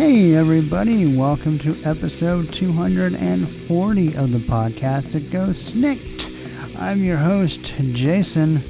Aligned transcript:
Hey, 0.00 0.34
everybody, 0.34 1.14
welcome 1.14 1.58
to 1.58 1.76
episode 1.84 2.50
240 2.54 4.16
of 4.16 4.32
the 4.32 4.38
podcast 4.38 5.12
that 5.12 5.30
goes 5.30 5.72
SNIKT. 5.72 6.80
I'm 6.80 7.04
your 7.04 7.18
host, 7.18 7.74
Jason. 7.92 8.62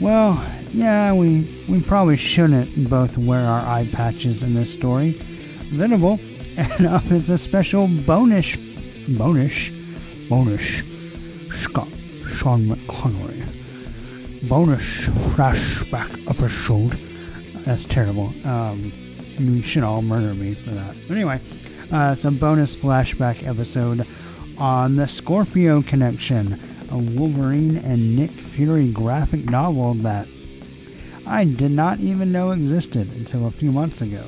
Well, 0.00 0.44
yeah, 0.72 1.12
we, 1.12 1.46
we 1.68 1.80
probably 1.82 2.16
shouldn't 2.16 2.90
both 2.90 3.16
wear 3.16 3.46
our 3.46 3.60
eye 3.60 3.86
patches 3.92 4.42
in 4.42 4.54
this 4.54 4.72
story. 4.72 5.10
Venable, 5.70 6.18
and 6.58 6.86
uh, 6.86 6.98
it's 7.04 7.28
a 7.28 7.38
special 7.38 7.86
bonus, 8.04 8.56
bonus, 9.16 9.68
bonus, 10.28 10.82
Scott, 11.52 11.86
Sean 12.26 12.64
McConaughey. 12.64 14.48
Bonus 14.48 15.06
flashback 15.06 16.28
episode. 16.28 16.98
That's 17.64 17.84
terrible. 17.84 18.32
Um, 18.44 18.90
you 19.38 19.62
should 19.62 19.82
all 19.82 20.02
murder 20.02 20.34
me 20.34 20.54
for 20.54 20.70
that. 20.70 20.96
But 21.08 21.16
anyway, 21.16 21.40
uh, 21.90 22.14
some 22.14 22.36
bonus 22.36 22.74
flashback 22.74 23.46
episode 23.46 24.06
on 24.58 24.96
the 24.96 25.08
Scorpio 25.08 25.82
Connection, 25.82 26.58
a 26.90 26.98
Wolverine 26.98 27.76
and 27.78 28.16
Nick 28.16 28.30
Fury 28.30 28.90
graphic 28.90 29.44
novel 29.44 29.94
that 29.94 30.26
I 31.26 31.44
did 31.44 31.70
not 31.70 32.00
even 32.00 32.32
know 32.32 32.50
existed 32.50 33.08
until 33.16 33.46
a 33.46 33.50
few 33.50 33.72
months 33.72 34.00
ago. 34.00 34.24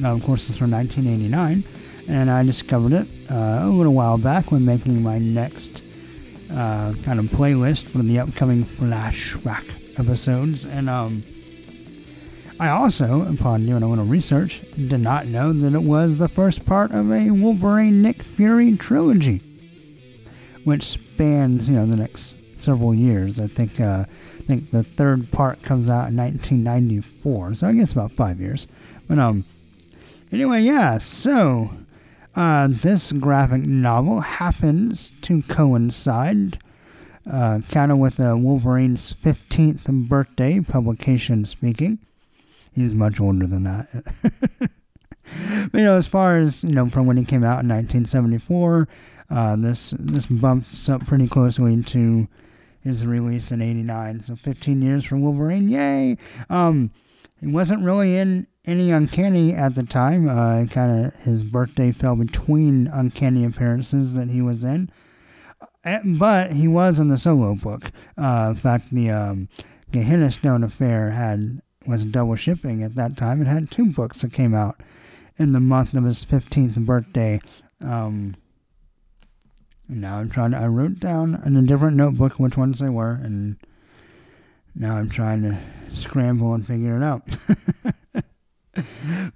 Now, 0.00 0.12
of 0.12 0.22
course, 0.22 0.48
it's 0.48 0.58
from 0.58 0.70
1989, 0.70 1.64
and 2.08 2.30
I 2.30 2.42
discovered 2.44 2.92
it 2.92 3.06
uh, 3.30 3.60
a 3.62 3.68
little 3.68 3.94
while 3.94 4.18
back 4.18 4.52
when 4.52 4.64
making 4.64 5.02
my 5.02 5.18
next 5.18 5.82
uh, 6.52 6.94
kind 7.04 7.18
of 7.18 7.26
playlist 7.26 7.86
for 7.86 7.98
the 7.98 8.18
upcoming 8.18 8.64
flashback 8.64 9.64
episodes, 9.98 10.64
and 10.64 10.88
um, 10.88 11.22
I 12.60 12.70
also, 12.70 13.22
upon 13.32 13.66
doing 13.66 13.84
a 13.84 13.88
little 13.88 14.04
research, 14.04 14.62
did 14.72 15.00
not 15.00 15.28
know 15.28 15.52
that 15.52 15.74
it 15.74 15.82
was 15.82 16.16
the 16.16 16.28
first 16.28 16.66
part 16.66 16.90
of 16.90 17.12
a 17.12 17.30
Wolverine 17.30 18.02
Nick 18.02 18.20
Fury 18.20 18.76
trilogy, 18.76 19.40
which 20.64 20.82
spans, 20.82 21.68
you 21.68 21.76
know, 21.76 21.86
the 21.86 21.94
next 21.94 22.34
several 22.60 22.92
years. 22.92 23.38
I 23.38 23.46
think, 23.46 23.80
uh, 23.80 24.06
I 24.08 24.42
think 24.42 24.72
the 24.72 24.82
third 24.82 25.30
part 25.30 25.62
comes 25.62 25.88
out 25.88 26.08
in 26.08 26.16
1994, 26.16 27.54
so 27.54 27.68
I 27.68 27.74
guess 27.74 27.92
about 27.92 28.10
five 28.10 28.40
years. 28.40 28.66
But 29.06 29.20
um, 29.20 29.44
anyway, 30.32 30.62
yeah. 30.62 30.98
So, 30.98 31.70
uh, 32.34 32.66
this 32.68 33.12
graphic 33.12 33.66
novel 33.66 34.20
happens 34.20 35.12
to 35.22 35.42
coincide. 35.42 36.58
Uh, 37.30 37.60
kind 37.70 37.92
of 37.92 37.98
with 37.98 38.18
uh, 38.18 38.34
Wolverine's 38.36 39.12
15th 39.12 40.08
birthday, 40.08 40.58
publication 40.58 41.44
speaking 41.44 42.00
he's 42.78 42.94
much 42.94 43.20
older 43.20 43.46
than 43.46 43.64
that. 43.64 43.88
but, 45.72 45.78
you 45.78 45.84
know, 45.84 45.96
as 45.96 46.06
far 46.06 46.38
as 46.38 46.64
you 46.64 46.72
know, 46.72 46.88
from 46.88 47.06
when 47.06 47.16
he 47.16 47.24
came 47.24 47.44
out 47.44 47.62
in 47.62 47.68
1974, 47.68 48.88
uh, 49.30 49.56
this 49.56 49.94
this 49.98 50.26
bumps 50.26 50.88
up 50.88 51.06
pretty 51.06 51.28
closely 51.28 51.82
to 51.82 52.28
his 52.80 53.04
release 53.04 53.52
in 53.52 53.60
'89. 53.60 54.24
So 54.24 54.36
15 54.36 54.82
years 54.82 55.04
for 55.04 55.16
Wolverine, 55.16 55.68
yay! 55.68 56.16
Um, 56.48 56.90
he 57.40 57.46
wasn't 57.46 57.84
really 57.84 58.16
in 58.16 58.46
any 58.64 58.90
Uncanny 58.90 59.54
at 59.54 59.74
the 59.74 59.82
time. 59.82 60.28
Uh, 60.28 60.66
kind 60.66 61.06
of 61.06 61.14
his 61.22 61.44
birthday 61.44 61.92
fell 61.92 62.16
between 62.16 62.86
Uncanny 62.86 63.44
appearances 63.44 64.14
that 64.14 64.28
he 64.28 64.42
was 64.42 64.64
in. 64.64 64.90
Uh, 65.84 65.98
but 66.04 66.52
he 66.52 66.68
was 66.68 66.98
in 66.98 67.08
the 67.08 67.18
solo 67.18 67.54
book. 67.54 67.90
Uh, 68.16 68.48
in 68.50 68.56
fact, 68.56 68.92
the 68.92 69.10
um, 69.10 69.48
Gehenna 69.90 70.30
Stone 70.30 70.64
affair 70.64 71.10
had 71.10 71.62
was 71.86 72.04
double 72.04 72.36
shipping 72.36 72.82
at 72.82 72.94
that 72.96 73.16
time. 73.16 73.40
It 73.40 73.46
had 73.46 73.70
two 73.70 73.92
books 73.92 74.22
that 74.22 74.32
came 74.32 74.54
out 74.54 74.80
in 75.38 75.52
the 75.52 75.60
month 75.60 75.94
of 75.94 76.04
his 76.04 76.24
15th 76.24 76.76
birthday. 76.84 77.40
Um, 77.80 78.36
now 79.88 80.18
I'm 80.18 80.30
trying 80.30 80.50
to, 80.50 80.58
I 80.58 80.66
wrote 80.66 80.98
down 80.98 81.40
in 81.46 81.56
a 81.56 81.62
different 81.62 81.96
notebook 81.96 82.34
which 82.34 82.56
ones 82.56 82.80
they 82.80 82.88
were, 82.88 83.12
and 83.12 83.56
now 84.74 84.96
I'm 84.96 85.08
trying 85.08 85.42
to 85.42 85.58
scramble 85.94 86.54
and 86.54 86.66
figure 86.66 86.96
it 86.96 87.02
out. 87.02 87.22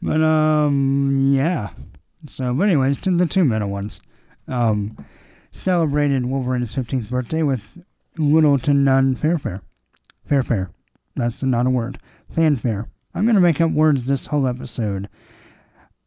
but, 0.02 0.20
um, 0.20 1.32
yeah. 1.34 1.70
So, 2.28 2.52
but 2.54 2.64
anyways, 2.64 3.00
to 3.02 3.10
the 3.10 3.26
two 3.26 3.44
middle 3.44 3.68
ones. 3.68 4.00
Um, 4.48 5.04
celebrated 5.52 6.26
Wolverine's 6.26 6.74
15th 6.74 7.08
birthday 7.08 7.42
with 7.42 7.62
little 8.18 8.58
to 8.58 8.74
none 8.74 9.14
fanfare. 9.14 9.62
Fanfare. 10.24 10.70
That's 11.14 11.42
not 11.42 11.66
a 11.66 11.70
word 11.70 11.98
fanfare. 12.34 12.88
I'm 13.14 13.24
going 13.24 13.34
to 13.34 13.40
make 13.40 13.60
up 13.60 13.70
words 13.70 14.06
this 14.06 14.26
whole 14.26 14.46
episode. 14.46 15.08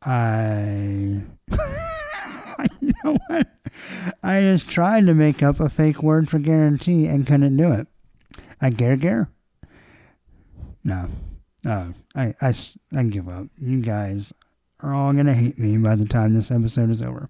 I. 0.02 1.22
you 2.82 2.94
know 3.04 3.18
what? 3.28 3.48
I 4.24 4.42
just 4.42 4.70
tried 4.70 5.06
to 5.08 5.14
make 5.14 5.44
up 5.44 5.60
a 5.60 5.70
fake 5.70 6.02
word 6.02 6.30
for 6.30 6.40
guarantee 6.40 7.08
and 7.08 7.28
couldn't 7.28 7.58
do 7.58 7.72
it. 7.72 7.88
A 8.62 8.72
gare 8.72 9.30
No. 10.84 11.08
No. 11.64 11.94
I, 12.16 12.34
I, 12.42 12.54
I 12.96 13.04
give 13.04 13.28
up. 13.28 13.48
You 13.60 13.82
guys 13.82 14.34
are 14.80 14.94
all 14.94 15.14
going 15.14 15.26
to 15.26 15.34
hate 15.34 15.60
me 15.60 15.78
by 15.78 15.96
the 15.96 16.06
time 16.06 16.34
this 16.34 16.52
episode 16.52 16.90
is 16.90 17.02
over. 17.02 17.30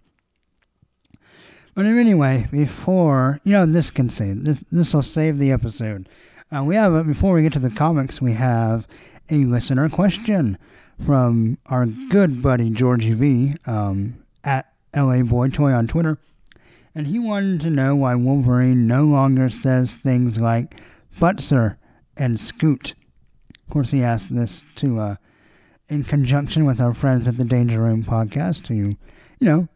But 1.73 1.85
anyway, 1.85 2.47
before, 2.51 3.39
you 3.44 3.51
know, 3.51 3.66
this 3.66 3.91
can 3.91 4.09
save, 4.09 4.44
this 4.72 4.94
will 4.94 5.01
save 5.01 5.39
the 5.39 5.51
episode. 5.51 6.07
Uh, 6.51 6.63
we 6.63 6.75
have, 6.75 6.94
uh, 6.94 7.01
before 7.01 7.33
we 7.33 7.41
get 7.41 7.53
to 7.53 7.59
the 7.59 7.72
comics, 7.72 8.22
we 8.22 8.33
have 8.33 8.88
a 9.31 9.45
listener 9.45 9.89
question 9.89 10.57
from 11.03 11.57
our 11.66 11.88
good 11.88 12.41
buddy 12.41 12.69
Georgie 12.69 13.13
V 13.13 13.56
um, 13.66 14.23
at 14.44 14.72
LA 14.95 15.23
Boy 15.23 15.50
Toy 15.50 15.72
on 15.72 15.88
Twitter. 15.88 16.19
And 16.94 17.07
he 17.07 17.17
wanted 17.17 17.61
to 17.61 17.72
know 17.72 17.95
why 17.95 18.13
Wolverine 18.13 18.85
no 18.85 19.03
longer 19.05 19.50
says 19.50 19.95
things 19.95 20.39
like 20.39 20.79
Futzer 21.19 21.78
and 22.16 22.39
Scoot. 22.39 22.94
Of 23.67 23.73
course, 23.73 23.89
he 23.89 24.03
asked 24.03 24.34
this 24.34 24.63
to, 24.75 25.00
uh, 25.00 25.16
in 25.89 26.03
conjunction 26.03 26.66
with 26.66 26.79
our 26.79 26.94
friends 26.94 27.28
at 27.28 27.38
the 27.38 27.44
Danger 27.44 27.81
Room 27.81 28.03
podcast, 28.03 28.67
who, 28.67 28.75
you 28.75 28.97
know, 29.41 29.67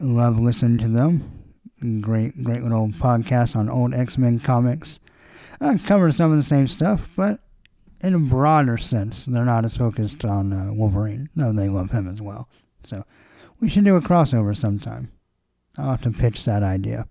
love 0.00 0.40
listening 0.40 0.78
to 0.78 0.88
them. 0.88 1.54
Great, 2.00 2.42
great 2.42 2.62
little 2.64 2.88
podcast 2.88 3.54
on 3.54 3.68
old 3.68 3.94
X 3.94 4.18
Men 4.18 4.40
comics 4.40 4.98
uh, 5.64 5.78
cover 5.86 6.12
some 6.12 6.30
of 6.30 6.36
the 6.36 6.42
same 6.42 6.66
stuff, 6.66 7.08
but 7.16 7.40
in 8.00 8.14
a 8.14 8.18
broader 8.18 8.76
sense, 8.76 9.24
they're 9.24 9.44
not 9.44 9.64
as 9.64 9.76
focused 9.76 10.24
on 10.24 10.52
uh, 10.52 10.72
Wolverine. 10.72 11.30
No, 11.34 11.52
they 11.52 11.68
love 11.68 11.90
him 11.90 12.08
as 12.08 12.20
well. 12.20 12.48
So 12.84 13.04
we 13.60 13.68
should 13.68 13.84
do 13.84 13.96
a 13.96 14.02
crossover 14.02 14.56
sometime. 14.56 15.10
I'll 15.78 15.90
have 15.90 16.02
to 16.02 16.10
pitch 16.10 16.44
that 16.44 16.62
idea. 16.62 17.08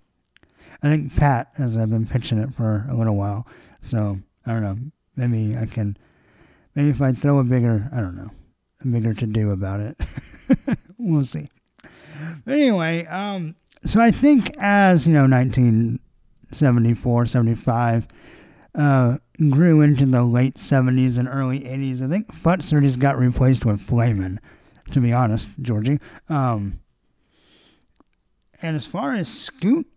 I 0.84 0.90
think 0.90 1.16
Pat, 1.16 1.52
as 1.58 1.76
I've 1.78 1.90
been 1.90 2.06
pitching 2.06 2.38
it 2.38 2.54
for 2.54 2.86
a 2.90 2.96
little 2.96 3.16
while. 3.16 3.48
So 3.82 4.20
I 4.46 4.52
don't 4.52 4.62
know. 4.62 4.78
Maybe 5.16 5.58
I 5.58 5.66
can. 5.66 5.98
Maybe 6.76 6.90
if 6.90 7.02
I 7.02 7.12
throw 7.14 7.40
a 7.40 7.44
bigger, 7.44 7.90
I 7.92 8.02
don't 8.02 8.16
know, 8.16 8.30
a 8.82 8.88
bigger 8.88 9.14
to 9.14 9.26
do 9.26 9.52
about 9.52 9.80
it. 9.80 10.00
we'll 10.98 11.24
see. 11.24 11.50
But 12.46 12.54
anyway, 12.54 13.06
um, 13.06 13.56
so 13.84 14.00
I 14.00 14.12
think 14.12 14.52
as 14.58 15.08
you 15.08 15.14
know, 15.14 15.28
1974, 15.28 17.26
75 17.26 18.08
uh, 18.76 19.18
grew 19.50 19.82
into 19.82 20.06
the 20.06 20.24
late 20.24 20.56
70s 20.56 21.18
and 21.18 21.28
early 21.28 21.62
80s. 21.62 22.02
I 22.02 22.10
think 22.10 22.34
Futzer 22.34 22.82
just 22.82 23.00
got 23.00 23.18
replaced 23.18 23.66
with 23.66 23.82
Flamin', 23.82 24.40
to 24.92 25.00
be 25.00 25.14
honest, 25.14 25.50
Georgie. 25.62 26.00
Um, 26.30 26.80
and 28.62 28.76
as 28.76 28.86
far 28.86 29.14
as 29.14 29.28
Scoot, 29.28 29.88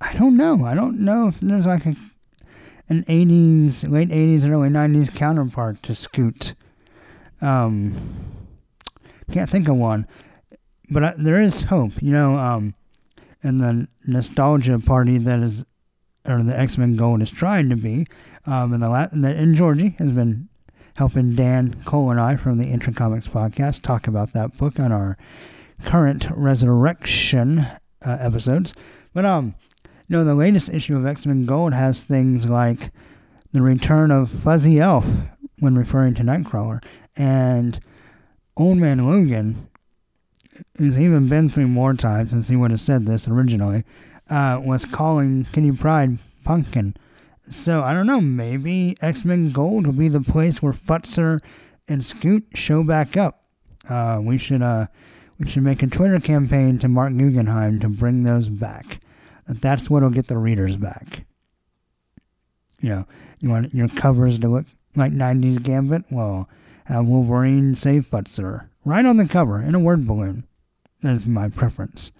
I 0.00 0.14
don't 0.14 0.36
know. 0.36 0.64
I 0.64 0.74
don't 0.74 1.00
know 1.00 1.28
if 1.28 1.40
there's 1.40 1.66
like 1.66 1.86
a 1.86 1.94
an 2.88 3.04
80s, 3.04 3.90
late 3.90 4.10
80s 4.10 4.44
and 4.44 4.52
early 4.52 4.68
90s 4.68 5.14
counterpart 5.14 5.82
to 5.84 5.94
Scoot. 5.94 6.54
Um, 7.40 7.94
can't 9.32 9.50
think 9.50 9.68
of 9.68 9.76
one. 9.76 10.06
But 10.90 11.04
I, 11.04 11.14
there 11.16 11.40
is 11.40 11.62
hope, 11.64 11.92
you 12.02 12.12
know, 12.12 12.36
um, 12.36 12.74
in 13.42 13.58
the 13.58 13.88
nostalgia 14.06 14.78
party 14.78 15.18
that 15.18 15.40
is 15.40 15.64
or 16.26 16.42
the 16.42 16.58
X 16.58 16.78
Men 16.78 16.96
Gold 16.96 17.22
is 17.22 17.30
trying 17.30 17.68
to 17.70 17.76
be. 17.76 18.06
Um, 18.46 18.72
and 18.72 18.82
the 18.82 18.88
la- 18.88 19.08
and 19.12 19.54
Georgie 19.54 19.94
has 19.98 20.12
been 20.12 20.48
helping 20.94 21.34
Dan 21.34 21.82
Cole 21.84 22.10
and 22.10 22.20
I 22.20 22.36
from 22.36 22.58
the 22.58 22.66
Intra 22.66 22.92
Comics 22.92 23.26
podcast 23.28 23.82
talk 23.82 24.06
about 24.06 24.32
that 24.32 24.56
book 24.56 24.78
on 24.78 24.92
our 24.92 25.16
current 25.84 26.22
ResurrXion 26.26 27.78
uh, 28.06 28.16
episodes. 28.20 28.74
But 29.12 29.24
um, 29.24 29.54
You 30.08 30.16
know, 30.18 30.24
the 30.24 30.34
latest 30.34 30.68
issue 30.68 30.96
of 30.96 31.06
X 31.06 31.26
Men 31.26 31.46
Gold 31.46 31.72
has 31.74 32.04
things 32.04 32.46
like 32.48 32.90
the 33.52 33.62
return 33.62 34.10
of 34.10 34.30
Fuzzy 34.30 34.78
Elf 34.78 35.06
when 35.60 35.76
referring 35.76 36.14
to 36.14 36.22
Nightcrawler, 36.22 36.82
and 37.16 37.78
Old 38.56 38.76
Man 38.78 39.06
Logan, 39.06 39.68
who's 40.76 40.98
even 40.98 41.28
been 41.28 41.48
through 41.48 41.68
more 41.68 41.94
times 41.94 42.30
since 42.30 42.48
he 42.48 42.56
would 42.56 42.70
have 42.72 42.80
said 42.80 43.06
this 43.06 43.28
originally, 43.28 43.84
uh, 44.30 44.60
was 44.62 44.84
calling 44.84 45.46
Kitty 45.52 45.72
Pryde 45.72 46.18
Pumpkin. 46.44 46.96
So 47.48 47.82
I 47.82 47.92
don't 47.92 48.06
know, 48.06 48.20
maybe 48.20 48.96
X 49.00 49.24
Men 49.24 49.50
Gold 49.50 49.86
will 49.86 49.92
be 49.92 50.08
the 50.08 50.20
place 50.20 50.62
where 50.62 50.72
Futzer 50.72 51.40
and 51.88 52.04
Scoot 52.04 52.44
show 52.54 52.82
back 52.82 53.16
up. 53.16 53.44
Uh, 53.88 54.20
we 54.22 54.38
should 54.38 54.62
uh, 54.62 54.86
we 55.38 55.48
should 55.48 55.62
make 55.62 55.82
a 55.82 55.86
Twitter 55.86 56.20
campaign 56.20 56.78
to 56.78 56.88
Marc 56.88 57.16
Guggenheim 57.16 57.80
to 57.80 57.88
bring 57.88 58.22
those 58.22 58.48
back. 58.48 59.00
That's 59.46 59.90
what'll 59.90 60.10
get 60.10 60.28
the 60.28 60.38
readers 60.38 60.76
back. 60.76 61.26
You 62.80 62.88
know, 62.90 63.06
you 63.40 63.50
want 63.50 63.74
your 63.74 63.88
covers 63.88 64.38
to 64.38 64.48
look 64.48 64.66
like 64.96 65.12
90s 65.12 65.62
Gambit? 65.62 66.04
Well, 66.10 66.48
have 66.86 67.06
Wolverine 67.06 67.74
save 67.74 68.06
Futzer 68.06 68.68
right 68.84 69.04
on 69.04 69.16
the 69.16 69.28
cover 69.28 69.60
in 69.60 69.74
a 69.74 69.80
word 69.80 70.06
balloon. 70.06 70.46
That's 71.02 71.26
my 71.26 71.48
preference. 71.48 72.12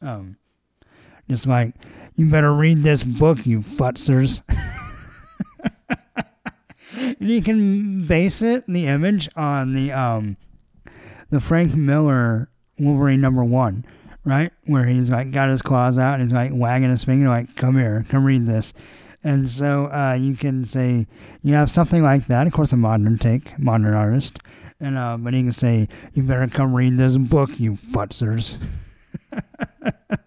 Um, 0.00 0.36
just 1.30 1.46
like, 1.46 1.74
you 2.16 2.28
better 2.28 2.52
read 2.52 2.82
this 2.82 3.04
book, 3.04 3.46
you 3.46 3.60
futzers. 3.60 4.42
and 6.96 7.16
you 7.20 7.40
can 7.40 8.06
base 8.06 8.42
it, 8.42 8.64
the 8.66 8.86
image, 8.88 9.28
on 9.36 9.72
the 9.72 9.92
um, 9.92 10.36
the 11.30 11.40
Frank 11.40 11.74
Miller 11.74 12.50
Wolverine 12.80 13.20
number 13.20 13.44
one, 13.44 13.84
right? 14.24 14.50
Where 14.66 14.86
he's 14.86 15.08
like 15.08 15.30
got 15.30 15.48
his 15.48 15.62
claws 15.62 15.98
out 15.98 16.14
and 16.14 16.24
he's 16.24 16.32
like 16.32 16.50
wagging 16.52 16.90
his 16.90 17.04
finger, 17.04 17.28
like, 17.28 17.54
come 17.54 17.78
here, 17.78 18.04
come 18.08 18.24
read 18.24 18.44
this. 18.44 18.74
And 19.22 19.48
so 19.48 19.86
uh, 19.86 20.14
you 20.18 20.34
can 20.34 20.64
say, 20.64 21.06
you 21.42 21.54
have 21.54 21.70
something 21.70 22.02
like 22.02 22.26
that. 22.26 22.48
Of 22.48 22.52
course, 22.52 22.72
a 22.72 22.76
modern 22.76 23.18
take, 23.18 23.56
modern 23.56 23.94
artist. 23.94 24.38
And 24.80 24.98
uh, 24.98 25.16
but 25.16 25.32
you 25.34 25.42
can 25.44 25.52
say, 25.52 25.88
you 26.12 26.24
better 26.24 26.48
come 26.48 26.74
read 26.74 26.98
this 26.98 27.16
book, 27.16 27.60
you 27.60 27.72
futzers. 27.72 28.58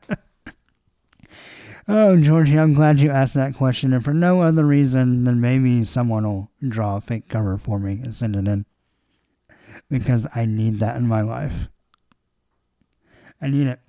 oh, 1.87 2.17
Georgie, 2.17 2.59
I'm 2.59 2.73
glad 2.73 2.99
you 2.99 3.09
asked 3.09 3.33
that 3.33 3.55
question. 3.55 3.93
And 3.93 4.03
for 4.03 4.13
no 4.13 4.41
other 4.41 4.65
reason 4.65 5.23
than 5.23 5.41
maybe 5.41 5.83
someone 5.83 6.25
will 6.25 6.49
draw 6.67 6.97
a 6.97 7.01
fake 7.01 7.29
cover 7.29 7.57
for 7.57 7.79
me 7.79 7.99
and 8.03 8.15
send 8.15 8.35
it 8.35 8.47
in. 8.47 8.65
Because 9.89 10.27
I 10.33 10.45
need 10.45 10.79
that 10.79 10.95
in 10.97 11.07
my 11.07 11.21
life. 11.21 11.67
I 13.41 13.47
need 13.47 13.67
it. 13.67 13.79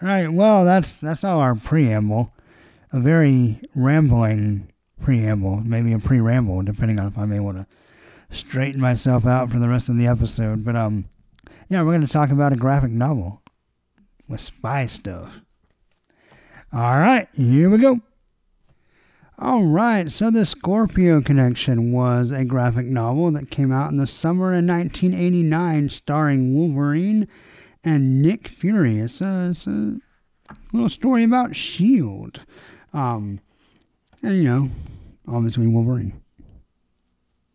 All 0.00 0.08
right, 0.08 0.32
well, 0.32 0.64
that's 0.64 0.96
that's 0.96 1.22
all 1.22 1.40
our 1.40 1.54
preamble. 1.54 2.32
A 2.92 2.98
very 2.98 3.60
rambling 3.74 4.72
preamble, 5.00 5.56
maybe 5.64 5.92
a 5.92 5.98
pre-ramble, 5.98 6.62
depending 6.62 6.98
on 6.98 7.08
if 7.08 7.18
I'm 7.18 7.32
able 7.32 7.52
to 7.52 7.66
straighten 8.30 8.80
myself 8.80 9.26
out 9.26 9.50
for 9.50 9.58
the 9.58 9.68
rest 9.68 9.88
of 9.88 9.98
the 9.98 10.06
episode. 10.06 10.64
But 10.64 10.76
um, 10.76 11.04
yeah, 11.68 11.82
we're 11.82 11.92
going 11.92 12.06
to 12.06 12.12
talk 12.12 12.30
about 12.30 12.52
a 12.52 12.56
graphic 12.56 12.90
novel 12.90 13.42
with 14.26 14.40
spy 14.40 14.86
stuff. 14.86 15.41
All 16.74 16.98
right, 16.98 17.28
here 17.34 17.68
we 17.68 17.76
go. 17.76 18.00
All 19.38 19.64
right, 19.64 20.10
so 20.10 20.30
the 20.30 20.46
Scorpio 20.46 21.20
Connection 21.20 21.92
was 21.92 22.32
a 22.32 22.46
graphic 22.46 22.86
novel 22.86 23.30
that 23.32 23.50
came 23.50 23.70
out 23.70 23.90
in 23.90 23.98
the 23.98 24.06
summer 24.06 24.52
of 24.52 24.64
1989, 24.64 25.90
starring 25.90 26.54
Wolverine 26.54 27.28
and 27.84 28.22
Nick 28.22 28.48
Fury. 28.48 29.00
It's 29.00 29.20
a, 29.20 29.48
it's 29.50 29.66
a 29.66 29.98
little 30.72 30.88
story 30.88 31.24
about 31.24 31.50
S.H.I.E.L.D. 31.50 32.40
Um, 32.94 33.40
and, 34.22 34.36
you 34.36 34.44
know, 34.44 34.70
obviously 35.28 35.66
Wolverine. 35.66 36.22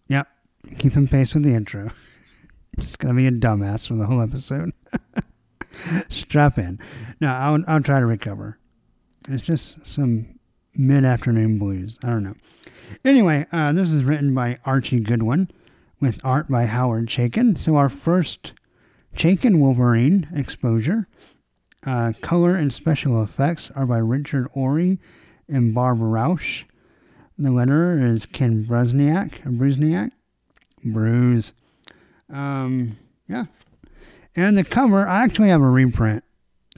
Yep, 0.09 0.27
keeping 0.77 1.07
pace 1.07 1.33
with 1.33 1.41
the 1.41 1.55
intro. 1.55 1.89
Just 2.79 2.99
gonna 2.99 3.15
be 3.15 3.25
a 3.25 3.31
dumbass 3.31 3.87
for 3.87 3.95
the 3.95 4.05
whole 4.05 4.21
episode. 4.21 4.73
Strap 6.09 6.59
in. 6.59 6.79
No, 7.19 7.33
I'll, 7.33 7.63
I'll 7.67 7.81
try 7.81 7.99
to 7.99 8.05
recover. 8.05 8.59
It's 9.27 9.43
just 9.43 9.85
some 9.85 10.39
mid 10.75 11.03
afternoon 11.03 11.57
blues. 11.57 11.97
I 12.03 12.07
don't 12.07 12.23
know. 12.23 12.35
Anyway, 13.03 13.45
uh, 13.51 13.73
this 13.73 13.91
is 13.91 14.03
written 14.03 14.33
by 14.33 14.59
Archie 14.65 14.99
Goodwin 14.99 15.49
with 15.99 16.23
art 16.23 16.49
by 16.49 16.65
Howard 16.65 17.07
Chaykin. 17.07 17.57
So, 17.57 17.75
our 17.75 17.89
first 17.89 18.53
Chaykin 19.15 19.59
Wolverine 19.59 20.27
exposure. 20.33 21.07
Uh, 21.85 22.13
color 22.21 22.55
and 22.55 22.71
special 22.73 23.21
effects 23.23 23.71
are 23.75 23.85
by 23.85 23.97
Richard 23.97 24.47
Ory 24.53 24.99
and 25.47 25.73
Barbara 25.73 26.09
Rausch. 26.09 26.63
The 27.37 27.49
letterer 27.49 28.03
is 28.03 28.25
Ken 28.25 28.65
Bruzenak. 28.65 29.43
Bruzenak? 29.43 30.11
Bruise. 30.83 31.53
Um, 32.29 32.97
yeah. 33.27 33.45
And 34.35 34.57
the 34.57 34.63
cover, 34.63 35.07
I 35.07 35.23
actually 35.23 35.49
have 35.49 35.61
a 35.61 35.69
reprint. 35.69 36.23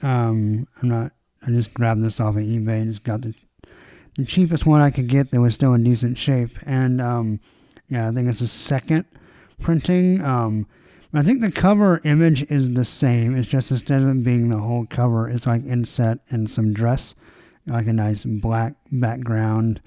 Um, 0.02 0.66
I'm 0.80 0.88
not, 0.88 1.12
I 1.46 1.50
just 1.50 1.72
grabbed 1.74 2.02
this 2.02 2.20
off 2.20 2.36
of 2.36 2.42
eBay 2.42 2.82
and 2.82 2.92
just 2.92 3.04
got 3.04 3.22
the, 3.22 3.34
the 4.16 4.24
cheapest 4.24 4.66
one 4.66 4.80
I 4.80 4.90
could 4.90 5.08
get 5.08 5.30
that 5.30 5.40
was 5.40 5.54
still 5.54 5.74
in 5.74 5.84
decent 5.84 6.18
shape. 6.18 6.50
And, 6.66 7.00
um, 7.00 7.40
yeah, 7.88 8.08
I 8.08 8.12
think 8.12 8.28
it's 8.28 8.40
a 8.40 8.48
second 8.48 9.04
printing. 9.60 10.24
Um, 10.24 10.66
I 11.12 11.22
think 11.22 11.40
the 11.40 11.50
cover 11.50 12.00
image 12.04 12.48
is 12.50 12.74
the 12.74 12.84
same. 12.84 13.36
It's 13.36 13.48
just 13.48 13.72
instead 13.72 14.02
of 14.02 14.22
being 14.22 14.48
the 14.48 14.58
whole 14.58 14.86
cover, 14.86 15.28
it's 15.28 15.46
like 15.46 15.66
inset 15.66 16.20
and 16.30 16.48
some 16.48 16.72
dress, 16.72 17.16
like 17.66 17.88
a 17.88 17.92
nice 17.92 18.24
black 18.24 18.74
background, 18.92 19.80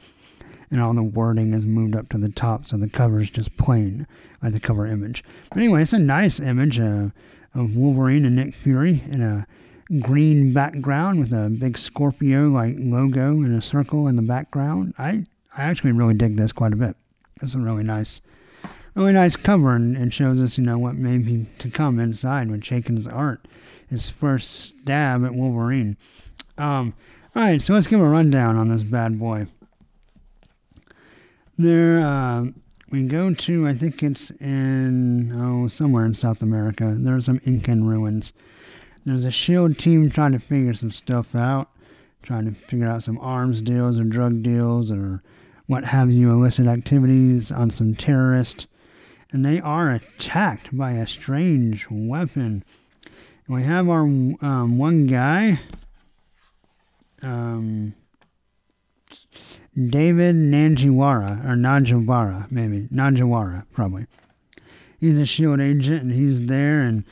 and 0.70 0.82
all 0.82 0.94
the 0.94 1.04
wording 1.04 1.54
is 1.54 1.66
moved 1.66 1.96
up 1.96 2.10
to 2.10 2.18
the 2.18 2.30
top, 2.30 2.66
so 2.66 2.76
the 2.76 2.90
cover 2.90 3.22
is 3.22 3.30
just 3.30 3.58
plain, 3.58 4.06
like 4.42 4.52
the 4.52 4.60
cover 4.60 4.86
image. 4.86 5.24
But 5.50 5.60
anyway, 5.60 5.84
it's 5.84 5.94
a 5.94 6.00
nice 6.00 6.42
image 6.42 6.78
uh, 6.78 7.10
of 7.56 7.76
Wolverine 7.76 8.26
and 8.26 8.36
Nick 8.36 8.54
Fury 8.54 9.04
in 9.10 9.22
a 9.22 9.48
green 10.00 10.54
background 10.54 11.20
with 11.20 11.34
a 11.34 11.50
big 11.50 11.78
Scorpio 11.78 12.50
like 12.50 12.76
logo 12.78 13.30
and 13.30 13.58
a 13.58 13.62
circle 13.62 14.08
in 14.08 14.16
the 14.16 14.22
background. 14.22 14.94
I 14.98 15.26
I 15.56 15.64
actually 15.64 15.92
really 15.92 16.16
dig 16.16 16.38
this 16.38 16.52
quite 16.52 16.74
a 16.74 16.78
bit. 16.78 16.96
It's 17.42 17.56
a 17.56 17.60
really 17.60 17.84
nice 17.84 18.22
really 18.96 19.14
nice 19.14 19.36
cover 19.36 19.76
and, 19.76 19.98
and 19.98 20.14
shows 20.14 20.42
us, 20.42 20.58
you 20.58 20.64
know, 20.64 20.78
what 20.78 20.96
may 20.96 21.18
be 21.18 21.48
to 21.60 21.70
come 21.70 22.00
inside 22.00 22.50
with 22.50 22.62
Chaykin's 22.62 23.08
art. 23.08 23.48
His 23.90 24.10
first 24.10 24.52
stab 24.52 25.26
at 25.26 25.34
Wolverine. 25.34 25.98
Um, 26.58 26.94
all 27.36 27.44
right, 27.44 27.62
so 27.62 27.74
let's 27.74 27.88
give 27.88 28.00
a 28.00 28.08
rundown 28.08 28.56
on 28.56 28.68
this 28.68 28.84
bad 28.84 29.20
boy. 29.20 29.48
There, 31.58 32.00
uh, 32.00 32.46
we 32.92 33.08
go 33.08 33.34
to, 33.34 33.68
I 33.68 33.74
think 33.74 34.04
it's 34.04 34.32
in, 34.32 35.32
oh, 35.34 35.68
somewhere 35.68 36.06
in 36.06 36.14
South 36.14 36.42
America. 36.42 36.96
There 36.98 37.16
are 37.16 37.22
some 37.22 37.40
Incan 37.44 37.86
ruins. 37.86 38.34
There's 39.06 39.26
a 39.26 39.32
SHIELD 39.32 39.78
team 39.78 40.10
trying 40.10 40.32
to 40.32 40.40
figure 40.40 40.74
some 40.74 40.92
stuff 40.92 41.36
out, 41.36 41.70
trying 42.22 42.46
to 42.46 42.60
figure 42.60 42.88
out 42.88 43.04
some 43.04 43.18
arms 43.20 43.62
deals 43.62 44.00
or 44.00 44.04
drug 44.04 44.44
deals 44.44 44.92
or 44.92 45.22
what 45.68 45.86
have 45.86 46.12
you, 46.12 46.32
illicit 46.32 46.68
activities 46.68 47.52
on 47.52 47.70
some 47.70 47.96
terrorists 47.96 48.68
and 49.34 49.44
they 49.44 49.60
are 49.60 49.92
attacked 49.92 50.76
by 50.78 50.92
a 50.92 51.08
strange 51.08 51.88
weapon. 51.90 52.64
We 53.50 53.64
have 53.64 53.90
our 53.90 54.04
um, 54.04 54.78
one 54.78 55.08
guy, 55.08 55.60
um, 57.24 57.96
David 59.76 60.36
Nanjiwara, 60.36 61.44
or 61.44 61.56
Najawara, 61.56 62.50
maybe. 62.52 62.88
Najawara, 62.94 63.66
probably. 63.74 64.06
He's 65.00 65.18
a 65.18 65.26
SHIELD 65.26 65.60
agent, 65.60 66.04
and 66.04 66.14
he's 66.14 66.46
there, 66.46 66.82
and 66.82 67.04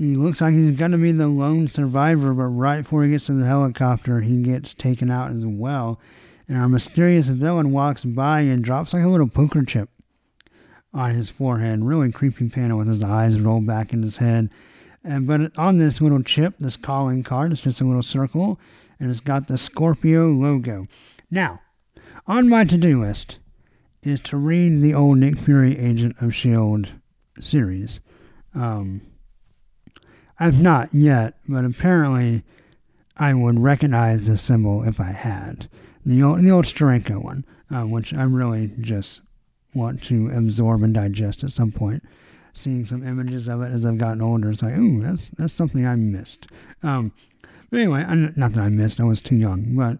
he 0.00 0.16
looks 0.16 0.40
like 0.40 0.54
he's 0.54 0.70
going 0.70 0.92
to 0.92 0.98
be 0.98 1.12
the 1.12 1.28
lone 1.28 1.68
survivor, 1.68 2.32
but 2.32 2.44
right 2.44 2.78
before 2.78 3.04
he 3.04 3.10
gets 3.10 3.26
to 3.26 3.34
the 3.34 3.44
helicopter, 3.44 4.22
he 4.22 4.42
gets 4.42 4.72
taken 4.72 5.10
out 5.10 5.30
as 5.30 5.44
well. 5.44 6.00
And 6.48 6.56
our 6.56 6.70
mysterious 6.70 7.28
villain 7.28 7.70
walks 7.70 8.06
by 8.06 8.40
and 8.40 8.64
drops 8.64 8.94
like 8.94 9.04
a 9.04 9.08
little 9.08 9.28
poker 9.28 9.62
chip 9.62 9.90
on 10.94 11.14
his 11.14 11.28
forehead. 11.28 11.84
Really 11.84 12.10
creepy 12.10 12.48
panel 12.48 12.78
with 12.78 12.88
his 12.88 13.02
eyes 13.02 13.38
rolled 13.42 13.66
back 13.66 13.92
in 13.92 14.02
his 14.02 14.16
head. 14.16 14.48
And 15.04 15.26
but 15.26 15.56
on 15.58 15.76
this 15.76 16.00
little 16.00 16.22
chip, 16.22 16.54
this 16.60 16.78
calling 16.78 17.22
card, 17.22 17.52
it's 17.52 17.60
just 17.60 17.82
a 17.82 17.84
little 17.84 18.02
circle, 18.02 18.58
and 18.98 19.10
it's 19.10 19.20
got 19.20 19.48
the 19.48 19.58
Scorpio 19.58 20.28
logo. 20.28 20.86
Now, 21.30 21.60
on 22.26 22.48
my 22.48 22.64
to-do 22.64 23.02
list 23.02 23.38
is 24.02 24.18
to 24.20 24.38
read 24.38 24.80
the 24.80 24.94
old 24.94 25.18
Nick 25.18 25.38
Fury 25.38 25.78
Agent 25.78 26.16
of 26.22 26.34
Shield 26.34 26.90
series. 27.38 28.00
Um, 28.54 29.02
I've 30.40 30.60
not 30.60 30.92
yet, 30.94 31.34
but 31.46 31.66
apparently 31.66 32.42
I 33.18 33.34
would 33.34 33.60
recognize 33.60 34.26
this 34.26 34.40
symbol 34.40 34.82
if 34.82 34.98
I 34.98 35.12
had 35.12 35.68
the 36.04 36.22
old 36.22 36.40
the 36.40 36.50
old 36.50 36.64
Steranko 36.64 37.22
one, 37.22 37.44
uh, 37.70 37.82
which 37.82 38.14
I 38.14 38.22
really 38.22 38.72
just 38.80 39.20
want 39.74 40.02
to 40.04 40.30
absorb 40.30 40.82
and 40.82 40.94
digest 40.94 41.44
at 41.44 41.50
some 41.50 41.70
point. 41.70 42.02
Seeing 42.52 42.84
some 42.84 43.06
images 43.06 43.46
of 43.46 43.62
it 43.62 43.70
as 43.70 43.84
I've 43.84 43.98
gotten 43.98 44.22
older, 44.22 44.50
it's 44.50 44.62
like, 44.62 44.76
ooh, 44.76 45.02
that's 45.02 45.30
that's 45.30 45.52
something 45.52 45.86
I 45.86 45.94
missed. 45.94 46.48
Um, 46.82 47.12
but 47.70 47.78
anyway, 47.78 48.04
not 48.34 48.54
that 48.54 48.62
I 48.62 48.68
missed, 48.70 48.98
I 48.98 49.04
was 49.04 49.20
too 49.20 49.36
young, 49.36 49.76
but 49.76 49.98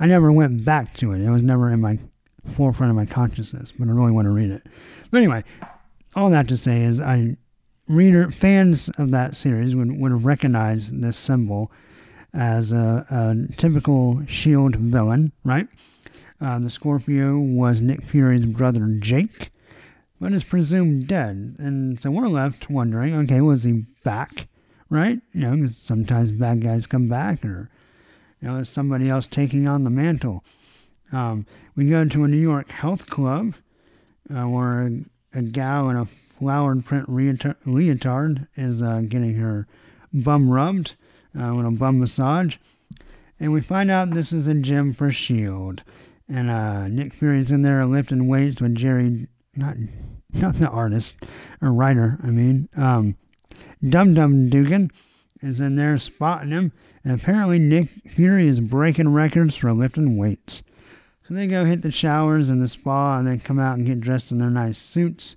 I 0.00 0.06
never 0.06 0.32
went 0.32 0.64
back 0.64 0.94
to 0.94 1.12
it. 1.12 1.20
It 1.20 1.30
was 1.30 1.42
never 1.42 1.70
in 1.70 1.80
my 1.80 1.98
forefront 2.44 2.90
of 2.90 2.96
my 2.96 3.06
consciousness, 3.06 3.72
but 3.78 3.86
I 3.86 3.92
really 3.92 4.10
want 4.10 4.26
to 4.26 4.30
read 4.30 4.50
it. 4.50 4.66
But 5.10 5.18
anyway, 5.18 5.44
all 6.16 6.30
that 6.30 6.48
to 6.48 6.56
say 6.56 6.82
is 6.82 7.00
I 7.00 7.36
reader 7.88 8.30
fans 8.30 8.88
of 8.90 9.10
that 9.10 9.36
series 9.36 9.74
would, 9.74 9.98
would 9.98 10.12
have 10.12 10.24
recognized 10.24 11.00
this 11.00 11.16
symbol 11.16 11.70
as 12.34 12.72
a, 12.72 13.06
a 13.10 13.54
typical 13.56 14.24
shield 14.26 14.76
villain, 14.76 15.32
right? 15.44 15.66
Uh, 16.40 16.58
the 16.58 16.70
Scorpio 16.70 17.38
was 17.38 17.80
Nick 17.80 18.04
Fury's 18.04 18.46
brother 18.46 18.86
Jake, 19.00 19.50
but 20.20 20.32
is 20.32 20.44
presumed 20.44 21.08
dead. 21.08 21.56
And 21.58 22.00
so 22.00 22.10
we're 22.10 22.28
left 22.28 22.70
wondering, 22.70 23.14
okay, 23.14 23.40
was 23.40 23.64
he 23.64 23.86
back? 24.04 24.46
Right? 24.90 25.20
You 25.34 25.40
know, 25.40 25.56
because 25.56 25.76
sometimes 25.76 26.30
bad 26.30 26.62
guys 26.62 26.86
come 26.86 27.08
back, 27.08 27.44
or 27.44 27.70
you 28.40 28.48
know, 28.48 28.56
is 28.56 28.68
somebody 28.68 29.10
else 29.10 29.26
taking 29.26 29.68
on 29.68 29.84
the 29.84 29.90
mantle? 29.90 30.44
Um, 31.12 31.44
we 31.76 31.90
go 31.90 32.04
to 32.06 32.24
a 32.24 32.28
New 32.28 32.38
York 32.38 32.70
health 32.70 33.06
club 33.06 33.54
uh, 34.34 34.44
where 34.44 34.86
a, 34.86 35.38
a 35.38 35.42
gal 35.42 35.90
in 35.90 35.96
a 35.96 36.08
flowered 36.38 36.84
print 36.84 37.08
leotard 37.08 38.46
is 38.56 38.82
uh, 38.82 39.00
getting 39.00 39.34
her 39.34 39.66
bum 40.12 40.50
rubbed 40.50 40.94
uh, 41.38 41.52
with 41.54 41.66
a 41.66 41.70
bum 41.70 41.98
massage. 41.98 42.56
And 43.40 43.52
we 43.52 43.60
find 43.60 43.90
out 43.90 44.10
this 44.10 44.32
is 44.32 44.48
a 44.48 44.54
gym 44.54 44.92
for 44.92 45.08
S.H.I.E.L.D. 45.08 45.82
And 46.28 46.50
uh, 46.50 46.88
Nick 46.88 47.14
Fury's 47.14 47.50
in 47.50 47.62
there 47.62 47.84
lifting 47.86 48.28
weights 48.28 48.60
with 48.60 48.74
Jerry, 48.74 49.28
not 49.56 49.76
not 50.34 50.58
the 50.58 50.68
artist 50.68 51.16
or 51.62 51.72
writer, 51.72 52.18
I 52.22 52.26
mean. 52.26 52.68
Um, 52.76 53.16
Dum 53.86 54.14
Dum 54.14 54.50
Dugan 54.50 54.90
is 55.40 55.60
in 55.60 55.76
there 55.76 55.98
spotting 55.98 56.50
him. 56.50 56.72
And 57.04 57.18
apparently 57.18 57.58
Nick 57.58 57.88
Fury 58.08 58.46
is 58.46 58.60
breaking 58.60 59.12
records 59.12 59.56
for 59.56 59.72
lifting 59.72 60.16
weights. 60.16 60.62
So 61.26 61.34
they 61.34 61.46
go 61.46 61.64
hit 61.64 61.82
the 61.82 61.90
showers 61.90 62.48
and 62.48 62.60
the 62.60 62.68
spa 62.68 63.18
and 63.18 63.26
then 63.26 63.40
come 63.40 63.58
out 63.58 63.78
and 63.78 63.86
get 63.86 64.00
dressed 64.00 64.32
in 64.32 64.38
their 64.38 64.50
nice 64.50 64.78
suits 64.78 65.36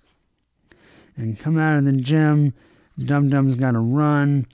and 1.21 1.39
come 1.39 1.57
out 1.57 1.77
of 1.77 1.85
the 1.85 1.93
gym. 1.93 2.53
Dum 2.99 3.29
Dum's 3.29 3.55
got 3.55 3.71
to 3.71 3.79
run, 3.79 4.45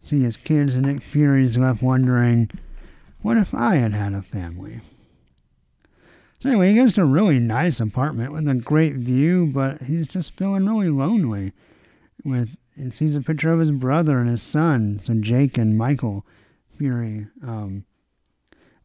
see 0.00 0.22
his 0.22 0.36
kids, 0.36 0.74
and 0.74 0.86
Nick 0.86 1.02
Fury's 1.02 1.58
left 1.58 1.82
wondering, 1.82 2.50
what 3.20 3.36
if 3.36 3.54
I 3.54 3.76
had 3.76 3.92
had 3.92 4.14
a 4.14 4.22
family? 4.22 4.80
So 6.38 6.48
anyway, 6.50 6.70
he 6.70 6.76
goes 6.76 6.94
to 6.94 7.02
a 7.02 7.06
really 7.06 7.38
nice 7.38 7.80
apartment 7.80 8.32
with 8.32 8.48
a 8.48 8.54
great 8.54 8.96
view, 8.96 9.50
but 9.52 9.82
he's 9.82 10.08
just 10.08 10.32
feeling 10.32 10.66
really 10.66 10.90
lonely. 10.90 11.52
With 12.24 12.56
and 12.76 12.94
sees 12.94 13.14
a 13.14 13.20
picture 13.20 13.52
of 13.52 13.60
his 13.60 13.70
brother 13.70 14.18
and 14.18 14.28
his 14.28 14.42
son, 14.42 15.00
so 15.02 15.14
Jake 15.14 15.56
and 15.56 15.78
Michael 15.78 16.26
Fury. 16.76 17.26
Um, 17.42 17.84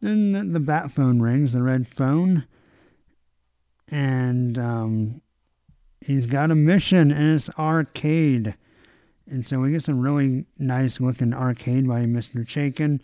then 0.01 0.31
the, 0.31 0.43
the 0.43 0.59
bat 0.59 0.91
phone 0.91 1.21
rings, 1.21 1.53
the 1.53 1.63
red 1.63 1.87
phone, 1.87 2.45
and 3.87 4.57
um, 4.57 5.21
he's 6.09 6.25
got 6.25 6.49
a 6.49 6.55
mission 6.55 7.11
and 7.11 7.35
it's 7.35 7.51
arcade. 7.51 8.55
And 9.29 9.45
so 9.45 9.59
we 9.59 9.71
get 9.71 9.83
some 9.83 9.99
really 9.99 10.45
nice 10.57 10.99
looking 10.99 11.35
arcade 11.35 11.87
by 11.87 12.01
Mr. 12.01 12.37
Chaykin. 12.37 12.99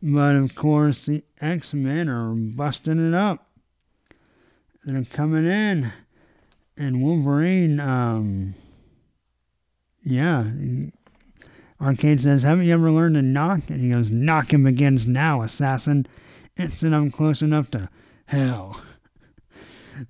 But 0.00 0.34
of 0.36 0.54
course, 0.54 1.04
the 1.04 1.22
X 1.38 1.74
Men 1.74 2.08
are 2.08 2.32
busting 2.32 3.08
it 3.08 3.12
up. 3.12 3.46
They're 4.84 5.04
coming 5.04 5.44
in. 5.46 5.92
And 6.78 7.02
Wolverine, 7.02 7.78
um, 7.78 8.54
yeah. 10.02 10.46
Arcade 11.78 12.22
says, 12.22 12.42
Haven't 12.42 12.64
you 12.64 12.72
ever 12.72 12.90
learned 12.90 13.16
to 13.16 13.22
knock? 13.22 13.68
And 13.68 13.82
he 13.82 13.90
goes, 13.90 14.10
Knocking 14.10 14.64
begins 14.64 15.06
now, 15.06 15.42
assassin. 15.42 16.06
Said, 16.74 16.94
I'm 16.94 17.10
close 17.10 17.42
enough 17.42 17.70
to 17.72 17.90
hell. 18.24 18.80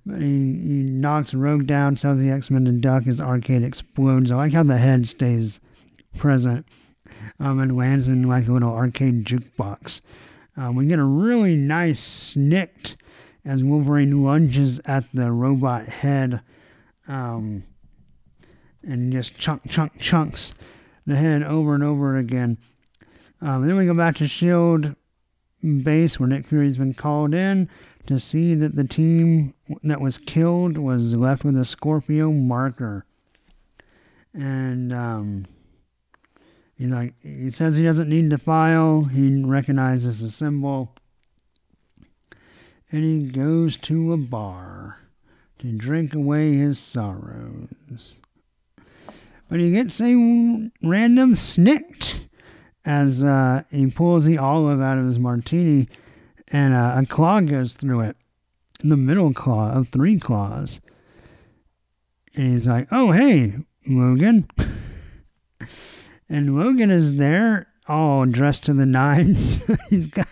But 0.05 0.21
he, 0.21 0.27
he 0.27 0.83
knocks 0.83 1.33
Rogue 1.33 1.67
down, 1.67 1.95
tells 1.95 2.19
the 2.19 2.29
X 2.29 2.49
Men 2.49 2.65
to 2.65 2.71
duck 2.71 3.07
as 3.07 3.19
Arcade 3.19 3.63
explodes. 3.63 4.31
I 4.31 4.35
like 4.35 4.53
how 4.53 4.63
the 4.63 4.77
head 4.77 5.07
stays 5.07 5.59
present 6.17 6.65
um, 7.39 7.59
and 7.59 7.75
lands 7.75 8.07
in 8.07 8.23
like 8.23 8.47
a 8.47 8.51
little 8.51 8.73
arcade 8.73 9.25
jukebox. 9.25 10.01
Um, 10.55 10.75
we 10.75 10.85
get 10.85 10.99
a 10.99 11.03
really 11.03 11.55
nice 11.55 12.33
snikt 12.33 12.95
as 13.45 13.63
Wolverine 13.63 14.23
lunges 14.23 14.79
at 14.85 15.05
the 15.13 15.31
robot 15.31 15.87
head 15.87 16.41
um, 17.07 17.63
and 18.83 19.11
just 19.11 19.37
chunk, 19.37 19.69
chunk, 19.69 19.99
chunks 19.99 20.53
the 21.05 21.15
head 21.15 21.43
over 21.43 21.73
and 21.73 21.83
over 21.83 22.17
again. 22.17 22.57
Um, 23.41 23.67
then 23.67 23.75
we 23.75 23.85
go 23.85 23.93
back 23.93 24.15
to 24.17 24.25
S.H.I.E.L.D. 24.25 24.93
base 25.83 26.19
where 26.19 26.29
Nick 26.29 26.47
Fury's 26.47 26.77
been 26.77 26.93
called 26.93 27.33
in 27.33 27.69
to 28.07 28.19
see 28.19 28.53
that 28.55 28.75
the 28.75 28.83
team 28.83 29.53
that 29.83 30.01
was 30.01 30.17
killed 30.17 30.77
was 30.77 31.15
left 31.15 31.43
with 31.43 31.57
a 31.57 31.65
Scorpio 31.65 32.31
marker. 32.31 33.05
And 34.33 34.91
um, 34.91 35.45
he's 36.75 36.91
like, 36.91 37.13
he 37.21 37.49
says 37.49 37.75
he 37.75 37.83
doesn't 37.83 38.09
need 38.09 38.29
to 38.31 38.37
file, 38.37 39.03
he 39.03 39.43
recognizes 39.43 40.21
the 40.21 40.29
symbol. 40.29 40.93
And 42.91 43.03
he 43.03 43.31
goes 43.31 43.77
to 43.77 44.13
a 44.13 44.17
bar 44.17 44.99
to 45.59 45.71
drink 45.71 46.13
away 46.13 46.53
his 46.53 46.77
sorrows. 46.77 48.15
But 49.49 49.59
he 49.59 49.71
gets 49.71 49.99
a 50.01 50.13
random 50.83 51.35
snikt 51.35 52.19
as 52.85 53.23
uh, 53.23 53.63
he 53.71 53.89
pulls 53.89 54.25
the 54.25 54.37
olive 54.37 54.81
out 54.81 54.97
of 54.97 55.05
his 55.05 55.19
martini 55.19 55.87
and 56.53 56.73
uh, 56.73 56.93
a 56.97 57.05
claw 57.05 57.41
goes 57.41 57.75
through 57.75 58.01
it, 58.01 58.15
the 58.79 58.95
middle 58.95 59.33
claw 59.33 59.73
of 59.73 59.89
three 59.89 60.19
claws. 60.19 60.79
And 62.35 62.53
he's 62.53 62.67
like, 62.67 62.87
"Oh, 62.91 63.11
hey, 63.11 63.55
Logan." 63.87 64.47
and 66.29 66.55
Logan 66.55 66.91
is 66.91 67.17
there, 67.17 67.67
all 67.87 68.25
dressed 68.25 68.63
to 68.65 68.73
the 68.73 68.85
nines. 68.85 69.61
he's 69.89 70.07
got, 70.07 70.27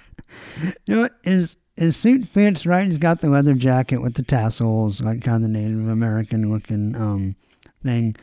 you 0.86 0.96
know, 0.96 1.10
his 1.24 1.58
his 1.76 1.98
suit 1.98 2.26
fits 2.26 2.66
right. 2.66 2.86
He's 2.88 3.00
got 3.00 3.22
the 3.22 3.30
leather 3.30 3.56
jacket 3.56 3.98
with 3.98 4.14
the 4.14 4.24
tassels, 4.24 5.02
like 5.02 5.24
kind 5.24 5.38
of 5.38 5.42
the 5.42 5.48
Native 5.48 5.88
American 5.88 6.52
looking 6.52 6.96
um 6.96 7.36
thing. 7.84 8.16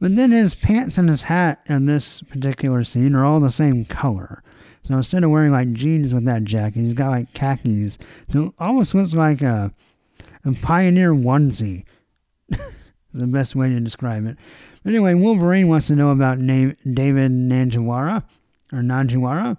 But 0.00 0.16
then 0.16 0.30
his 0.32 0.54
pants 0.54 0.98
and 0.98 1.08
his 1.08 1.22
hat 1.22 1.60
in 1.66 1.86
this 1.86 2.22
particular 2.22 2.84
scene 2.84 3.14
are 3.14 3.24
all 3.24 3.40
the 3.40 3.50
same 3.50 3.84
color. 3.84 4.42
So 4.86 4.94
instead 4.94 5.24
of 5.24 5.30
wearing 5.30 5.50
like 5.50 5.72
jeans 5.72 6.14
with 6.14 6.24
that 6.26 6.44
jacket, 6.44 6.80
he's 6.80 6.94
got 6.94 7.10
like 7.10 7.32
khakis. 7.34 7.98
So 8.28 8.54
almost 8.56 8.94
looks 8.94 9.14
like 9.14 9.42
a, 9.42 9.72
a 10.44 10.52
pioneer 10.52 11.12
onesie. 11.12 11.84
the 13.12 13.26
best 13.26 13.56
way 13.56 13.68
to 13.68 13.80
describe 13.80 14.26
it. 14.26 14.36
Anyway, 14.84 15.14
Wolverine 15.14 15.66
wants 15.66 15.88
to 15.88 15.96
know 15.96 16.10
about 16.10 16.38
Na- 16.38 16.74
David 16.88 17.32
Nanjiwara 17.32 18.22
or 18.72 18.78
Nanjiwara. 18.78 19.56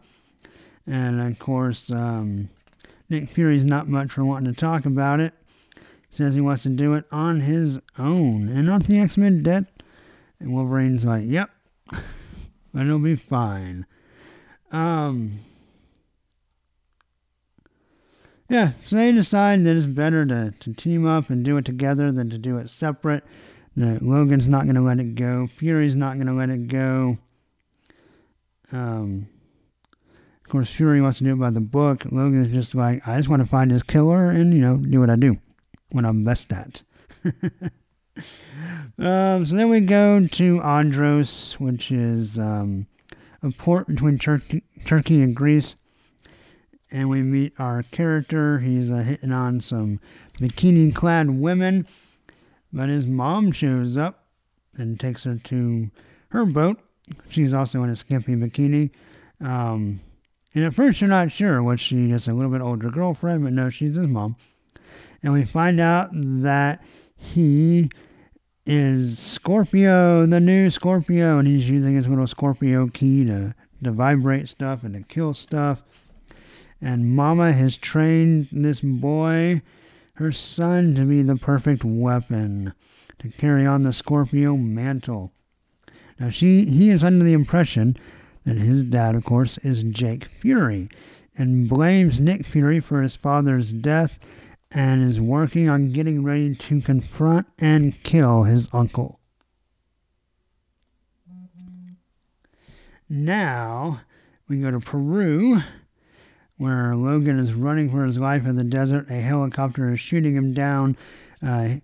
And 0.85 1.19
of 1.19 1.37
course, 1.39 1.91
um, 1.91 2.49
Nick 3.09 3.29
Fury's 3.29 3.65
not 3.65 3.89
much 3.89 4.11
for 4.11 4.23
wanting 4.23 4.53
to 4.53 4.57
talk 4.57 4.85
about 4.85 5.19
it. 5.19 5.33
He 5.75 6.15
says 6.15 6.35
he 6.35 6.41
wants 6.41 6.63
to 6.63 6.69
do 6.69 6.93
it 6.93 7.03
on 7.11 7.41
his 7.41 7.81
own. 7.99 8.47
And 8.47 8.69
aren't 8.69 8.87
the 8.87 8.99
X 8.99 9.17
Men 9.17 9.43
dead? 9.43 9.65
And 10.39 10.53
Wolverine's 10.53 11.03
like, 11.03 11.25
yep, 11.25 11.49
but 11.91 12.85
it'll 12.85 12.99
be 12.99 13.17
fine. 13.17 13.85
Um, 14.71 15.39
yeah, 18.49 18.71
so 18.85 18.95
they 18.95 19.11
decide 19.11 19.63
that 19.65 19.75
it's 19.75 19.85
better 19.85 20.25
to, 20.25 20.53
to 20.59 20.73
team 20.73 21.05
up 21.05 21.29
and 21.29 21.43
do 21.43 21.57
it 21.57 21.65
together 21.65 22.11
than 22.11 22.29
to 22.29 22.37
do 22.37 22.57
it 22.57 22.69
separate. 22.69 23.23
That 23.75 24.01
Logan's 24.01 24.47
not 24.47 24.63
going 24.63 24.75
to 24.75 24.81
let 24.81 24.99
it 24.99 25.15
go. 25.15 25.45
Fury's 25.45 25.95
not 25.95 26.15
going 26.15 26.27
to 26.27 26.33
let 26.33 26.49
it 26.49 26.67
go. 26.67 27.19
Um, 28.71 29.27
of 30.43 30.49
course, 30.49 30.71
Fury 30.71 30.99
wants 30.99 31.19
to 31.19 31.25
do 31.25 31.33
it 31.33 31.39
by 31.39 31.51
the 31.51 31.61
book. 31.61 32.05
Logan's 32.11 32.51
just 32.51 32.73
like, 32.73 33.07
I 33.07 33.17
just 33.17 33.29
want 33.29 33.41
to 33.43 33.47
find 33.47 33.69
his 33.69 33.83
killer 33.83 34.31
and, 34.31 34.51
you 34.51 34.61
know, 34.61 34.77
do 34.77 34.99
what 34.99 35.11
I 35.11 35.15
do 35.15 35.37
what 35.91 36.05
I'm 36.05 36.23
best 36.23 36.51
at. 36.51 36.83
um, 38.99 39.45
so 39.45 39.55
then 39.55 39.69
we 39.69 39.79
go 39.81 40.25
to 40.25 40.61
Andros, 40.61 41.53
which 41.59 41.91
is 41.91 42.37
um, 42.37 42.87
a 43.41 43.51
port 43.51 43.87
between 43.87 44.17
Turkey, 44.17 44.63
Turkey 44.85 45.21
and 45.21 45.35
Greece. 45.35 45.75
And 46.89 47.09
we 47.09 47.21
meet 47.21 47.53
our 47.59 47.83
character. 47.83 48.59
He's 48.59 48.89
uh, 48.89 48.97
hitting 48.97 49.33
on 49.33 49.59
some 49.59 49.99
bikini 50.39 50.95
clad 50.95 51.29
women. 51.29 51.85
But 52.71 52.89
his 52.89 53.05
mom 53.05 53.51
shows 53.51 53.97
up 53.97 54.25
and 54.77 54.99
takes 54.99 55.23
her 55.23 55.35
to 55.35 55.89
her 56.29 56.45
boat. 56.45 56.79
She's 57.29 57.53
also 57.53 57.83
in 57.83 57.89
a 57.89 57.95
skimpy 57.95 58.35
bikini. 58.35 58.91
Um, 59.41 59.99
and 60.53 60.65
at 60.65 60.73
first, 60.73 61.01
you're 61.01 61.09
not 61.09 61.31
sure. 61.31 61.61
Was 61.61 61.79
she 61.79 62.07
just 62.07 62.27
a 62.27 62.33
little 62.33 62.51
bit 62.51 62.61
older 62.61 62.89
girlfriend? 62.89 63.43
But 63.43 63.53
no, 63.53 63.69
she's 63.69 63.95
his 63.95 64.07
mom. 64.07 64.35
And 65.23 65.33
we 65.33 65.45
find 65.45 65.79
out 65.79 66.09
that 66.13 66.83
he 67.15 67.89
is 68.67 69.17
Scorpio, 69.17 70.25
the 70.25 70.41
new 70.41 70.69
Scorpio, 70.69 71.37
and 71.37 71.47
he's 71.47 71.69
using 71.69 71.95
his 71.95 72.07
little 72.07 72.27
Scorpio 72.27 72.87
key 72.87 73.23
to, 73.23 73.55
to 73.81 73.91
vibrate 73.91 74.49
stuff 74.49 74.83
and 74.83 74.93
to 74.93 75.01
kill 75.03 75.33
stuff. 75.33 75.81
And 76.81 77.15
Mama 77.15 77.53
has 77.53 77.77
trained 77.77 78.49
this 78.51 78.81
boy, 78.81 79.61
her 80.15 80.33
son, 80.33 80.95
to 80.95 81.05
be 81.05 81.21
the 81.21 81.37
perfect 81.37 81.85
weapon 81.85 82.73
to 83.19 83.29
carry 83.29 83.65
on 83.65 83.83
the 83.83 83.93
Scorpio 83.93 84.57
mantle. 84.57 85.31
Now 86.19 86.29
she 86.29 86.65
he 86.65 86.89
is 86.89 87.03
under 87.03 87.23
the 87.23 87.33
impression 87.33 87.95
that 88.43 88.57
his 88.57 88.83
dad, 88.83 89.15
of 89.15 89.23
course, 89.23 89.57
is 89.59 89.83
Jake 89.83 90.25
Fury, 90.25 90.89
and 91.37 91.69
blames 91.69 92.19
Nick 92.19 92.45
Fury 92.45 92.81
for 92.81 93.01
his 93.01 93.15
father's 93.15 93.71
death 93.71 94.19
and 94.77 95.01
is 95.01 95.19
working 95.19 95.67
on 95.67 95.91
getting 95.91 96.23
ready 96.23 96.53
to 96.53 96.79
confront 96.81 97.47
and 97.57 98.03
kill 98.03 98.43
his 98.43 98.69
uncle. 98.71 99.19
Now 103.09 104.01
we 104.47 104.59
go 104.59 104.69
to 104.69 104.79
Peru, 104.79 105.63
where 106.57 106.95
Logan 106.95 107.39
is 107.39 107.55
running 107.55 107.89
for 107.89 108.05
his 108.05 108.19
life 108.19 108.45
in 108.45 108.55
the 108.55 108.63
desert. 108.63 109.09
A 109.09 109.15
helicopter 109.15 109.91
is 109.93 109.99
shooting 109.99 110.35
him 110.35 110.53
down. 110.53 110.95
Uh, 111.41 111.77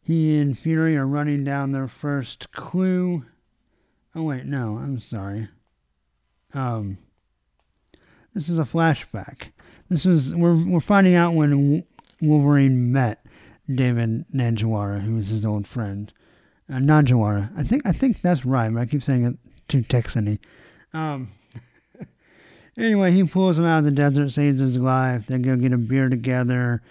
he 0.00 0.36
and 0.36 0.58
Fury 0.58 0.96
are 0.96 1.06
running 1.06 1.44
down 1.44 1.70
their 1.70 1.86
first 1.86 2.50
clue. 2.50 3.24
Oh 4.16 4.24
wait, 4.24 4.46
no, 4.46 4.78
I'm 4.78 4.98
sorry. 4.98 5.46
Um, 6.54 6.98
this 8.34 8.48
is 8.48 8.58
a 8.58 8.64
flashback. 8.64 9.52
This 9.88 10.06
is 10.06 10.34
we're 10.34 10.56
we're 10.56 10.80
finding 10.80 11.14
out 11.14 11.34
when 11.34 11.84
Wolverine 12.22 12.92
met 12.92 13.24
David 13.70 14.24
Naguara, 14.32 15.02
who 15.02 15.16
was 15.16 15.28
his 15.28 15.44
old 15.44 15.66
friend. 15.66 16.12
Uh, 16.70 16.76
Naguara. 16.76 17.50
I 17.56 17.64
think 17.64 17.84
I 17.84 17.92
think 17.92 18.22
that's 18.22 18.46
right, 18.46 18.72
but 18.72 18.80
I 18.80 18.86
keep 18.86 19.02
saying 19.02 19.24
it 19.24 19.36
too 19.68 19.82
Texany. 19.82 20.38
Um, 20.94 21.28
anyway, 22.78 23.12
he 23.12 23.24
pulls 23.24 23.58
him 23.58 23.64
out 23.64 23.78
of 23.78 23.84
the 23.84 23.90
desert, 23.90 24.30
saves 24.30 24.60
his 24.60 24.78
life. 24.78 25.26
They 25.26 25.38
go 25.38 25.56
get 25.56 25.72
a 25.72 25.78
beer 25.78 26.08
together. 26.08 26.82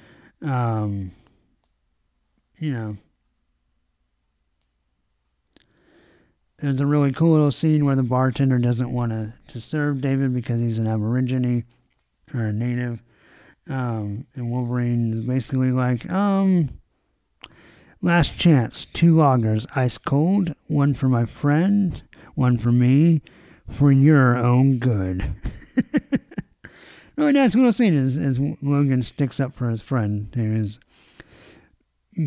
Um, 0.42 1.12
you 2.60 2.74
know. 2.74 2.98
There's 6.60 6.80
a 6.80 6.86
really 6.86 7.12
cool 7.12 7.32
little 7.32 7.52
scene 7.52 7.86
where 7.86 7.96
the 7.96 8.04
bartender 8.04 8.60
doesn't 8.60 8.94
want 8.94 9.12
to, 9.12 9.34
to 9.48 9.60
serve 9.60 10.00
David 10.00 10.32
because 10.32 10.60
he's 10.60 10.78
an 10.78 10.86
Aborigine 10.86 11.64
or 12.36 12.46
a 12.46 12.54
native. 12.54 13.02
Um, 13.70 14.26
and 14.36 14.52
Wolverine 14.52 15.14
is 15.14 15.26
basically 15.26 15.72
like, 15.72 16.10
um, 16.10 16.70
last 18.02 18.38
chance, 18.38 18.86
two 18.86 19.16
loggers, 19.16 19.68
ice 19.76 19.98
cold, 19.98 20.56
one 20.68 20.94
for 20.94 21.08
my 21.08 21.26
friend, 21.26 22.02
one 22.36 22.58
for 22.58 22.72
me, 22.72 23.22
for 23.70 23.92
your 23.92 24.36
own 24.36 24.78
good. 24.78 25.36
really 27.22 27.34
nice 27.34 27.56
little 27.56 27.72
scene 27.72 27.98
as, 27.98 28.18
as 28.18 28.40
Logan 28.62 29.02
sticks 29.04 29.40
up 29.40 29.54
for 29.54 29.70
his 29.70 29.82
friend 29.82 30.32
who 30.36 30.56
is 30.56 30.80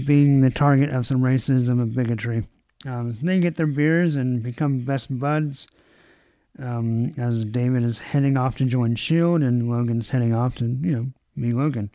being 0.06 0.40
the 0.40 0.50
target 0.50 0.90
of 0.90 1.06
some 1.06 1.20
racism 1.20 1.82
and 1.82 1.94
bigotry. 1.94 2.46
Um, 2.86 3.14
they 3.22 3.40
get 3.40 3.56
their 3.56 3.66
beers 3.66 4.16
and 4.16 4.42
become 4.42 4.80
best 4.80 5.18
buds. 5.18 5.68
Um, 6.58 7.12
as 7.18 7.44
David 7.44 7.82
is 7.82 7.98
heading 7.98 8.36
off 8.36 8.56
to 8.58 8.64
join 8.64 8.94
Shield, 8.94 9.42
and 9.42 9.68
Logan's 9.68 10.10
heading 10.10 10.32
off 10.32 10.54
to 10.56 10.66
you 10.66 10.92
know 10.92 11.06
be 11.40 11.52
Logan 11.52 11.90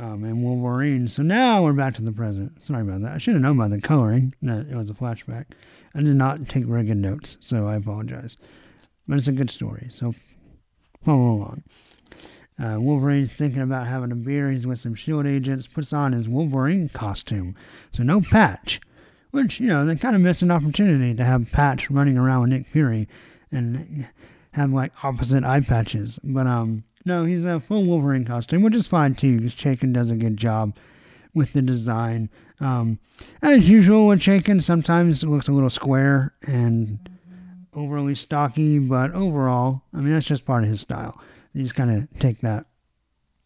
um, 0.00 0.24
and 0.24 0.42
Wolverine. 0.42 1.08
So 1.08 1.22
now 1.22 1.62
we're 1.62 1.72
back 1.72 1.94
to 1.94 2.02
the 2.02 2.12
present. 2.12 2.62
Sorry 2.62 2.82
about 2.82 3.02
that. 3.02 3.12
I 3.12 3.18
should 3.18 3.34
have 3.34 3.42
known 3.42 3.58
by 3.58 3.68
the 3.68 3.80
coloring 3.80 4.34
that 4.42 4.66
it 4.68 4.74
was 4.74 4.90
a 4.90 4.94
flashback. 4.94 5.46
I 5.94 6.02
did 6.02 6.16
not 6.16 6.48
take 6.48 6.64
very 6.64 6.84
good 6.84 6.96
notes, 6.96 7.36
so 7.40 7.66
I 7.66 7.76
apologize. 7.76 8.36
But 9.06 9.18
it's 9.18 9.28
a 9.28 9.32
good 9.32 9.50
story, 9.50 9.88
so 9.90 10.14
follow 11.04 11.32
along. 11.32 11.62
Uh, 12.62 12.76
Wolverine's 12.78 13.32
thinking 13.32 13.62
about 13.62 13.86
having 13.86 14.12
a 14.12 14.16
beer. 14.16 14.50
He's 14.50 14.66
with 14.66 14.78
some 14.78 14.94
shield 14.94 15.26
agents, 15.26 15.66
puts 15.66 15.92
on 15.92 16.12
his 16.12 16.28
Wolverine 16.28 16.88
costume. 16.88 17.56
So 17.90 18.02
no 18.02 18.20
patch. 18.20 18.80
Which, 19.32 19.60
you 19.60 19.66
know, 19.66 19.86
they 19.86 19.96
kind 19.96 20.14
of 20.14 20.20
missed 20.20 20.42
an 20.42 20.50
opportunity 20.50 21.14
to 21.14 21.24
have 21.24 21.50
Patch 21.50 21.90
running 21.90 22.18
around 22.18 22.42
with 22.42 22.50
Nick 22.50 22.66
Fury 22.66 23.08
and 23.50 24.06
have 24.52 24.70
like 24.70 24.92
opposite 25.04 25.44
eye 25.44 25.60
patches. 25.60 26.18
But 26.22 26.46
um 26.46 26.84
no, 27.04 27.24
he's 27.24 27.44
a 27.44 27.60
full 27.60 27.84
Wolverine 27.84 28.24
costume, 28.24 28.62
which 28.62 28.76
is 28.76 28.86
fine 28.86 29.14
too, 29.14 29.38
because 29.38 29.54
Chaykin 29.54 29.92
does 29.92 30.10
a 30.10 30.16
good 30.16 30.36
job 30.36 30.76
with 31.34 31.52
the 31.52 31.62
design. 31.62 32.30
Um, 32.60 32.98
as 33.40 33.68
usual 33.68 34.06
with 34.06 34.20
Chaykin, 34.20 34.62
sometimes 34.62 35.24
it 35.24 35.28
looks 35.28 35.48
a 35.48 35.52
little 35.52 35.70
square 35.70 36.32
and 36.46 36.98
overly 37.74 38.14
stocky, 38.14 38.78
but 38.78 39.12
overall, 39.12 39.82
I 39.92 39.98
mean, 39.98 40.12
that's 40.12 40.26
just 40.26 40.44
part 40.44 40.62
of 40.62 40.70
his 40.70 40.80
style. 40.80 41.20
He's 41.52 41.72
kind 41.72 41.90
of 41.90 42.20
take 42.20 42.40
that 42.40 42.66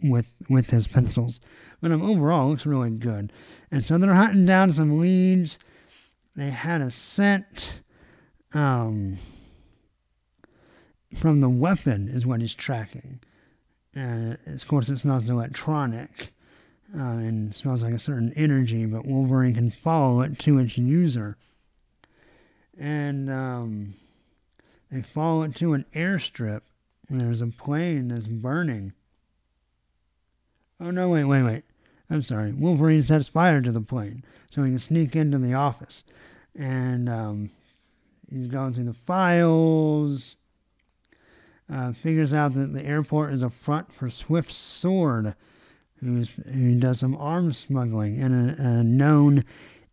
with 0.03 0.27
with 0.49 0.71
his 0.71 0.87
pencils. 0.87 1.41
But 1.81 1.93
um, 1.93 2.03
overall, 2.03 2.51
looks 2.51 2.67
really 2.67 2.91
good. 2.91 3.33
And 3.71 3.83
so 3.83 3.99
they're 3.99 4.15
hunting 4.15 4.47
down 4.47 4.73
some 4.73 4.99
leads. 4.99 5.59
They 6.35 6.51
had 6.51 6.81
a 6.81 6.91
scent 6.91 7.81
um, 8.53 9.19
from 11.15 11.41
the 11.41 11.49
weapon, 11.49 12.09
is 12.09 12.27
what 12.27 12.41
he's 12.41 12.55
tracking. 12.55 13.21
Uh, 13.97 14.37
of 14.47 14.69
course, 14.69 14.89
it 14.89 14.99
smells 14.99 15.29
electronic 15.29 16.33
uh, 16.95 16.99
and 16.99 17.55
smells 17.55 17.83
like 17.83 17.95
a 17.95 17.99
certain 17.99 18.33
energy, 18.37 18.85
but 18.87 19.07
Wolverine 19.07 19.55
can 19.55 19.71
follow 19.71 20.21
it 20.21 20.39
to 20.41 20.59
its 20.59 20.77
user. 20.77 21.37
And 22.79 23.31
um, 23.31 23.95
they 24.91 25.03
follow 25.03 25.43
it 25.43 25.55
to 25.57 25.73
an 25.73 25.87
airstrip, 25.95 26.61
and 27.09 27.21
there's 27.21 27.41
a 27.41 27.47
plane 27.47 28.09
that's 28.09 28.27
burning. 28.27 28.93
Oh, 30.79 30.91
no, 30.91 31.09
wait, 31.09 31.25
wait, 31.25 31.43
wait. 31.43 31.65
I'm 32.11 32.23
sorry. 32.23 32.53
Wolverine 32.53 33.03
sets 33.03 33.29
fire 33.29 33.63
to 33.63 33.73
the 33.73 33.81
plane 33.81 34.25
so 34.51 34.63
he 34.63 34.71
can 34.71 34.79
sneak 34.79 35.17
into 35.17 35.39
the 35.39 35.55
office. 35.55 36.05
And 36.55 37.09
um, 37.09 37.51
he's 38.31 38.47
going 38.47 38.75
through 38.75 38.85
the 38.85 38.95
files 38.95 40.37
uh, 41.73 41.93
figures 41.93 42.33
out 42.33 42.55
that 42.55 42.73
the 42.73 42.85
airport 42.85 43.33
is 43.33 43.43
a 43.43 43.51
front 43.51 43.93
for 43.93 44.09
Swift 44.09 44.53
Sword, 44.53 45.35
who's, 46.01 46.31
who 46.53 46.79
does 46.79 47.01
some 47.01 47.17
arms 47.17 47.59
smuggling, 47.59 48.21
and 48.21 48.59
a, 48.59 48.63
a 48.63 48.85
known 48.85 49.45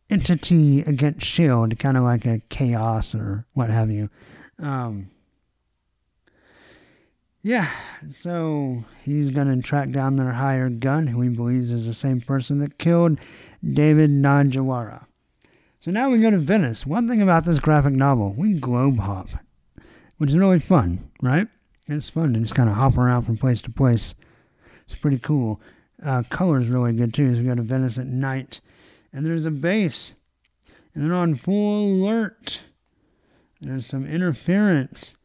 entity 0.09 0.81
against 0.81 1.23
S.H.I.E.L.D., 1.23 1.75
kind 1.77 1.97
of 1.97 2.03
like 2.03 2.25
a 2.25 2.41
chaos 2.49 3.15
or 3.15 3.45
what 3.53 3.69
have 3.69 3.89
you. 3.89 4.09
Um, 4.59 5.09
yeah, 7.41 7.69
so 8.09 8.85
he's 9.01 9.31
going 9.31 9.47
to 9.53 9.61
track 9.61 9.91
down 9.91 10.15
their 10.15 10.31
hired 10.31 10.79
gun, 10.79 11.07
who 11.07 11.21
he 11.21 11.29
believes 11.29 11.71
is 11.71 11.87
the 11.87 11.93
same 11.93 12.21
person 12.21 12.59
that 12.59 12.77
killed 12.77 13.19
David 13.61 14.11
Naguara. 14.11 15.05
So 15.79 15.91
now 15.91 16.09
we 16.09 16.21
go 16.21 16.31
to 16.31 16.37
Venice. 16.37 16.85
One 16.85 17.09
thing 17.09 17.21
about 17.21 17.43
this 17.43 17.59
graphic 17.59 17.91
novel, 17.91 18.33
we 18.37 18.53
globe 18.53 18.99
hop, 18.99 19.27
which 20.17 20.29
is 20.29 20.37
really 20.37 20.59
fun, 20.59 21.11
right? 21.21 21.49
It's 21.87 22.09
fun 22.09 22.33
to 22.33 22.39
just 22.39 22.55
kind 22.55 22.69
of 22.69 22.75
hop 22.75 22.97
around 22.97 23.23
from 23.23 23.37
place 23.37 23.61
to 23.63 23.71
place. 23.71 24.15
It's 24.87 24.99
pretty 24.99 25.19
cool. 25.19 25.61
Uh, 26.03 26.23
color 26.29 26.59
is 26.59 26.69
really 26.69 26.93
good 26.93 27.13
too. 27.13 27.29
We 27.31 27.43
go 27.43 27.55
to 27.55 27.61
Venice 27.61 27.97
at 27.97 28.07
night, 28.07 28.61
and 29.11 29.25
there's 29.25 29.45
a 29.45 29.51
base, 29.51 30.13
and 30.93 31.03
they're 31.03 31.13
on 31.17 31.35
full 31.35 31.87
alert. 31.93 32.63
There's 33.61 33.85
some 33.85 34.05
interference, 34.05 35.15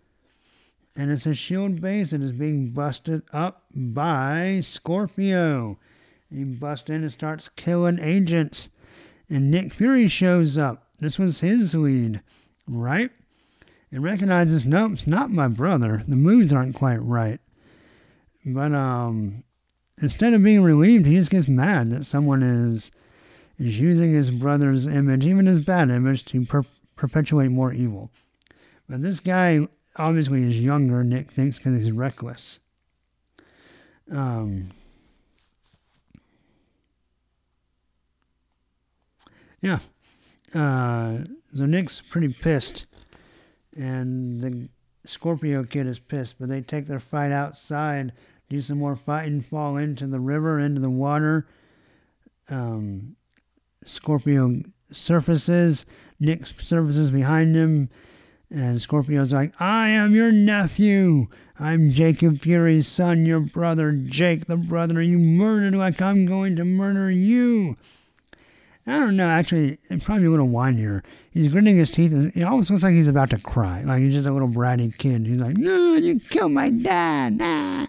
and 0.97 1.11
it's 1.11 1.27
a 1.27 1.35
shield 1.35 1.81
base 1.81 2.11
that 2.11 2.23
is 2.23 2.33
being 2.33 2.71
busted 2.71 3.23
up 3.33 3.65
by 3.75 4.61
Scorpio. 4.63 5.79
He 6.31 6.45
busts 6.45 6.91
in 6.91 7.03
and 7.03 7.13
starts 7.13 7.49
killing 7.49 7.99
agents, 8.01 8.69
and 9.31 9.51
Nick 9.51 9.73
Fury 9.73 10.09
shows 10.09 10.59
up. 10.59 10.89
This 10.99 11.19
was 11.19 11.41
his 11.41 11.75
lead, 11.75 12.21
right? 12.67 13.11
And 13.91 14.03
recognizes, 14.03 14.67
nope, 14.67 14.93
it's 14.93 15.07
not 15.07 15.31
my 15.31 15.49
brother. 15.49 16.03
The 16.07 16.17
moods 16.17 16.53
aren't 16.53 16.75
quite 16.75 17.03
right. 17.03 17.41
But 18.45 18.73
um, 18.73 19.45
instead 20.01 20.35
of 20.35 20.43
being 20.43 20.63
relieved, 20.63 21.07
he 21.07 21.17
just 21.17 21.31
gets 21.31 21.49
mad 21.49 21.91
that 21.91 22.05
someone 22.05 22.43
is 22.43 22.91
is 23.59 23.81
using 23.81 24.13
his 24.13 24.31
brother's 24.31 24.87
image, 24.87 25.27
even 25.27 25.47
his 25.47 25.59
bad 25.59 25.91
image, 25.91 26.25
to 26.27 26.45
per- 26.45 26.65
perpetuate 26.95 27.51
more 27.51 27.73
evil. 27.73 28.11
But 28.89 29.03
this 29.03 29.19
guy 29.19 29.67
obviously 29.97 30.43
is 30.45 30.61
younger, 30.61 31.03
Nick 31.03 31.33
thinks, 31.33 31.59
because 31.59 31.75
he's 31.77 31.91
reckless. 31.91 32.61
Um, 34.13 34.71
yeah. 39.61 39.81
Uh, 40.55 41.19
so 41.55 41.67
Nick's 41.67 42.01
pretty 42.01 42.29
pissed 42.29 42.87
and 43.79 44.41
the 44.41 44.69
Scorpio 45.07 45.65
kid 45.65 45.87
is 45.87 45.99
pissed, 45.99 46.37
but 46.39 46.49
they 46.49 46.61
take 46.61 46.87
their 46.87 47.01
fight 47.01 47.31
outside, 47.31 48.13
do 48.51 48.61
some 48.61 48.79
more 48.79 48.97
fighting, 48.97 49.41
fall 49.41 49.77
into 49.77 50.07
the 50.07 50.21
river, 50.21 50.59
into 50.59 50.81
the 50.81 50.91
water. 50.91 51.47
Um, 52.51 53.17
Scorpio 53.85 54.63
surfaces, 54.91 55.87
Nick 56.19 56.47
surfaces 56.47 57.11
behind 57.11 57.55
him, 57.55 57.89
and 58.51 58.81
Scorpio's 58.81 59.33
like, 59.33 59.55
I 59.61 59.91
am 59.91 60.15
your 60.15 60.33
nephew. 60.33 61.29
I'm 61.61 61.91
Jacob 61.91 62.41
Fury's 62.41 62.89
son, 62.89 63.27
your 63.27 63.41
brother, 63.41 63.93
Jake, 63.93 64.47
the 64.47 64.57
brother 64.57 65.01
you 65.01 65.19
murdered 65.19 65.75
like 65.75 66.03
I'm 66.03 66.27
going 66.27 66.57
to 66.57 66.65
murder 66.65 67.11
you. 67.11 67.77
I 68.89 68.99
don't 68.99 69.17
know, 69.17 69.29
actually, 69.29 69.79
probably 70.03 70.27
a 70.27 70.31
little 70.31 70.49
whinier. 70.49 71.05
He's 71.31 71.53
gritting 71.53 71.77
his 71.77 71.91
teeth. 71.91 72.13
It 72.35 72.43
almost 72.43 72.71
looks 72.71 72.83
like 72.83 72.95
he's 72.95 73.07
about 73.07 73.29
to 73.31 73.39
cry. 73.39 73.83
Like 73.83 74.01
he's 74.01 74.15
just 74.15 74.27
a 74.27 74.33
little 74.33 74.49
bratty 74.49 74.97
kid. 74.97 75.27
He's 75.27 75.41
like, 75.41 75.59
no, 75.59 75.95
you 75.95 76.19
killed 76.19 76.53
my 76.53 76.71
dad. 76.71 77.37
Nah. 77.37 77.87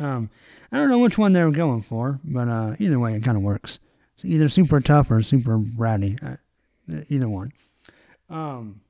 Um, 0.00 0.30
I 0.70 0.76
don't 0.76 0.88
know 0.88 1.00
which 1.00 1.18
one 1.18 1.32
they 1.32 1.42
were 1.42 1.50
going 1.50 1.82
for, 1.82 2.20
but 2.22 2.46
uh, 2.46 2.76
either 2.78 3.00
way, 3.00 3.14
it 3.14 3.24
kind 3.24 3.36
of 3.36 3.42
works. 3.42 3.80
It's 4.14 4.24
either 4.24 4.48
super 4.48 4.80
tough 4.80 5.10
or 5.10 5.20
super 5.20 5.58
bratty. 5.58 6.22
Uh, 6.22 6.36
either 7.08 7.28
one. 7.28 7.52
Um, 8.30 8.82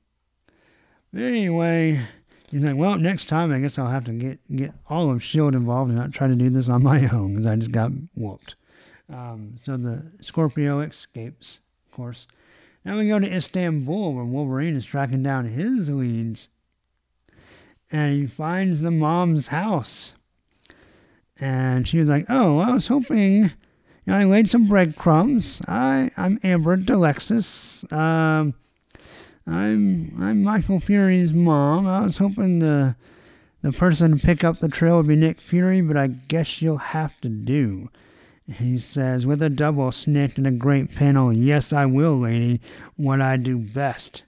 anyway, 1.16 2.07
he's 2.51 2.64
like, 2.64 2.77
well, 2.77 2.99
next 2.99 3.27
time 3.27 3.51
I 3.51 3.61
guess 3.61 3.79
I'll 3.79 3.88
have 3.88 4.05
to 4.05 4.12
get, 4.12 4.38
get 4.55 4.73
all 4.90 5.11
of 5.11 5.16
S.H.I.E.L.D. 5.16 5.57
involved 5.57 5.90
and 5.90 5.99
not 5.99 6.12
try 6.12 6.29
to 6.29 6.37
do 6.37 6.51
this 6.51 6.69
on 6.69 6.83
my 6.83 7.09
own 7.09 7.33
because 7.33 7.47
I 7.47 7.57
just 7.57 7.73
got 7.73 7.92
whooped. 8.14 8.57
Um, 9.12 9.57
so 9.62 9.77
the 9.77 10.03
Scorpio 10.21 10.81
escapes, 10.81 11.61
of 11.87 11.97
course. 11.97 12.27
Now 12.85 12.99
we 12.99 13.09
go 13.09 13.19
to 13.19 13.35
Istanbul 13.35 14.14
where 14.14 14.25
Wolverine 14.25 14.77
is 14.77 14.85
tracking 14.85 15.23
down 15.23 15.47
his 15.47 15.90
leads. 15.90 16.49
And 17.90 18.14
he 18.14 18.27
finds 18.27 18.83
the 18.83 18.90
mom's 18.90 19.49
house. 19.49 20.12
And 21.38 21.87
she 21.87 21.99
was 21.99 22.09
like, 22.09 22.27
Oh, 22.29 22.59
I 22.59 22.73
was 22.73 22.88
hoping 22.88 23.53
you 24.07 24.12
know, 24.12 24.19
I 24.19 24.25
laid 24.25 24.49
some 24.49 24.66
breadcrumbs. 24.66 25.61
I, 25.66 26.11
I'm 26.16 26.38
Amber 26.45 26.77
D'Alexis. 26.77 27.90
Um, 27.92 28.55
I'm 29.47 30.12
I'm 30.21 30.42
Michael 30.42 30.81
Fury's 30.81 31.33
mom. 31.33 31.87
I 31.87 32.03
was 32.03 32.19
hoping 32.19 32.61
the 32.61 32.97
the 33.62 33.73
person 33.73 34.16
to 34.16 34.25
pick 34.25 34.45
up 34.45 34.61
the 34.61 34.69
trail 34.69 34.97
would 34.97 35.09
be 35.09 35.16
Nick 35.16 35.40
Fury, 35.40 35.81
but 35.81 35.97
I 35.97 36.07
guess 36.07 36.62
you'll 36.62 36.79
have 36.79 37.21
to 37.21 37.29
do. 37.29 37.90
He 38.53 38.79
says, 38.79 39.27
with 39.27 39.43
a 39.43 39.51
double 39.51 39.91
snick 39.91 40.39
and 40.39 40.47
a 40.47 40.53
great 40.53 40.95
panel, 40.95 41.33
Yes, 41.33 41.73
I 41.73 41.87
will, 41.87 42.19
lady. 42.19 42.61
What 42.97 43.21
I 43.21 43.37
do 43.37 43.59
best. 43.59 44.23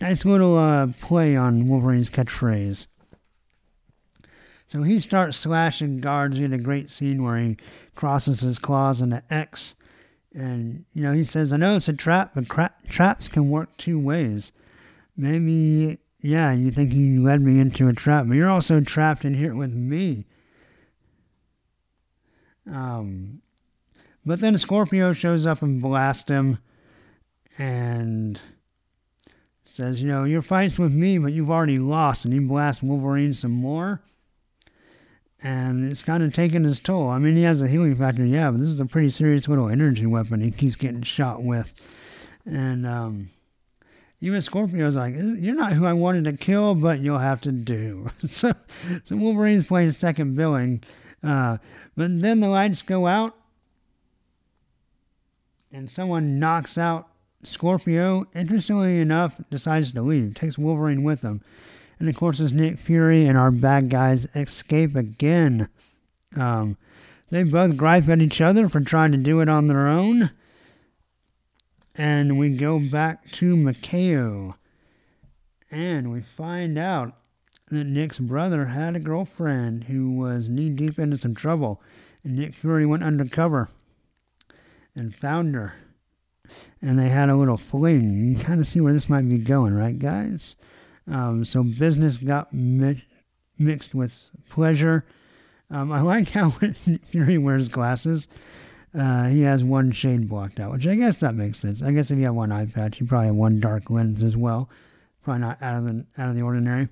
Nice 0.00 0.24
little 0.24 0.56
uh, 0.56 0.88
play 1.02 1.36
on 1.36 1.68
Wolverine's 1.68 2.08
catchphrase. 2.08 2.86
So 4.66 4.82
he 4.82 4.98
starts 4.98 5.36
slashing 5.36 6.00
guards. 6.00 6.36
We 6.36 6.42
had 6.42 6.52
a 6.52 6.58
great 6.58 6.90
scene 6.90 7.22
where 7.22 7.36
he 7.36 7.56
crosses 7.94 8.40
his 8.40 8.58
claws 8.58 9.00
in 9.02 9.12
an 9.12 9.22
X. 9.28 9.74
And, 10.32 10.84
you 10.94 11.02
know, 11.02 11.12
he 11.12 11.24
says, 11.24 11.52
I 11.52 11.56
know 11.56 11.76
it's 11.76 11.88
a 11.88 11.92
trap, 11.92 12.30
but 12.34 12.48
cra- 12.48 12.74
traps 12.88 13.28
can 13.28 13.50
work 13.50 13.76
two 13.76 13.98
ways. 13.98 14.52
Maybe, 15.16 15.98
yeah, 16.20 16.52
you 16.52 16.70
think 16.70 16.94
you 16.94 17.22
led 17.22 17.42
me 17.42 17.58
into 17.58 17.88
a 17.88 17.92
trap, 17.92 18.26
but 18.28 18.34
you're 18.34 18.48
also 18.48 18.80
trapped 18.80 19.24
in 19.24 19.34
here 19.34 19.54
with 19.54 19.72
me. 19.72 20.24
Um, 22.70 23.42
but 24.24 24.40
then 24.40 24.58
Scorpio 24.58 25.12
shows 25.12 25.46
up 25.46 25.62
and 25.62 25.80
blasts 25.80 26.28
him 26.28 26.58
and 27.58 28.40
says, 29.64 30.02
You 30.02 30.08
know, 30.08 30.24
your 30.24 30.42
fight's 30.42 30.78
with 30.78 30.92
me, 30.92 31.18
but 31.18 31.32
you've 31.32 31.50
already 31.50 31.78
lost. 31.78 32.24
And 32.24 32.34
he 32.34 32.40
blasts 32.40 32.82
Wolverine 32.82 33.32
some 33.32 33.52
more. 33.52 34.02
And 35.42 35.90
it's 35.90 36.02
kind 36.02 36.22
of 36.22 36.34
taking 36.34 36.64
his 36.64 36.80
toll. 36.80 37.08
I 37.08 37.18
mean, 37.18 37.34
he 37.34 37.44
has 37.44 37.62
a 37.62 37.68
healing 37.68 37.96
factor, 37.96 38.26
yeah, 38.26 38.50
but 38.50 38.60
this 38.60 38.68
is 38.68 38.80
a 38.80 38.84
pretty 38.84 39.08
serious 39.08 39.48
little 39.48 39.70
energy 39.70 40.04
weapon 40.04 40.42
he 40.42 40.50
keeps 40.50 40.76
getting 40.76 41.00
shot 41.00 41.42
with. 41.42 41.72
And 42.44 42.86
um, 42.86 43.30
even 44.20 44.42
Scorpio's 44.42 44.96
like, 44.96 45.14
You're 45.16 45.54
not 45.54 45.72
who 45.72 45.86
I 45.86 45.94
wanted 45.94 46.24
to 46.24 46.32
kill, 46.34 46.74
but 46.74 47.00
you'll 47.00 47.18
have 47.18 47.40
to 47.42 47.52
do. 47.52 48.10
so, 48.26 48.52
so 49.04 49.16
Wolverine's 49.16 49.66
playing 49.66 49.92
second 49.92 50.34
billing. 50.34 50.82
Uh, 51.22 51.56
but 51.96 52.20
then 52.20 52.40
the 52.40 52.48
lights 52.48 52.82
go 52.82 53.06
out 53.06 53.34
and 55.72 55.90
someone 55.90 56.38
knocks 56.38 56.76
out 56.76 57.08
Scorpio, 57.42 58.26
interestingly 58.34 59.00
enough, 59.00 59.40
decides 59.50 59.92
to 59.92 60.02
leave, 60.02 60.34
takes 60.34 60.58
Wolverine 60.58 61.02
with 61.02 61.22
them. 61.22 61.40
And 61.98 62.08
of 62.08 62.16
course, 62.16 62.40
as 62.40 62.52
Nick 62.52 62.78
Fury 62.78 63.26
and 63.26 63.38
our 63.38 63.50
bad 63.50 63.90
guys 63.90 64.26
escape 64.34 64.94
again, 64.94 65.68
um, 66.36 66.76
they 67.30 67.42
both 67.42 67.76
gripe 67.76 68.08
at 68.08 68.20
each 68.20 68.40
other 68.40 68.68
for 68.68 68.80
trying 68.80 69.12
to 69.12 69.18
do 69.18 69.40
it 69.40 69.48
on 69.48 69.66
their 69.66 69.86
own. 69.86 70.30
And 71.94 72.38
we 72.38 72.56
go 72.56 72.78
back 72.78 73.30
to 73.32 73.56
Macao. 73.56 74.56
And 75.70 76.10
we 76.12 76.20
find 76.20 76.78
out 76.78 77.14
that 77.68 77.84
Nick's 77.84 78.18
brother 78.18 78.66
had 78.66 78.96
a 78.96 79.00
girlfriend 79.00 79.84
who 79.84 80.10
was 80.10 80.48
knee 80.48 80.70
deep 80.70 80.98
into 80.98 81.16
some 81.16 81.34
trouble. 81.34 81.80
And 82.24 82.36
Nick 82.36 82.54
Fury 82.54 82.84
went 82.84 83.04
undercover 83.04 83.68
and 84.94 85.14
found 85.14 85.54
her. 85.54 85.74
And 86.82 86.98
they 86.98 87.08
had 87.08 87.28
a 87.28 87.36
little 87.36 87.56
fling. 87.56 88.34
You 88.36 88.42
kind 88.42 88.60
of 88.60 88.66
see 88.66 88.80
where 88.80 88.92
this 88.92 89.08
might 89.08 89.28
be 89.28 89.38
going, 89.38 89.74
right, 89.74 89.98
guys? 89.98 90.56
Um, 91.06 91.44
so 91.44 91.62
business 91.62 92.18
got 92.18 92.52
mi- 92.52 93.04
mixed 93.58 93.94
with 93.94 94.30
pleasure. 94.48 95.04
Um, 95.70 95.92
I 95.92 96.00
like 96.00 96.30
how 96.30 96.50
Fury 97.10 97.38
wears 97.38 97.68
glasses. 97.68 98.28
Uh, 98.92 99.28
he 99.28 99.42
has 99.42 99.62
one 99.62 99.92
shade 99.92 100.28
blocked 100.28 100.58
out, 100.58 100.72
which 100.72 100.86
I 100.86 100.96
guess 100.96 101.18
that 101.18 101.34
makes 101.34 101.58
sense. 101.58 101.80
I 101.82 101.92
guess 101.92 102.10
if 102.10 102.18
you 102.18 102.24
have 102.24 102.34
one 102.34 102.50
eye 102.50 102.66
patch, 102.66 103.00
you 103.00 103.06
probably 103.06 103.28
have 103.28 103.36
one 103.36 103.60
dark 103.60 103.88
lens 103.88 104.22
as 104.22 104.36
well. 104.36 104.68
Probably 105.22 105.42
not 105.42 105.62
out 105.62 105.76
of 105.76 105.84
the 105.84 106.04
out 106.18 106.30
of 106.30 106.36
the 106.36 106.42
ordinary. 106.42 106.88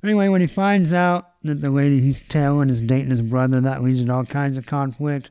But 0.00 0.08
anyway, 0.08 0.28
when 0.28 0.40
he 0.40 0.46
finds 0.46 0.92
out 0.92 1.30
that 1.42 1.60
the 1.60 1.70
lady 1.70 2.00
he's 2.00 2.20
tailing 2.28 2.70
is 2.70 2.80
dating 2.80 3.10
his 3.10 3.22
brother, 3.22 3.60
that 3.60 3.82
leads 3.82 4.04
to 4.04 4.12
all 4.12 4.24
kinds 4.24 4.56
of 4.56 4.66
conflict. 4.66 5.30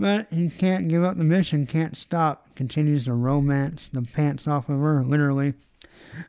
But 0.00 0.32
he 0.32 0.48
can't 0.48 0.88
give 0.88 1.04
up 1.04 1.18
the 1.18 1.24
mission, 1.24 1.66
can't 1.66 1.94
stop, 1.94 2.56
continues 2.56 3.04
to 3.04 3.12
romance 3.12 3.90
the 3.90 4.00
pants 4.00 4.48
off 4.48 4.70
of 4.70 4.80
her, 4.80 5.04
literally. 5.04 5.52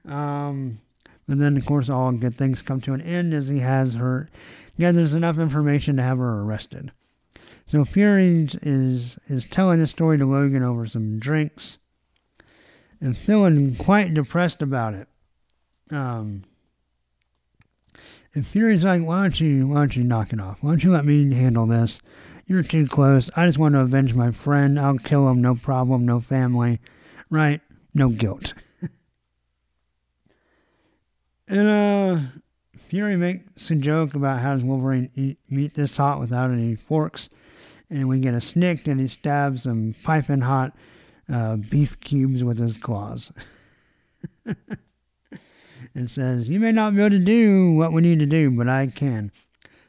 Um, 0.05 0.81
but 1.25 1.39
then, 1.39 1.55
of 1.55 1.65
course, 1.65 1.89
all 1.89 2.11
good 2.11 2.35
things 2.35 2.61
come 2.61 2.81
to 2.81 2.93
an 2.93 2.99
end 2.99 3.33
as 3.33 3.47
he 3.47 3.59
has 3.59 3.93
her, 3.93 4.29
gathers 4.77 5.13
enough 5.13 5.37
information 5.37 5.95
to 5.95 6.03
have 6.03 6.17
her 6.17 6.41
arrested. 6.41 6.91
So 7.65 7.85
Fury 7.85 8.49
is 8.61 9.17
is 9.29 9.45
telling 9.45 9.79
the 9.79 9.87
story 9.87 10.17
to 10.17 10.25
Logan 10.25 10.63
over 10.63 10.85
some 10.85 11.17
drinks 11.17 11.77
and 12.99 13.17
feeling 13.17 13.77
quite 13.77 14.13
depressed 14.13 14.61
about 14.61 14.95
it. 14.95 15.07
Um, 15.89 16.43
and 18.33 18.45
Fury's 18.45 18.83
like, 18.83 19.01
"Why 19.01 19.21
don't 19.21 19.39
you 19.39 19.67
why 19.67 19.75
don't 19.75 19.95
you 19.95 20.03
knock 20.03 20.33
it 20.33 20.41
off? 20.41 20.61
Why 20.61 20.71
don't 20.71 20.83
you 20.83 20.91
let 20.91 21.05
me 21.05 21.33
handle 21.33 21.65
this?" 21.65 22.01
You're 22.45 22.63
too 22.63 22.87
close. 22.87 23.29
I 23.35 23.45
just 23.45 23.57
want 23.57 23.75
to 23.75 23.81
avenge 23.81 24.13
my 24.13 24.31
friend. 24.31 24.79
I'll 24.79 24.97
kill 24.97 25.29
him. 25.29 25.41
No 25.41 25.55
problem. 25.55 26.05
No 26.05 26.19
family. 26.19 26.79
Right? 27.29 27.61
No 27.93 28.09
guilt. 28.09 28.53
and, 31.47 31.67
uh, 31.67 32.19
Fury 32.91 33.15
makes 33.15 33.71
a 33.71 33.75
joke 33.75 34.15
about 34.15 34.39
how 34.39 34.53
does 34.53 34.65
Wolverine 34.65 35.09
eat 35.15 35.37
meat 35.49 35.75
this 35.75 35.95
hot 35.95 36.19
without 36.19 36.51
any 36.51 36.75
forks. 36.75 37.29
And 37.89 38.09
we 38.09 38.19
get 38.19 38.33
a 38.33 38.41
snick 38.41 38.85
and 38.85 38.99
he 38.99 39.07
stabs 39.07 39.63
some 39.63 39.95
piping 40.03 40.41
hot 40.41 40.75
uh, 41.31 41.55
beef 41.55 41.97
cubes 42.01 42.43
with 42.43 42.57
his 42.57 42.75
claws. 42.75 43.31
and 45.95 46.11
says, 46.11 46.49
You 46.49 46.59
may 46.59 46.73
not 46.73 46.93
be 46.93 46.99
able 46.99 47.11
to 47.11 47.19
do 47.19 47.71
what 47.71 47.93
we 47.93 48.01
need 48.01 48.19
to 48.19 48.25
do, 48.25 48.51
but 48.51 48.67
I 48.67 48.87
can. 48.87 49.31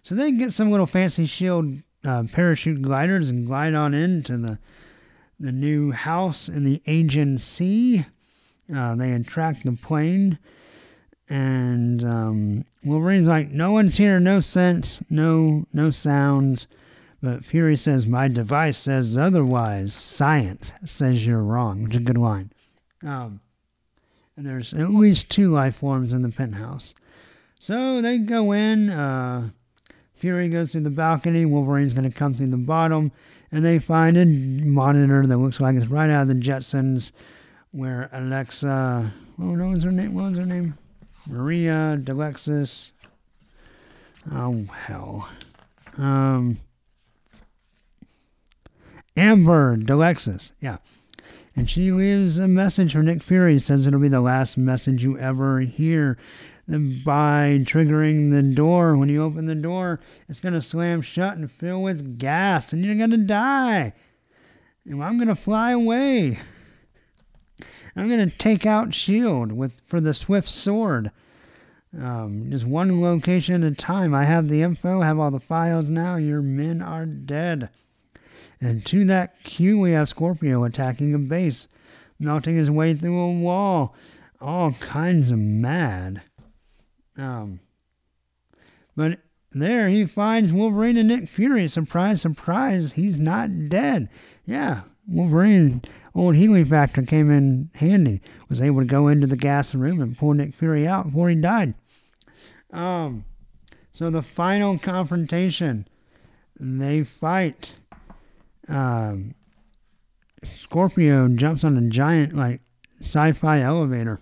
So 0.03 0.15
they 0.15 0.31
get 0.31 0.53
some 0.53 0.71
little 0.71 0.87
fancy 0.87 1.27
shield 1.27 1.75
uh, 2.05 2.25
parachute 2.33 2.83
gliders 2.83 3.29
and 3.29 3.47
glide 3.47 3.75
on 3.75 3.95
into 3.95 4.37
the 4.37 4.59
the 5.39 5.53
new 5.53 5.91
house 5.91 6.49
in 6.49 6.63
the 6.63 6.81
Aegean 6.87 7.37
Sea. 7.37 8.07
Uh, 8.73 8.95
they 8.95 9.13
attract 9.13 9.65
the 9.65 9.73
plane, 9.73 10.39
and 11.29 12.05
um, 12.05 12.65
Wolverine's 12.85 13.29
like, 13.29 13.51
"No 13.51 13.73
one's 13.73 13.97
here, 13.97 14.21
no 14.21 14.41
sense, 14.41 15.01
no 15.11 15.67
no 15.73 15.91
sounds." 15.91 16.69
But 17.21 17.45
Fury 17.45 17.77
says, 17.77 18.07
"My 18.07 18.29
device 18.29 18.79
says 18.79 19.17
otherwise. 19.17 19.93
Science 19.93 20.73
says 20.85 21.27
you're 21.27 21.43
wrong," 21.43 21.85
which 21.85 21.97
is 21.97 22.03
a 22.03 22.05
good 22.05 22.19
line. 22.19 22.53
Um, 23.05 23.41
and 24.37 24.47
there's 24.47 24.73
at 24.73 24.91
least 24.91 25.29
two 25.29 25.51
life 25.51 25.77
forms 25.77 26.13
in 26.13 26.23
the 26.23 26.29
penthouse. 26.31 26.95
So 27.59 28.01
they 28.01 28.19
go 28.19 28.53
in. 28.53 28.91
Uh, 28.91 29.51
Fury 30.23 30.49
goes 30.49 30.71
through 30.71 30.83
the 30.83 30.91
balcony. 30.91 31.45
Wolverine's 31.45 31.93
going 31.93 32.09
to 32.09 32.17
come 32.17 32.33
through 32.33 32.47
the 32.47 32.57
bottom. 32.57 33.11
And 33.51 33.65
they 33.65 33.81
find 33.81 34.17
a 34.17 34.25
monitor 34.25 35.27
that 35.27 35.37
looks 35.37 35.59
like 35.59 35.75
it's 35.75 35.89
right 35.89 36.09
out 36.09 36.23
of 36.23 36.29
the 36.29 36.35
Jetsons, 36.35 37.11
where 37.73 38.09
Alexa, 38.13 39.13
oh, 39.41 39.43
no, 39.43 39.67
what 39.67 39.75
was 39.75 39.83
her 39.83 39.91
name? 39.91 40.15
What 40.15 40.31
was 40.31 40.39
her 40.39 40.47
name? 40.47 40.79
Maria 41.29 41.99
D'Alexis. 42.01 42.93
Oh, 44.31 44.63
hell. 44.87 45.29
Um, 45.99 46.59
Amber 49.17 49.77
D'Alexis, 49.77 50.53
yeah. 50.61 50.77
And 51.57 51.69
she 51.69 51.91
leaves 51.91 52.39
a 52.39 52.47
message 52.47 52.93
for 52.93 53.03
Nick 53.03 53.25
Fury. 53.25 53.59
Says 53.59 53.89
it'll 53.89 53.99
be 53.99 54.07
the 54.07 54.21
last 54.21 54.57
message 54.57 55.03
you 55.03 55.19
ever 55.19 55.63
hear. 55.63 56.17
By 56.69 57.61
triggering 57.63 58.31
the 58.31 58.43
door. 58.43 58.97
When 58.97 59.09
you 59.09 59.23
open 59.23 59.47
the 59.47 59.55
door, 59.55 60.01
it's 60.29 60.41
going 60.41 60.55
to 60.55 60.61
slam 60.61 61.03
shut 61.03 61.37
and 61.37 61.51
fill 61.51 61.83
with 61.83 62.19
gas, 62.19 62.73
and 62.73 62.85
you're 62.85 62.95
going 62.95 63.11
to 63.11 63.17
die. 63.17 63.93
And 64.85 65.03
I'm 65.03 65.17
going 65.17 65.29
to 65.29 65.35
fly 65.35 65.73
away. 65.73 66.39
I'm 67.95 68.09
going 68.09 68.29
to 68.29 68.39
take 68.39 68.65
out 68.65 68.95
Shield 68.95 69.53
with 69.53 69.81
for 69.87 70.01
the 70.01 70.15
Swift 70.15 70.49
Sword. 70.49 71.11
Um, 71.99 72.51
just 72.51 72.65
one 72.65 73.03
location 73.03 73.63
at 73.63 73.73
a 73.73 73.75
time. 73.75 74.15
I 74.15 74.25
have 74.25 74.49
the 74.49 74.63
info, 74.63 75.03
have 75.03 75.19
all 75.19 75.31
the 75.31 75.39
files 75.39 75.91
now. 75.91 76.17
Your 76.17 76.41
men 76.41 76.81
are 76.81 77.05
dead. 77.05 77.69
And 78.61 78.87
to 78.87 79.05
that 79.07 79.43
cue, 79.43 79.79
we 79.79 79.91
have 79.91 80.09
Scorpio 80.09 80.65
attacking 80.65 81.15
a 81.15 81.19
base, 81.19 81.69
melting 82.19 82.57
his 82.57 82.71
way 82.71 82.95
through 82.95 83.21
a 83.21 83.33
wall. 83.33 83.95
All 84.41 84.73
kinds 84.73 85.31
of 85.31 85.39
mad. 85.39 86.23
Um, 87.17 87.61
but 88.97 89.19
there 89.53 89.89
he 89.89 90.07
finds 90.07 90.53
Wolverine 90.53 90.97
and 90.97 91.09
Nick 91.09 91.29
Fury. 91.29 91.69
Surprise, 91.69 92.23
surprise, 92.23 92.93
he's 92.93 93.19
not 93.19 93.69
dead. 93.69 94.09
Yeah, 94.47 94.83
Wolverine, 95.07 95.83
old 96.15 96.37
healing 96.37 96.65
factor 96.65 97.03
came 97.03 97.31
in 97.31 97.71
handy. 97.75 98.21
Was 98.49 98.61
able 98.61 98.81
to 98.81 98.87
go 98.87 99.09
into 99.09 99.27
the 99.27 99.37
gas 99.37 99.75
room 99.75 100.01
and 100.01 100.17
pull 100.17 100.35
Nick 100.35 100.55
Fury 100.55 100.87
out 100.87 101.07
before 101.07 101.29
he 101.29 101.37
died. 101.37 101.75
Um, 102.73 103.25
so 103.93 104.11
the 104.11 104.23
final 104.23 104.79
confrontation, 104.79 105.87
they 106.59 107.03
fight. 107.03 107.75
Um, 108.69 109.35
Scorpio 110.43 111.29
jumps 111.29 111.63
on 111.63 111.77
a 111.77 111.89
giant 111.89 112.35
like 112.35 112.61
sci-fi 113.01 113.61
elevator. 113.61 114.21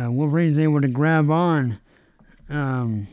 Uh, 0.00 0.12
Wolverine's 0.12 0.58
able 0.58 0.80
to 0.80 0.88
grab 0.88 1.30
on. 1.30 1.78
Um, 2.48 3.08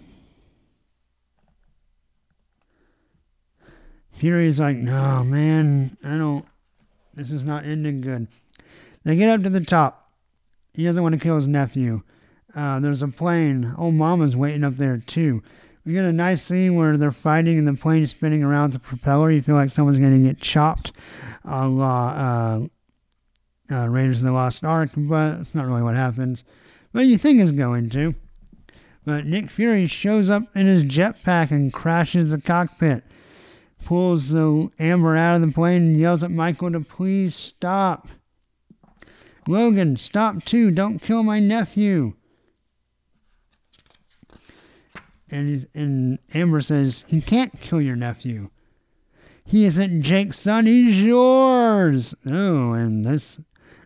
Fury's 4.11 4.59
like, 4.59 4.77
no, 4.77 5.23
man, 5.23 5.97
I 6.03 6.17
don't. 6.17 6.45
This 7.13 7.31
is 7.31 7.43
not 7.43 7.65
ending 7.65 8.01
good. 8.01 8.27
They 9.03 9.15
get 9.15 9.29
up 9.29 9.43
to 9.43 9.49
the 9.49 9.61
top. 9.61 10.11
He 10.73 10.83
doesn't 10.83 11.03
want 11.03 11.13
to 11.13 11.19
kill 11.19 11.35
his 11.35 11.47
nephew. 11.47 12.01
Uh, 12.55 12.79
there's 12.79 13.01
a 13.01 13.07
plane. 13.07 13.73
Old 13.77 13.95
Mama's 13.95 14.35
waiting 14.35 14.63
up 14.63 14.75
there 14.75 14.97
too. 14.97 15.43
We 15.85 15.93
get 15.93 16.05
a 16.05 16.13
nice 16.13 16.41
scene 16.41 16.75
where 16.75 16.97
they're 16.97 17.11
fighting 17.11 17.57
and 17.57 17.67
the 17.67 17.73
plane's 17.73 18.11
spinning 18.11 18.43
around 18.43 18.73
the 18.73 18.79
propeller. 18.79 19.29
You 19.29 19.41
feel 19.41 19.55
like 19.55 19.69
someone's 19.69 19.99
going 19.99 20.23
to 20.23 20.29
get 20.29 20.39
chopped, 20.39 20.93
a 21.43 21.67
la 21.67 22.07
uh, 22.09 22.67
uh, 23.71 23.87
Raiders 23.89 24.19
of 24.19 24.25
the 24.25 24.31
Lost 24.31 24.63
Ark, 24.63 24.91
but 24.95 25.41
it's 25.41 25.53
not 25.53 25.65
really 25.65 25.81
what 25.81 25.95
happens. 25.95 26.43
But 26.93 27.07
you 27.07 27.17
think 27.17 27.41
it's 27.41 27.51
going 27.51 27.89
to. 27.91 28.15
But 29.05 29.25
Nick 29.25 29.49
Fury 29.49 29.87
shows 29.87 30.29
up 30.29 30.43
in 30.55 30.67
his 30.67 30.83
jetpack 30.83 31.51
and 31.51 31.73
crashes 31.73 32.31
the 32.31 32.39
cockpit, 32.39 33.03
pulls 33.83 34.29
the 34.29 34.69
Amber 34.79 35.15
out 35.15 35.35
of 35.35 35.41
the 35.41 35.53
plane 35.53 35.81
and 35.81 35.99
yells 35.99 36.23
at 36.23 36.31
Michael 36.31 36.71
to 36.71 36.79
please 36.79 37.35
stop. 37.35 38.07
Logan, 39.47 39.97
stop 39.97 40.45
too. 40.45 40.71
Don't 40.71 40.99
kill 40.99 41.23
my 41.23 41.39
nephew. 41.39 42.13
And, 45.29 45.67
and 45.73 46.19
Amber 46.33 46.61
says, 46.61 47.03
He 47.07 47.19
can't 47.19 47.59
kill 47.59 47.81
your 47.81 47.95
nephew. 47.97 48.51
He 49.45 49.65
isn't 49.65 50.03
Jake's 50.03 50.39
son, 50.39 50.65
he's 50.65 51.01
yours. 51.01 52.15
Oh, 52.25 52.71
and 52.71 53.05
this 53.05 53.41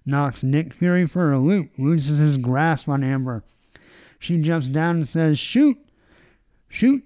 knocks 0.06 0.43
Nick 0.43 0.73
Fury 0.73 1.08
for 1.08 1.34
a 1.34 1.39
loop, 1.39 1.71
loses 1.80 2.19
his 2.19 2.38
grasp 2.38 2.88
on 2.88 3.03
Amber. 3.03 3.43
She 4.19 4.41
jumps 4.41 4.67
down 4.67 4.97
and 4.97 5.08
says, 5.08 5.39
Shoot! 5.39 5.77
Shoot 6.69 7.03